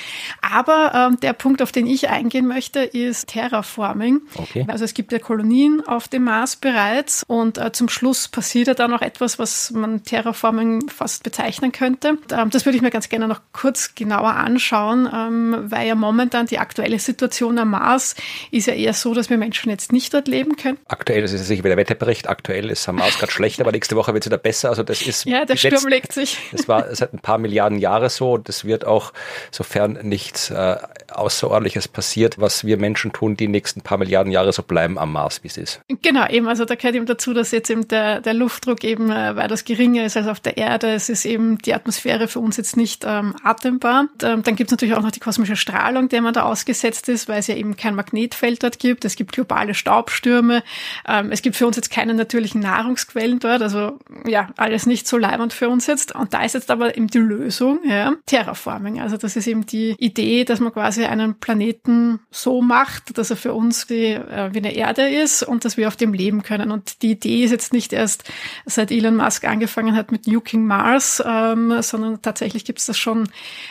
[0.42, 4.20] Aber ähm, der Punkt, auf den ich eingehen möchte, ist Terraforming.
[4.34, 4.66] Okay.
[4.68, 8.74] Also es gibt ja Kolonien auf dem Mars bereits und äh, zum Schluss passiert ja
[8.74, 12.18] dann noch etwas, was man Terraforming fast bezeichnen könnte.
[12.32, 16.46] Ähm, das würde ich mir ganz gerne noch kurz genauer anschauen, ähm, weil ja momentan
[16.46, 18.14] die aktuelle Situation am Mars
[18.50, 20.78] ist ja eher so, dass wir Menschen jetzt nicht dort leben können.
[20.88, 23.72] Aktuell, das ist ja sicher wieder der Wetterbericht, aktuell ist am Mars gerade schlecht, aber
[23.72, 24.70] nächste Woche wird es wieder besser.
[24.70, 26.38] Also das ist ja, der Sturm legt sich.
[26.52, 28.38] Das war seit ein paar Milliarden Jahre so.
[28.38, 29.12] Das wird auch,
[29.50, 30.76] sofern nichts äh,
[31.12, 35.42] Außerordentliches passiert, was wir Menschen tun, die nächsten paar Milliarden Jahre so bleiben am Mars,
[35.42, 35.80] wie es ist.
[36.02, 36.48] Genau, eben.
[36.48, 40.04] Also da gehört eben dazu, dass jetzt eben der, der Luftdruck eben äh, weitaus geringer
[40.04, 40.92] ist als auf der Erde.
[40.92, 44.08] Es ist eben die Atmosphäre für uns jetzt nicht ähm, atembar.
[44.12, 47.08] Und, ähm, dann gibt es natürlich auch noch die kosmische Strahlung, der man da ausgesetzt
[47.08, 49.04] ist, weil es ja eben kein Magnetfeld dort gibt.
[49.04, 50.62] Es gibt globale Staubstürme.
[51.06, 53.62] Ähm, es gibt für uns jetzt keine natürlichen Nahrungsquellen dort.
[53.62, 56.14] Also ja, alles nicht so leibend für uns jetzt.
[56.14, 59.00] Und da ist jetzt aber eben die Lösung, ja, Terraforming.
[59.00, 63.36] Also das ist eben die Idee, dass man quasi einen Planeten so macht, dass er
[63.36, 66.70] für uns die, äh, wie eine Erde ist und dass wir auf dem leben können.
[66.70, 68.24] Und die Idee ist jetzt nicht erst
[68.66, 73.28] seit Elon Musk angefangen hat mit Nuking Mars, ähm, sondern tatsächlich gibt es das schon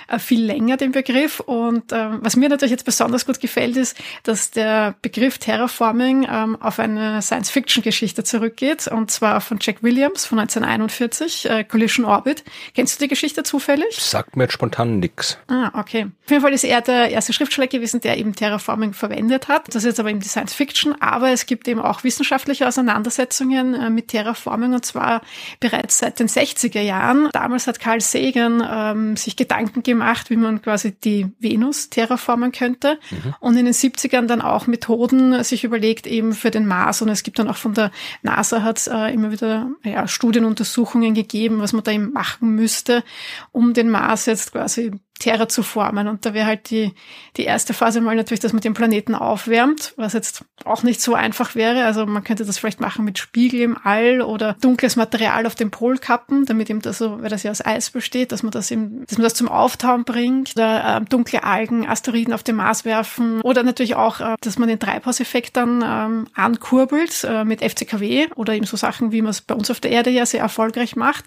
[0.08, 1.40] äh, viel länger, den Begriff.
[1.40, 6.62] Und äh, was mir natürlich jetzt besonders gut gefällt, ist, dass der Begriff Terraforming ähm,
[6.62, 12.44] auf eine Science-Fiction-Geschichte zurückgeht, und zwar von Jack Williams von 1941, äh, Collision Orbit.
[12.76, 13.98] Kennst du die Geschichte zufällig?
[14.00, 15.38] Sagt mir jetzt spontan nix.
[15.48, 16.08] Ah, okay.
[16.26, 19.68] Auf jeden Fall ist er der erste Schriftsteller gewesen, der eben Terraforming verwendet hat.
[19.68, 23.74] Das ist jetzt aber eben die Science Fiction, aber es gibt eben auch wissenschaftliche Auseinandersetzungen
[23.74, 25.22] äh, mit Terraforming und zwar
[25.60, 27.30] bereits seit den 60er Jahren.
[27.34, 32.98] Damals hat Carl Sagan ähm, sich Gedanken gemacht, wie man quasi die Venus terraformen könnte
[33.12, 33.36] mhm.
[33.42, 37.24] und in den 70ern dann auch Methoden sich überlegt eben für den Mars und es
[37.24, 37.92] gibt dann auch von der
[38.22, 43.04] NASA hat äh, immer wieder ja, Studienuntersuchungen gegeben, was man da eben machen müsste,
[43.52, 46.08] um den Mars jetzt quasi Terra zu formen.
[46.08, 46.94] Und da wäre halt die,
[47.38, 51.14] die erste Phase mal natürlich, dass man den Planeten aufwärmt, was jetzt auch nicht so
[51.14, 51.86] einfach wäre.
[51.86, 55.72] Also man könnte das vielleicht machen mit Spiegel im All oder dunkles Material auf den
[55.72, 59.06] Polkappen, damit eben das so, weil das ja aus Eis besteht, dass man das eben,
[59.06, 63.42] dass man das zum Auftauen bringt oder äh, dunkle Algen, Asteroiden auf den Mars werfen
[63.42, 68.54] oder natürlich auch, äh, dass man den Treibhauseffekt dann ähm, ankurbelt äh, mit FCKW oder
[68.54, 71.26] eben so Sachen, wie man es bei uns auf der Erde ja sehr erfolgreich macht.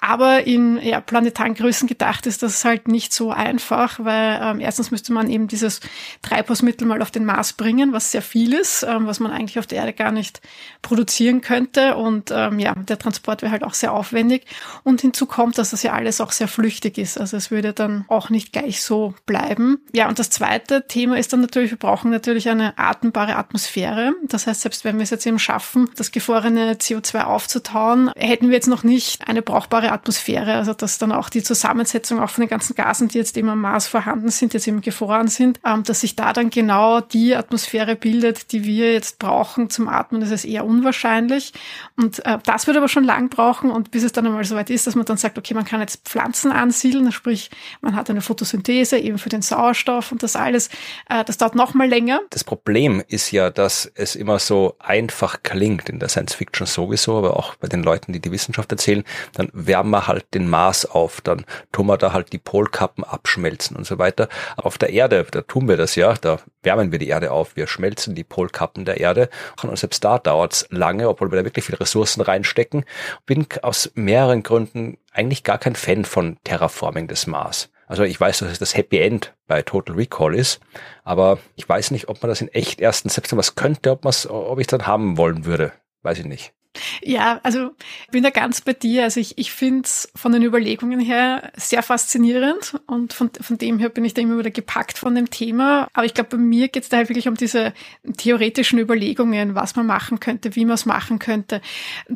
[0.00, 4.90] Aber in ja, planetaren Größen gedacht ist das halt nicht so einfach, weil ähm, erstens
[4.90, 5.80] müsste man eben dieses
[6.22, 9.66] Treibhausmittel mal auf den Mars bringen, was sehr viel ist, ähm, was man eigentlich auf
[9.66, 10.40] der Erde gar nicht
[10.82, 11.96] produzieren könnte.
[11.96, 14.46] Und ähm, ja, der Transport wäre halt auch sehr aufwendig.
[14.82, 17.18] Und hinzu kommt, dass das ja alles auch sehr flüchtig ist.
[17.18, 19.78] Also es würde dann auch nicht gleich so bleiben.
[19.92, 24.12] Ja, und das zweite Thema ist dann natürlich, wir brauchen natürlich eine atembare Atmosphäre.
[24.24, 28.54] Das heißt, selbst wenn wir es jetzt eben schaffen, das gefrorene CO2 aufzutauen, hätten wir
[28.54, 30.54] jetzt noch nicht eine brauchbare Atmosphäre.
[30.54, 33.60] Also dass dann auch die Zusammensetzung auch von den ganzen Gasen, die jetzt eben am
[33.60, 37.96] Mars vorhanden sind, jetzt eben gefroren sind, ähm, dass sich da dann genau die Atmosphäre
[37.96, 41.52] bildet, die wir jetzt brauchen zum Atmen, das ist eher unwahrscheinlich.
[41.96, 44.86] Und äh, das wird aber schon lang brauchen und bis es dann einmal soweit ist,
[44.86, 48.98] dass man dann sagt, okay, man kann jetzt Pflanzen ansiedeln, sprich, man hat eine Photosynthese
[48.98, 50.68] eben für den Sauerstoff und das alles,
[51.08, 52.20] äh, das dauert noch mal länger.
[52.30, 57.18] Das Problem ist ja, dass es immer so einfach klingt, in der Science Fiction sowieso,
[57.18, 60.84] aber auch bei den Leuten, die die Wissenschaft erzählen, dann wärmen wir halt den Mars
[60.84, 64.28] auf, dann tun wir da halt die Polkappen abschmelzen und so weiter.
[64.56, 67.66] Auf der Erde, da tun wir das ja, da wärmen wir die Erde auf, wir
[67.66, 69.28] schmelzen die Polkappen der Erde
[69.62, 72.84] und selbst da dauert's lange, obwohl wir da wirklich viele Ressourcen reinstecken.
[73.26, 77.70] Bin aus mehreren Gründen eigentlich gar kein Fan von Terraforming des Mars.
[77.86, 80.60] Also ich weiß, dass es das Happy End bei Total Recall ist,
[81.04, 83.90] aber ich weiß nicht, ob man das in echt erstens selbst wenn man es könnte,
[83.90, 85.72] ob, ob ich es dann haben wollen würde.
[86.02, 86.54] Weiß ich nicht.
[87.02, 87.70] Ja, also
[88.10, 89.04] bin da ganz bei dir.
[89.04, 93.78] Also ich, ich finde es von den Überlegungen her sehr faszinierend und von, von dem
[93.78, 95.88] her bin ich da immer wieder gepackt von dem Thema.
[95.92, 97.72] Aber ich glaube, bei mir geht es da halt wirklich um diese
[98.16, 101.60] theoretischen Überlegungen, was man machen könnte, wie man es machen könnte.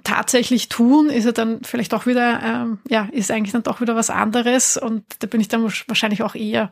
[0.04, 3.94] Tatsächlich tun ist ja dann vielleicht auch wieder, ähm, ja, ist eigentlich dann doch wieder
[3.94, 6.70] was anderes und da bin ich dann wahrscheinlich auch eher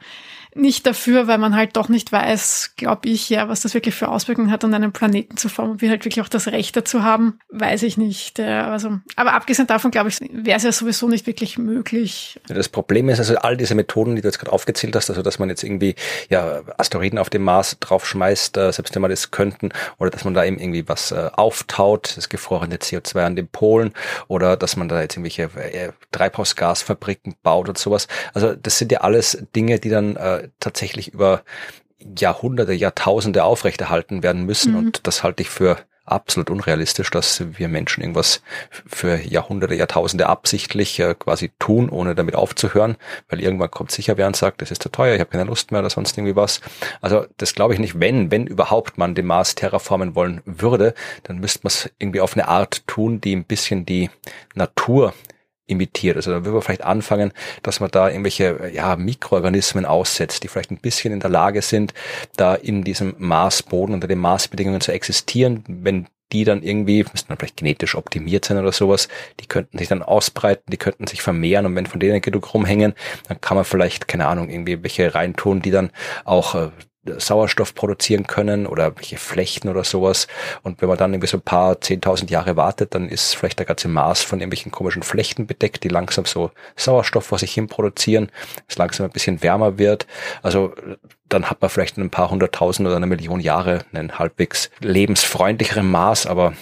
[0.57, 4.09] nicht dafür, weil man halt doch nicht weiß, glaube ich, ja, was das wirklich für
[4.09, 7.39] Auswirkungen hat, an einem Planeten zu formen, wie halt wirklich auch das Recht dazu haben,
[7.51, 8.41] weiß ich nicht.
[8.41, 12.41] Also, aber abgesehen davon, glaube ich, wäre es ja sowieso nicht wirklich möglich.
[12.49, 15.39] Das Problem ist also all diese Methoden, die du jetzt gerade aufgezählt hast, also dass
[15.39, 15.95] man jetzt irgendwie
[16.31, 20.35] ja Asteroiden auf dem Mars draufschmeißt, äh, selbst wenn man das könnten, oder dass man
[20.35, 23.93] da eben irgendwie was äh, auftaut, das gefrorene CO2 an den Polen,
[24.29, 28.09] oder dass man da jetzt irgendwelche äh, Treibhausgasfabriken baut und sowas.
[28.35, 31.43] Also das sind ja alles Dinge, die dann äh, tatsächlich über
[31.99, 34.73] Jahrhunderte, Jahrtausende aufrechterhalten werden müssen.
[34.73, 34.79] Mhm.
[34.79, 38.43] Und das halte ich für absolut unrealistisch, dass wir Menschen irgendwas
[38.87, 42.97] für Jahrhunderte, Jahrtausende absichtlich äh, quasi tun, ohne damit aufzuhören,
[43.29, 45.73] weil irgendwann kommt sicher wer und sagt, das ist zu teuer, ich habe keine Lust
[45.73, 46.61] mehr oder sonst irgendwie was.
[47.01, 47.99] Also das glaube ich nicht.
[48.01, 50.95] Wenn, wenn überhaupt man den Mars terraformen wollen würde,
[51.25, 54.11] dann müsste man es irgendwie auf eine Art tun, die ein bisschen die
[54.55, 55.13] Natur
[55.67, 56.17] imitiert.
[56.17, 57.33] Also da würde man vielleicht anfangen,
[57.63, 61.95] dass man da irgendwelche ja, Mikroorganismen aussetzt, die vielleicht ein bisschen in der Lage sind,
[62.37, 65.65] da in diesem Marsboden unter den Marsbedingungen zu existieren.
[65.67, 69.09] Wenn die dann irgendwie, müssten dann vielleicht genetisch optimiert sein oder sowas,
[69.41, 72.95] die könnten sich dann ausbreiten, die könnten sich vermehren und wenn von denen genug rumhängen,
[73.29, 75.91] dann kann man vielleicht, keine Ahnung, irgendwie welche reintun, die dann
[76.25, 76.71] auch äh,
[77.19, 80.27] Sauerstoff produzieren können oder welche Flechten oder sowas.
[80.63, 83.67] Und wenn man dann irgendwie so ein paar zehntausend Jahre wartet, dann ist vielleicht der
[83.67, 88.31] ganze Mars von irgendwelchen komischen Flechten bedeckt, die langsam so Sauerstoff vor sich hin produzieren,
[88.69, 90.07] es langsam ein bisschen wärmer wird.
[90.43, 90.75] Also
[91.29, 95.91] dann hat man vielleicht in ein paar hunderttausend oder eine Million Jahre einen halbwegs lebensfreundlicheren
[95.91, 96.55] Mars, aber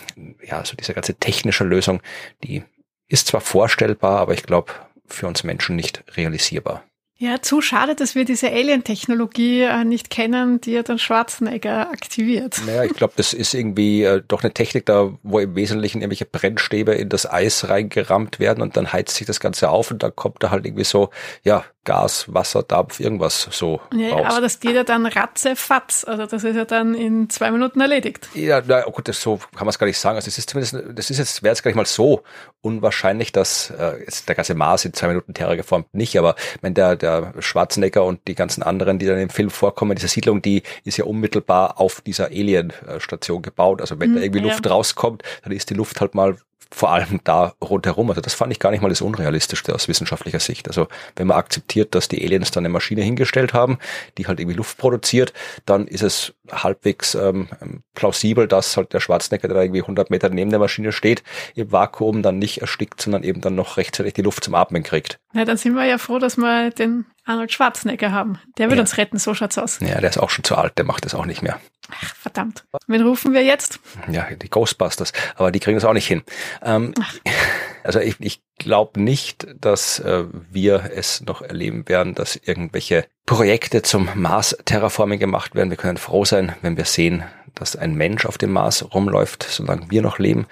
[0.43, 2.01] ja, so diese ganze technische Lösung,
[2.43, 2.65] die
[3.09, 4.73] ist zwar vorstellbar, aber ich glaube
[5.07, 6.83] für uns Menschen nicht realisierbar.
[7.17, 12.61] Ja, zu schade, dass wir diese Alien-Technologie äh, nicht kennen, die ja dann Schwarzenegger aktiviert.
[12.67, 16.25] Naja, ich glaube, das ist irgendwie äh, doch eine Technik da, wo im Wesentlichen irgendwelche
[16.25, 20.11] Brennstäbe in das Eis reingerammt werden und dann heizt sich das Ganze auf und da
[20.11, 21.11] kommt da halt irgendwie so,
[21.45, 24.27] ja, Gas, Wasser, Dampf, irgendwas so ja, raus.
[24.31, 26.05] Aber das geht ja dann ratze fatz.
[26.05, 28.29] Also das ist ja dann in zwei Minuten erledigt.
[28.35, 30.17] Ja, na gut, das so kann man es gar nicht sagen.
[30.17, 32.23] Also es ist zumindest, das ist jetzt, wäre jetzt gar nicht mal so
[32.63, 36.97] unwahrscheinlich, dass äh, jetzt der ganze Mars in zwei Minuten terraformt nicht, aber wenn der,
[36.97, 40.97] der Schwarzenegger und die ganzen anderen, die dann im Film vorkommen, diese Siedlung, die ist
[40.97, 43.81] ja unmittelbar auf dieser Alien-Station gebaut.
[43.81, 44.51] Also wenn hm, da irgendwie ja.
[44.51, 46.37] Luft rauskommt, dann ist die Luft halt mal
[46.71, 48.11] vor allem da rundherum.
[48.11, 50.69] Also das fand ich gar nicht mal das Unrealistischste aus wissenschaftlicher Sicht.
[50.69, 53.79] Also wenn man akzeptiert, dass die Aliens dann eine Maschine hingestellt haben,
[54.19, 55.33] die halt irgendwie Luft produziert,
[55.67, 57.49] dann ist es halbwegs ähm,
[57.95, 61.23] plausibel, dass halt der Schwarzenegger, der da irgendwie 100 Meter neben der Maschine steht,
[61.55, 65.19] im Vakuum dann nicht erstickt, sondern eben dann noch rechtzeitig die Luft zum Atmen kriegt.
[65.33, 68.39] Ja, dann sind wir ja froh, dass wir den Arnold Schwarzenegger haben.
[68.59, 68.83] Der wird ja.
[68.83, 69.81] uns retten, so schaut's aus.
[69.81, 71.59] Ja, der ist auch schon zu alt, der macht das auch nicht mehr.
[71.91, 72.65] Ach, verdammt.
[72.87, 73.81] Wen rufen wir jetzt?
[74.11, 75.13] Ja, die Ghostbusters.
[75.37, 76.23] Aber die kriegen das auch nicht hin.
[76.63, 76.95] Ähm,
[77.85, 83.83] also ich, ich glaube nicht, dass äh, wir es noch erleben werden, dass irgendwelche Projekte
[83.83, 85.71] zum Mars-Terraforming gemacht werden.
[85.71, 87.25] Wir können froh sein, wenn wir sehen,
[87.55, 90.47] dass ein Mensch auf dem Mars rumläuft, solange wir noch leben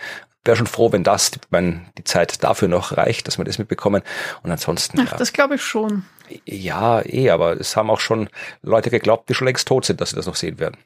[0.44, 4.02] wäre schon froh, wenn das, wenn die Zeit dafür noch reicht, dass wir das mitbekommen.
[4.42, 5.00] Und ansonsten.
[5.00, 5.16] Ach, ja.
[5.16, 6.04] das glaube ich schon.
[6.44, 8.28] Ja, eh, aber es haben auch schon
[8.62, 10.76] Leute geglaubt, die schon längst tot sind, dass sie das noch sehen werden.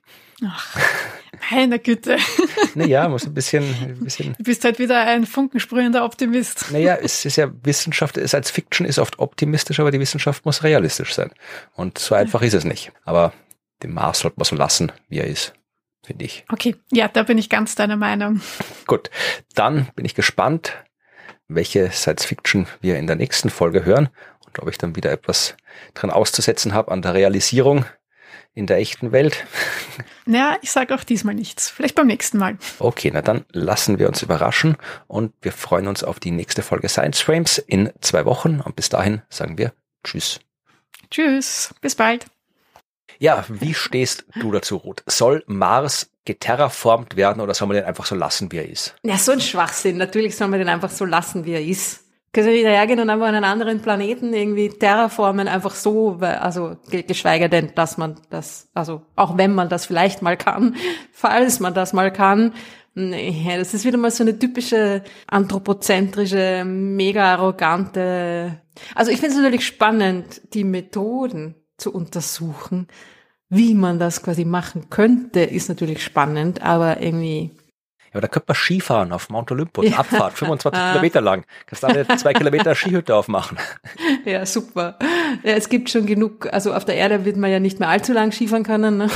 [0.45, 0.77] Ach,
[1.51, 2.19] meine Güte.
[2.75, 4.35] Naja, muss ein bisschen, ein bisschen.
[4.37, 6.73] Du bist halt wieder ein funkensprühender Optimist.
[6.73, 11.15] Naja, es ist ja Wissenschaft, Science Fiction ist oft optimistisch, aber die Wissenschaft muss realistisch
[11.15, 11.31] sein.
[11.73, 12.93] Und so einfach ist es nicht.
[13.07, 13.33] Aber
[13.83, 15.55] den Mars sollte man so lassen, wie er ist
[16.07, 16.45] finde ich.
[16.51, 18.41] Okay, ja, da bin ich ganz deiner Meinung.
[18.87, 19.11] Gut,
[19.55, 20.73] dann bin ich gespannt,
[21.49, 24.09] welche Science Fiction wir in der nächsten Folge hören
[24.47, 25.57] und ob ich dann wieder etwas
[25.95, 27.85] dran auszusetzen habe an der Realisierung
[28.55, 29.45] in der echten Welt.
[30.29, 31.71] Ja, ich sage auch diesmal nichts.
[31.71, 32.59] Vielleicht beim nächsten Mal.
[32.81, 34.77] Okay, na dann lassen wir uns überraschen
[35.07, 38.89] und wir freuen uns auf die nächste Folge Science Frames in zwei Wochen und bis
[38.89, 39.73] dahin sagen wir
[40.03, 40.41] Tschüss.
[41.13, 42.27] Tschüss, bis bald.
[43.19, 45.03] Ja, wie stehst du dazu, Ruth?
[45.07, 48.95] Soll Mars geterraformt werden oder soll man den einfach so lassen, wie er ist?
[49.03, 49.97] Ja, so ein Schwachsinn.
[49.97, 52.05] Natürlich soll man den einfach so lassen, wie er ist.
[52.33, 57.49] Können wir wieder hergehen und einfach einen anderen Planeten irgendwie terraformen, einfach so, also geschweige
[57.49, 60.77] denn, dass man das, also auch wenn man das vielleicht mal kann,
[61.13, 62.53] falls man das mal kann,
[62.99, 68.63] Nee, das ist wieder mal so eine typische anthropozentrische, mega arrogante.
[68.95, 72.89] Also ich finde es natürlich spannend, die Methoden, zu untersuchen.
[73.49, 77.53] Wie man das quasi machen könnte, ist natürlich spannend, aber irgendwie
[78.13, 79.99] Ja, da könnte man Skifahren auf Mount Olympus, ja.
[79.99, 81.45] Abfahrt, 25 Kilometer lang.
[81.67, 83.59] Kannst du eine zwei Kilometer Skihütte aufmachen.
[84.25, 84.99] Ja, super.
[85.45, 88.13] Ja, es gibt schon genug, also auf der Erde wird man ja nicht mehr allzu
[88.13, 88.97] lang Skifahren können.
[88.97, 89.09] Ne?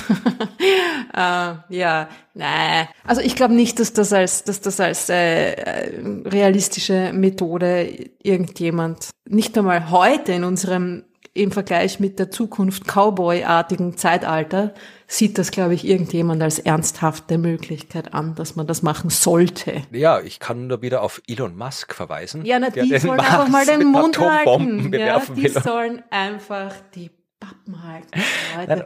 [1.12, 2.88] äh, ja, nein.
[3.04, 5.90] Also ich glaube nicht, dass das als, dass das als äh,
[6.24, 7.92] realistische Methode
[8.22, 14.74] irgendjemand, nicht einmal heute in unserem im Vergleich mit der Zukunft Cowboy-artigen Zeitalter
[15.06, 19.82] sieht das, glaube ich, irgendjemand als ernsthafte Möglichkeit an, dass man das machen sollte.
[19.92, 22.44] Ja, ich kann nur wieder auf Elon Musk verweisen.
[22.44, 24.92] Ja, na, die sollen einfach mal den Mund halten.
[24.92, 25.62] Ja, die will.
[25.62, 28.08] sollen einfach die Pappen halten.
[28.56, 28.84] Leute.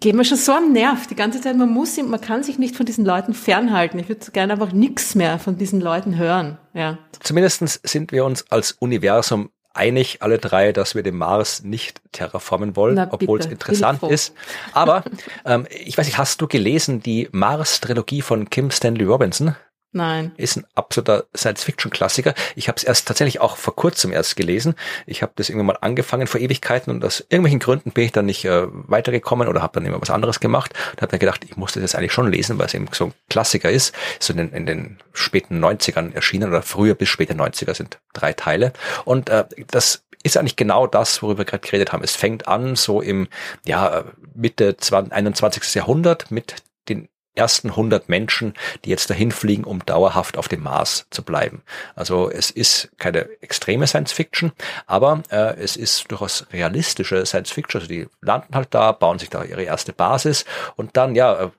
[0.00, 1.56] Gehen wir schon so am Nerv die ganze Zeit.
[1.56, 3.98] Man muss, man kann sich nicht von diesen Leuten fernhalten.
[3.98, 6.56] Ich würde gerne einfach nichts mehr von diesen Leuten hören.
[6.72, 6.98] Ja.
[7.20, 12.76] Zumindestens sind wir uns als Universum einig, alle drei, dass wir den Mars nicht terraformen
[12.76, 14.34] wollen, obwohl es interessant ist.
[14.72, 15.04] Aber
[15.46, 19.56] ähm, ich weiß nicht, hast du gelesen die Mars-Trilogie von Kim Stanley Robinson?
[19.92, 20.32] Nein.
[20.36, 22.34] Ist ein absoluter Science-Fiction-Klassiker.
[22.56, 24.74] Ich habe es erst tatsächlich auch vor kurzem erst gelesen.
[25.06, 28.26] Ich habe das irgendwann mal angefangen vor Ewigkeiten und aus irgendwelchen Gründen bin ich dann
[28.26, 31.56] nicht äh, weitergekommen oder habe dann immer was anderes gemacht und habe mir gedacht, ich
[31.56, 33.94] musste das eigentlich schon lesen, weil es eben so ein Klassiker ist.
[34.20, 38.34] So in den, in den späten 90ern erschienen oder früher bis späte 90er sind drei
[38.34, 38.74] Teile.
[39.06, 42.04] Und äh, das ist eigentlich genau das, worüber wir gerade geredet haben.
[42.04, 43.28] Es fängt an so im
[43.64, 44.04] ja,
[44.34, 45.74] Mitte 20, 21.
[45.74, 46.56] Jahrhundert mit
[46.88, 47.08] den
[47.38, 48.54] ersten 100 Menschen,
[48.84, 51.62] die jetzt dahin fliegen, um dauerhaft auf dem Mars zu bleiben.
[51.94, 54.52] Also es ist keine extreme Science Fiction,
[54.86, 57.80] aber äh, es ist durchaus realistische Science Fiction.
[57.80, 60.44] Also die landen halt da, bauen sich da ihre erste Basis
[60.76, 61.50] und dann ja äh,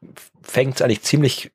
[0.42, 1.52] fängt es eigentlich ziemlich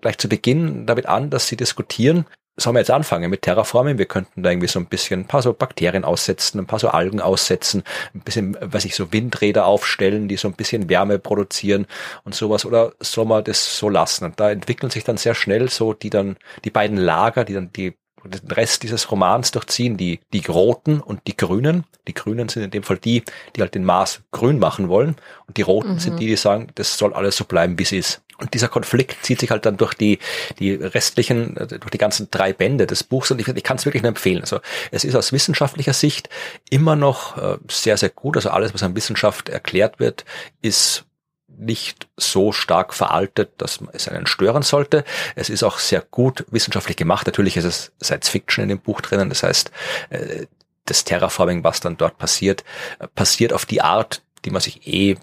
[0.00, 2.26] gleich zu Beginn damit an, dass sie diskutieren,
[2.56, 3.98] sollen wir jetzt anfangen mit Terraforming?
[3.98, 6.88] Wir könnten da irgendwie so ein bisschen ein paar so Bakterien aussetzen, ein paar so
[6.88, 7.82] Algen aussetzen,
[8.14, 11.86] ein bisschen, weiß ich, so Windräder aufstellen, die so ein bisschen Wärme produzieren
[12.24, 12.64] und sowas.
[12.64, 14.26] Oder soll man das so lassen?
[14.26, 17.72] Und da entwickeln sich dann sehr schnell so die dann, die beiden Lager, die dann
[17.72, 21.84] die den Rest dieses Romans durchziehen, die, die Roten und die Grünen.
[22.06, 23.24] Die Grünen sind in dem Fall die,
[23.56, 25.16] die halt den Mars grün machen wollen.
[25.46, 25.98] Und die Roten mhm.
[25.98, 28.22] sind die, die sagen, das soll alles so bleiben, wie es ist.
[28.42, 30.18] Und dieser Konflikt zieht sich halt dann durch die,
[30.58, 34.02] die restlichen, durch die ganzen drei Bände des Buchs und ich, ich kann es wirklich
[34.02, 34.40] nur empfehlen.
[34.40, 34.58] Also
[34.90, 36.28] es ist aus wissenschaftlicher Sicht
[36.68, 38.36] immer noch äh, sehr, sehr gut.
[38.36, 40.24] Also alles, was an Wissenschaft erklärt wird,
[40.60, 41.04] ist
[41.46, 45.04] nicht so stark veraltet, dass es einen stören sollte.
[45.36, 47.28] Es ist auch sehr gut wissenschaftlich gemacht.
[47.28, 49.28] Natürlich ist es Science Fiction in dem Buch drinnen.
[49.28, 49.70] Das heißt,
[50.10, 50.46] äh,
[50.86, 52.64] das Terraforming, was dann dort passiert,
[52.98, 55.16] äh, passiert auf die Art, die man sich eh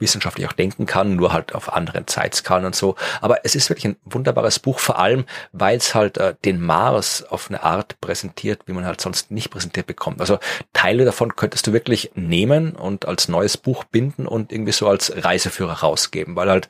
[0.00, 2.96] wissenschaftlich auch denken kann, nur halt auf anderen Zeitskalen und so.
[3.20, 7.24] Aber es ist wirklich ein wunderbares Buch, vor allem, weil es halt äh, den Mars
[7.28, 10.20] auf eine Art präsentiert, wie man halt sonst nicht präsentiert bekommt.
[10.20, 10.38] Also
[10.72, 15.12] Teile davon könntest du wirklich nehmen und als neues Buch binden und irgendwie so als
[15.14, 16.68] Reiseführer rausgeben, weil halt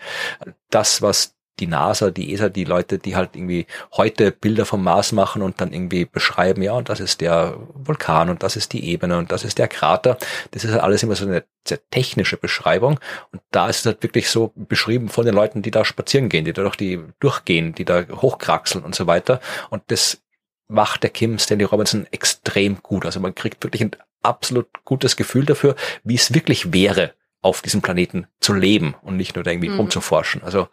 [0.70, 5.12] das, was die NASA, die ESA, die Leute, die halt irgendwie heute Bilder vom Mars
[5.12, 8.84] machen und dann irgendwie beschreiben, ja, und das ist der Vulkan und das ist die
[8.86, 10.18] Ebene und das ist der Krater.
[10.50, 12.98] Das ist halt alles immer so eine sehr technische Beschreibung.
[13.32, 16.44] Und da ist es halt wirklich so beschrieben von den Leuten, die da spazieren gehen,
[16.44, 19.40] die da durch die durchgehen, die da hochkraxeln und so weiter.
[19.68, 20.22] Und das
[20.68, 23.04] macht der Kim Stanley Robinson extrem gut.
[23.04, 23.90] Also man kriegt wirklich ein
[24.22, 25.74] absolut gutes Gefühl dafür,
[26.04, 27.12] wie es wirklich wäre,
[27.42, 29.80] auf diesem Planeten zu leben und nicht nur da irgendwie mhm.
[29.80, 30.42] rumzuforschen.
[30.42, 30.68] Also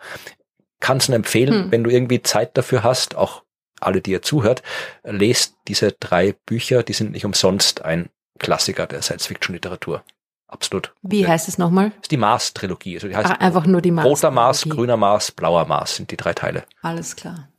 [0.80, 1.72] kann es empfehlen, hm.
[1.72, 3.44] wenn du irgendwie Zeit dafür hast, auch
[3.80, 4.64] alle, die ihr zuhört,
[5.04, 8.10] lest diese drei Bücher, die sind nicht umsonst ein
[8.40, 10.04] Klassiker der Science-Fiction-Literatur.
[10.48, 10.94] Absolut.
[11.02, 11.90] Wie heißt es nochmal?
[11.90, 12.96] Das ist die Mars-Trilogie.
[12.96, 14.08] Also die heißt ah, einfach nur die Mars.
[14.08, 16.64] Roter Mars, grüner Mars, blauer Mars sind die drei Teile.
[16.82, 17.50] Alles klar.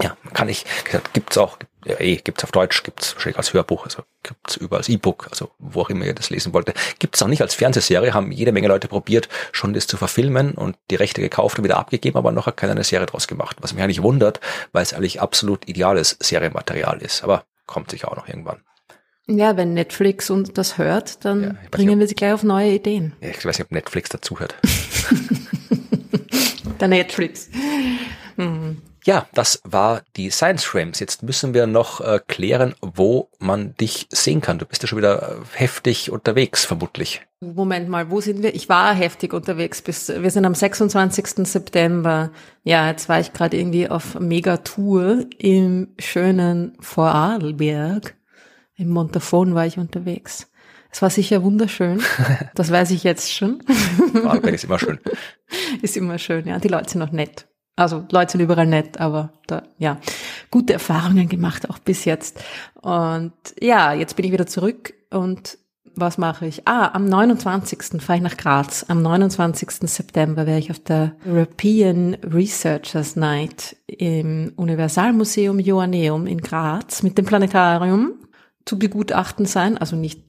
[0.00, 0.64] Ja, kann ich,
[1.12, 4.88] gibt's auch, ja, eh, gibt's auf Deutsch, gibt's wahrscheinlich als Hörbuch, also gibt's überall als
[4.88, 6.74] E-Book, also wo auch immer ihr das lesen wollte.
[6.98, 10.76] Gibt's auch nicht als Fernsehserie, haben jede Menge Leute probiert, schon das zu verfilmen und
[10.90, 13.56] die Rechte gekauft und wieder abgegeben, aber noch hat keiner eine Serie draus gemacht.
[13.60, 14.40] Was mich eigentlich wundert,
[14.72, 17.24] weil es eigentlich absolut ideales Serienmaterial ist.
[17.24, 18.60] Aber kommt sicher auch noch irgendwann.
[19.26, 22.72] Ja, wenn Netflix uns das hört, dann ja, bringen nicht, wir sie gleich auf neue
[22.72, 23.14] Ideen.
[23.20, 24.56] Ja, ich weiß nicht, ob Netflix dazuhört.
[26.80, 27.48] Der Netflix.
[28.36, 28.82] Hm.
[29.04, 31.00] Ja, das war die Science Frames.
[31.00, 34.58] Jetzt müssen wir noch äh, klären, wo man dich sehen kann.
[34.58, 37.22] Du bist ja schon wieder äh, heftig unterwegs, vermutlich.
[37.40, 38.54] Moment mal, wo sind wir?
[38.54, 39.82] Ich war heftig unterwegs.
[39.82, 41.48] Bis, wir sind am 26.
[41.48, 42.30] September.
[42.62, 48.14] Ja, jetzt war ich gerade irgendwie auf Megatour im schönen Vorarlberg.
[48.76, 50.48] Im Montafon war ich unterwegs.
[50.92, 52.00] Es war sicher wunderschön.
[52.54, 53.62] Das weiß ich jetzt schon.
[54.12, 55.00] Vorarlberg ist immer schön.
[55.82, 56.58] Ist immer schön, ja.
[56.58, 57.46] Die Leute sind auch nett.
[57.74, 59.98] Also Leute sind überall nett, aber da, ja,
[60.50, 62.42] gute Erfahrungen gemacht auch bis jetzt.
[62.80, 65.58] Und ja, jetzt bin ich wieder zurück und
[65.94, 66.66] was mache ich?
[66.66, 68.00] Ah, am 29.
[68.00, 68.86] fahre ich nach Graz.
[68.88, 69.90] Am 29.
[69.90, 77.26] September werde ich auf der European Researchers Night im Universalmuseum Joanneum in Graz mit dem
[77.26, 78.12] Planetarium
[78.64, 79.76] zu begutachten sein.
[79.76, 80.22] Also nicht,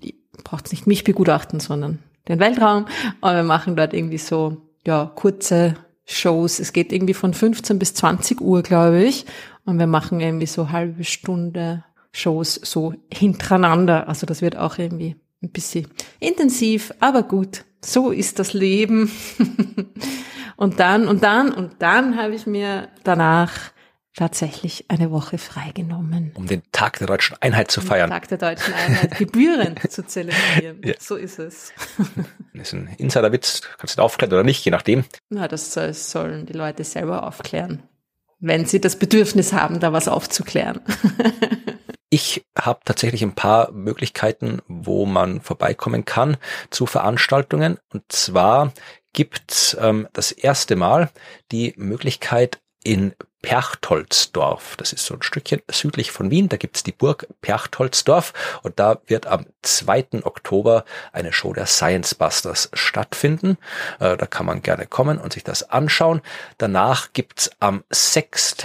[0.43, 2.85] braucht nicht mich begutachten, sondern den Weltraum.
[3.21, 6.59] Und wir machen dort irgendwie so, ja, kurze Shows.
[6.59, 9.25] Es geht irgendwie von 15 bis 20 Uhr, glaube ich.
[9.65, 14.07] Und wir machen irgendwie so halbe Stunde Shows so hintereinander.
[14.07, 15.87] Also das wird auch irgendwie ein bisschen
[16.19, 17.65] intensiv, aber gut.
[17.81, 19.11] So ist das Leben.
[20.55, 23.72] und dann, und dann, und dann habe ich mir danach
[24.15, 26.31] tatsächlich eine Woche freigenommen.
[26.35, 28.09] Um den Tag der deutschen Einheit zu feiern.
[28.09, 30.81] Um den Tag der deutschen Einheit gebührend zu zelebrieren.
[30.83, 30.93] Ja.
[30.99, 31.73] So ist es.
[32.53, 35.03] das ist ein Insiderwitz, kannst du ihn aufklären oder nicht, je nachdem.
[35.29, 37.83] Na, das sollen die Leute selber aufklären.
[38.39, 40.81] Wenn sie das Bedürfnis haben, da was aufzuklären.
[42.13, 46.37] Ich habe tatsächlich ein paar Möglichkeiten, wo man vorbeikommen kann
[46.69, 47.79] zu Veranstaltungen.
[47.91, 48.71] Und zwar
[49.13, 51.09] gibt's ähm, das erste Mal
[51.51, 54.77] die Möglichkeit in Perchtoldsdorf.
[54.77, 56.49] Das ist so ein Stückchen südlich von Wien.
[56.49, 58.33] Da gibt's die Burg Perchtoldsdorf
[58.63, 60.23] und da wird am 2.
[60.23, 63.57] Oktober eine Show der Science Busters stattfinden.
[63.99, 66.21] Äh, da kann man gerne kommen und sich das anschauen.
[66.57, 68.55] Danach gibt's am 6.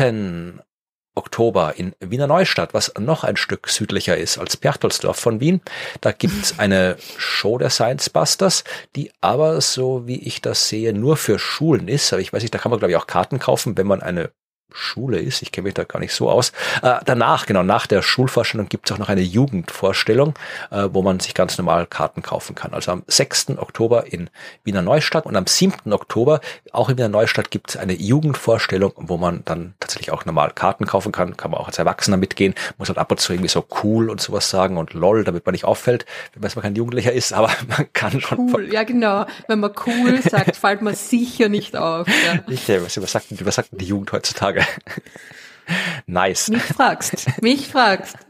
[1.16, 5.60] Oktober in Wiener Neustadt, was noch ein Stück südlicher ist als Perchtoldsdorf von Wien.
[6.00, 8.62] Da gibt's eine Show der Science Busters,
[8.94, 12.12] die aber, so wie ich das sehe, nur für Schulen ist.
[12.12, 14.30] Aber ich weiß nicht, da kann man, glaube ich, auch Karten kaufen, wenn man eine
[14.72, 15.42] Schule ist.
[15.42, 16.52] Ich kenne mich da gar nicht so aus.
[16.82, 20.34] Äh, danach, genau, nach der Schulvorstellung gibt es auch noch eine Jugendvorstellung,
[20.70, 22.74] äh, wo man sich ganz normal Karten kaufen kann.
[22.74, 23.58] Also am 6.
[23.58, 24.30] Oktober in
[24.64, 25.92] Wiener Neustadt und am 7.
[25.92, 26.40] Oktober
[26.72, 30.86] auch in Wiener Neustadt gibt es eine Jugendvorstellung, wo man dann tatsächlich auch normal Karten
[30.86, 31.36] kaufen kann.
[31.36, 32.54] Kann man auch als Erwachsener mitgehen.
[32.76, 35.52] Muss halt ab und zu irgendwie so cool und sowas sagen und lol, damit man
[35.52, 38.38] nicht auffällt, wenn man kein Jugendlicher ist, aber man kann schon.
[38.52, 39.26] Cool, ja genau.
[39.46, 42.06] Wenn man cool sagt, fällt man sicher nicht auf.
[42.08, 42.40] Ja.
[42.48, 44.57] Ich, was, was, sagt, was sagt die Jugend heutzutage?
[44.60, 44.80] Frage.
[46.06, 46.48] nice.
[46.48, 47.42] Mich fragst.
[47.42, 48.16] Mich fragst.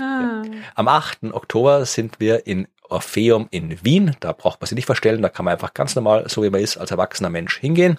[0.00, 0.42] Ah.
[0.76, 1.24] Am 8.
[1.32, 4.16] Oktober sind wir in Orpheum in Wien.
[4.20, 6.60] Da braucht man sich nicht verstellen, da kann man einfach ganz normal, so wie man
[6.60, 7.96] ist, als erwachsener Mensch hingehen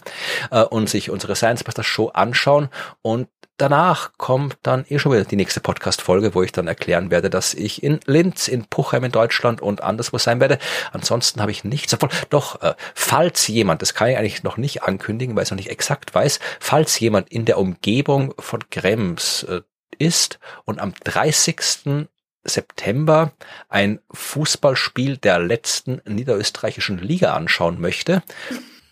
[0.51, 2.69] äh, und sich unsere Science Buster Show anschauen.
[3.01, 3.27] Und
[3.62, 7.54] danach kommt dann eh schon wieder die nächste Podcast-Folge, wo ich dann erklären werde, dass
[7.54, 10.58] ich in Linz, in Puchheim in Deutschland und anderswo sein werde.
[10.92, 12.10] Ansonsten habe ich nichts davon.
[12.30, 15.58] Doch, äh, falls jemand, das kann ich eigentlich noch nicht ankündigen, weil ich es noch
[15.58, 19.62] nicht exakt weiß, falls jemand in der Umgebung von Krems äh,
[20.00, 22.08] ist und am 30.
[22.44, 23.32] September
[23.70, 28.24] ein Fußballspiel der letzten niederösterreichischen Liga anschauen möchte,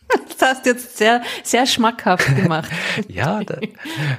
[0.39, 2.71] Das hast du jetzt sehr, sehr schmackhaft gemacht.
[3.09, 3.57] ja, da,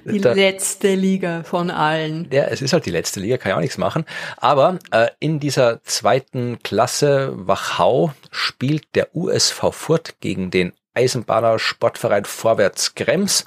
[0.05, 2.29] die da, letzte Liga von allen.
[2.31, 4.05] Ja, es ist halt die letzte Liga, kann ja auch nichts machen.
[4.37, 12.25] Aber äh, in dieser zweiten Klasse Wachau spielt der USV Furt gegen den Eisenbahner Sportverein
[12.25, 13.47] Vorwärts Krems.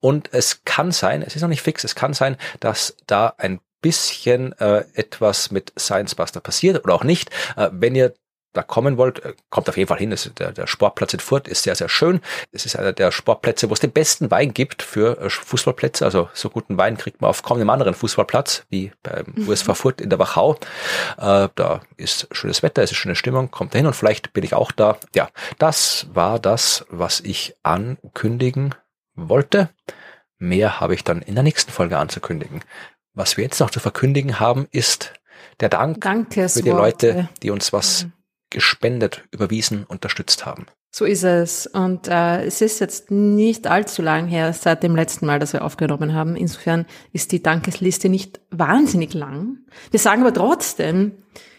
[0.00, 3.60] Und es kann sein, es ist noch nicht fix, es kann sein, dass da ein
[3.80, 7.30] bisschen äh, etwas mit Science Buster passiert oder auch nicht.
[7.56, 8.14] Äh, wenn ihr
[8.52, 10.10] da kommen wollt, äh, kommt auf jeden Fall hin.
[10.10, 12.20] Das, der, der Sportplatz in Furt ist sehr, sehr schön.
[12.50, 16.04] Es ist einer der Sportplätze, wo es den besten Wein gibt für äh, Fußballplätze.
[16.04, 19.48] Also so guten Wein kriegt man auf kaum einem anderen Fußballplatz wie beim mhm.
[19.48, 20.54] USV Furt in der Wachau.
[21.18, 24.54] Äh, da ist schönes Wetter, es ist schöne Stimmung, kommt dahin und vielleicht bin ich
[24.54, 24.98] auch da.
[25.14, 28.74] Ja, das war das, was ich ankündigen
[29.14, 29.68] wollte.
[30.38, 32.62] Mehr habe ich dann in der nächsten Folge anzukündigen.
[33.12, 35.12] Was wir jetzt noch zu verkündigen haben, ist
[35.60, 38.12] der Dank für die Leute, die uns was mhm
[38.50, 40.66] gespendet, überwiesen, unterstützt haben.
[40.90, 41.66] So ist es.
[41.66, 45.64] Und äh, es ist jetzt nicht allzu lang her seit dem letzten Mal, dass wir
[45.64, 46.34] aufgenommen haben.
[46.34, 49.58] Insofern ist die Dankesliste nicht wahnsinnig lang.
[49.90, 51.12] Wir sagen aber trotzdem,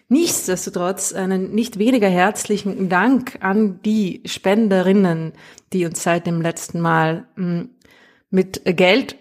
[0.08, 5.34] nichtsdestotrotz einen nicht weniger herzlichen Dank an die Spenderinnen,
[5.72, 7.70] die uns seit dem letzten Mal hm,
[8.32, 9.16] mit Geld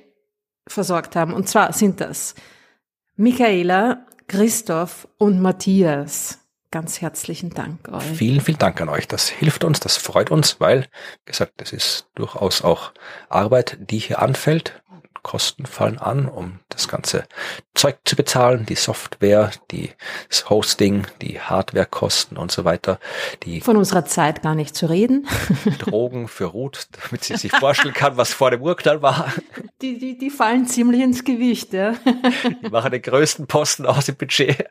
[0.66, 1.35] versorgt haben.
[1.35, 2.35] Und zwar sind das
[3.16, 6.39] Michaela, Christoph und Matthias.
[6.70, 8.05] Ganz herzlichen Dank euch.
[8.05, 9.09] Vielen, vielen Dank an euch.
[9.09, 10.82] Das hilft uns, das freut uns, weil,
[11.24, 12.93] wie gesagt, das ist durchaus auch
[13.31, 14.82] Arbeit, die hier anfällt.
[15.23, 17.24] Kosten fallen an, um das ganze
[17.74, 19.90] Zeug zu bezahlen, die Software, die,
[20.28, 22.99] das Hosting, die Hardwarekosten und so weiter.
[23.43, 25.27] Die Von unserer Zeit gar nicht zu reden.
[25.78, 29.32] Drogen für Ruth, damit sie sich vorstellen kann, was vor dem Urknall war.
[29.82, 31.95] Die, die, die fallen ziemlich ins Gewicht, ja.
[32.62, 34.66] Die machen den größten Posten aus dem Budget.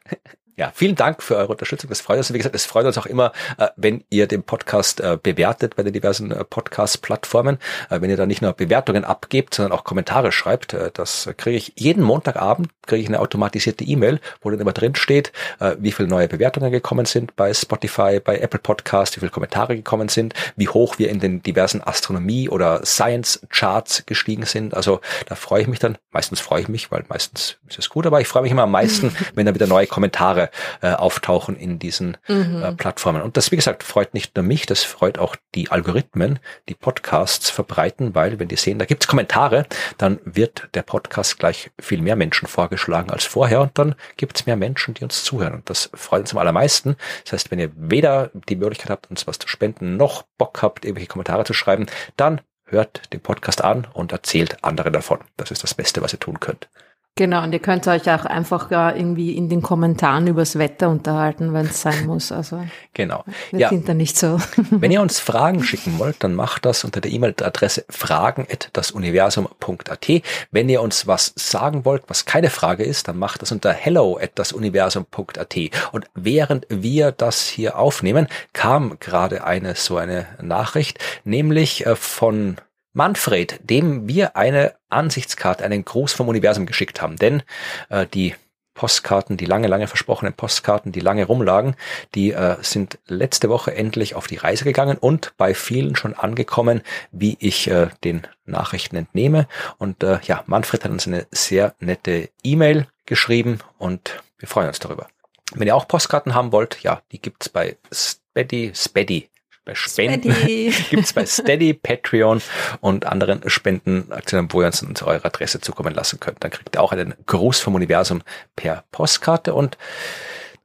[0.59, 1.87] Ja, vielen Dank für eure Unterstützung.
[1.87, 2.33] Das freut uns.
[2.33, 5.83] Wie gesagt, es freut uns auch immer, äh, wenn ihr den Podcast äh, bewertet bei
[5.83, 7.59] den diversen äh, Podcast-Plattformen.
[7.89, 10.75] wenn ihr da nicht nur Bewertungen abgebt, sondern auch Kommentare schreibt.
[10.93, 15.31] das kriege ich jeden Montagabend, kriege ich eine automatisierte E-Mail, wo dann immer drin steht,
[15.77, 20.09] wie viele neue Bewertungen gekommen sind bei Spotify, bei Apple Podcast, wie viele Kommentare gekommen
[20.09, 24.73] sind, wie hoch wir in den diversen Astronomie- oder Science-Charts gestiegen sind.
[24.73, 25.97] Also da freue ich mich dann.
[26.11, 28.71] Meistens freue ich mich, weil meistens ist es gut, aber ich freue mich immer am
[28.71, 30.46] meisten, wenn da wieder neue Kommentare
[30.81, 32.63] äh, auftauchen in diesen mhm.
[32.63, 33.21] äh, Plattformen.
[33.21, 37.49] Und das, wie gesagt, freut nicht nur mich, das freut auch die Algorithmen, die Podcasts
[37.49, 39.65] verbreiten, weil wenn die sehen, da gibt's Kommentare,
[39.97, 44.55] dann wird der Podcast gleich viel mehr Menschen vorgeschlagen als vorher und dann gibt's mehr
[44.55, 45.55] Menschen, die uns zuhören.
[45.55, 46.95] Und das freut uns am allermeisten.
[47.23, 50.85] Das heißt, wenn ihr weder die Möglichkeit habt, uns was zu spenden, noch Bock habt,
[50.85, 55.19] irgendwelche Kommentare zu schreiben, dann hört den Podcast an und erzählt anderen davon.
[55.37, 56.69] Das ist das Beste, was ihr tun könnt.
[57.17, 61.51] Genau, und ihr könnt euch auch einfach ja irgendwie in den Kommentaren übers Wetter unterhalten,
[61.51, 62.31] wenn es sein muss.
[62.31, 62.63] Also
[62.93, 63.23] genau.
[63.51, 63.69] Wir ja.
[63.69, 64.39] sind da nicht so.
[64.69, 70.07] Wenn ihr uns Fragen schicken wollt, dann macht das unter der E-Mail-Adresse fragen@dasuniversum.at.
[70.51, 75.57] Wenn ihr uns was sagen wollt, was keine Frage ist, dann macht das unter hello@dasuniversum.at.
[75.91, 82.57] Und während wir das hier aufnehmen, kam gerade eine so eine Nachricht, nämlich äh, von
[82.97, 87.15] Manfred, dem wir eine Ansichtskarte, einen Gruß vom Universum geschickt haben.
[87.15, 87.43] Denn
[87.89, 88.33] äh, die
[88.73, 91.75] Postkarten, die lange, lange versprochenen Postkarten, die lange rumlagen,
[92.15, 96.81] die äh, sind letzte Woche endlich auf die Reise gegangen und bei vielen schon angekommen,
[97.11, 99.47] wie ich äh, den Nachrichten entnehme.
[99.77, 104.79] Und äh, ja, Manfred hat uns eine sehr nette E-Mail geschrieben und wir freuen uns
[104.79, 105.05] darüber.
[105.53, 109.29] Wenn ihr auch Postkarten haben wollt, ja, die gibt's bei Speddy, Speddy,
[109.67, 110.33] bei Spenden
[110.89, 112.41] gibt's bei Steady, Patreon
[112.79, 116.43] und anderen Spendenaktionen, wo ihr uns eure Adresse zukommen lassen könnt.
[116.43, 118.23] Dann kriegt ihr auch einen Gruß vom Universum
[118.55, 119.77] per Postkarte und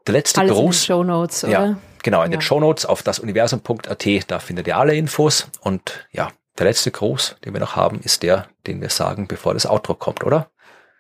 [0.07, 0.65] der letzte Alles Gruß.
[0.65, 1.53] In den Show Notes, oder?
[1.53, 2.39] Ja, genau, in ja.
[2.39, 7.37] den Show Notes auf dasuniversum.at, da findet ihr alle Infos und ja, der letzte Gruß,
[7.45, 10.51] den wir noch haben, ist der, den wir sagen, bevor das Outro kommt, oder?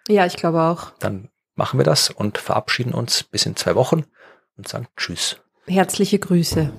[0.08, 0.90] Ja, ich glaube auch.
[0.98, 4.04] Dann machen wir das und verabschieden uns bis in zwei Wochen
[4.56, 5.36] und sagen Tschüss.
[5.68, 6.72] Herzliche Grüße.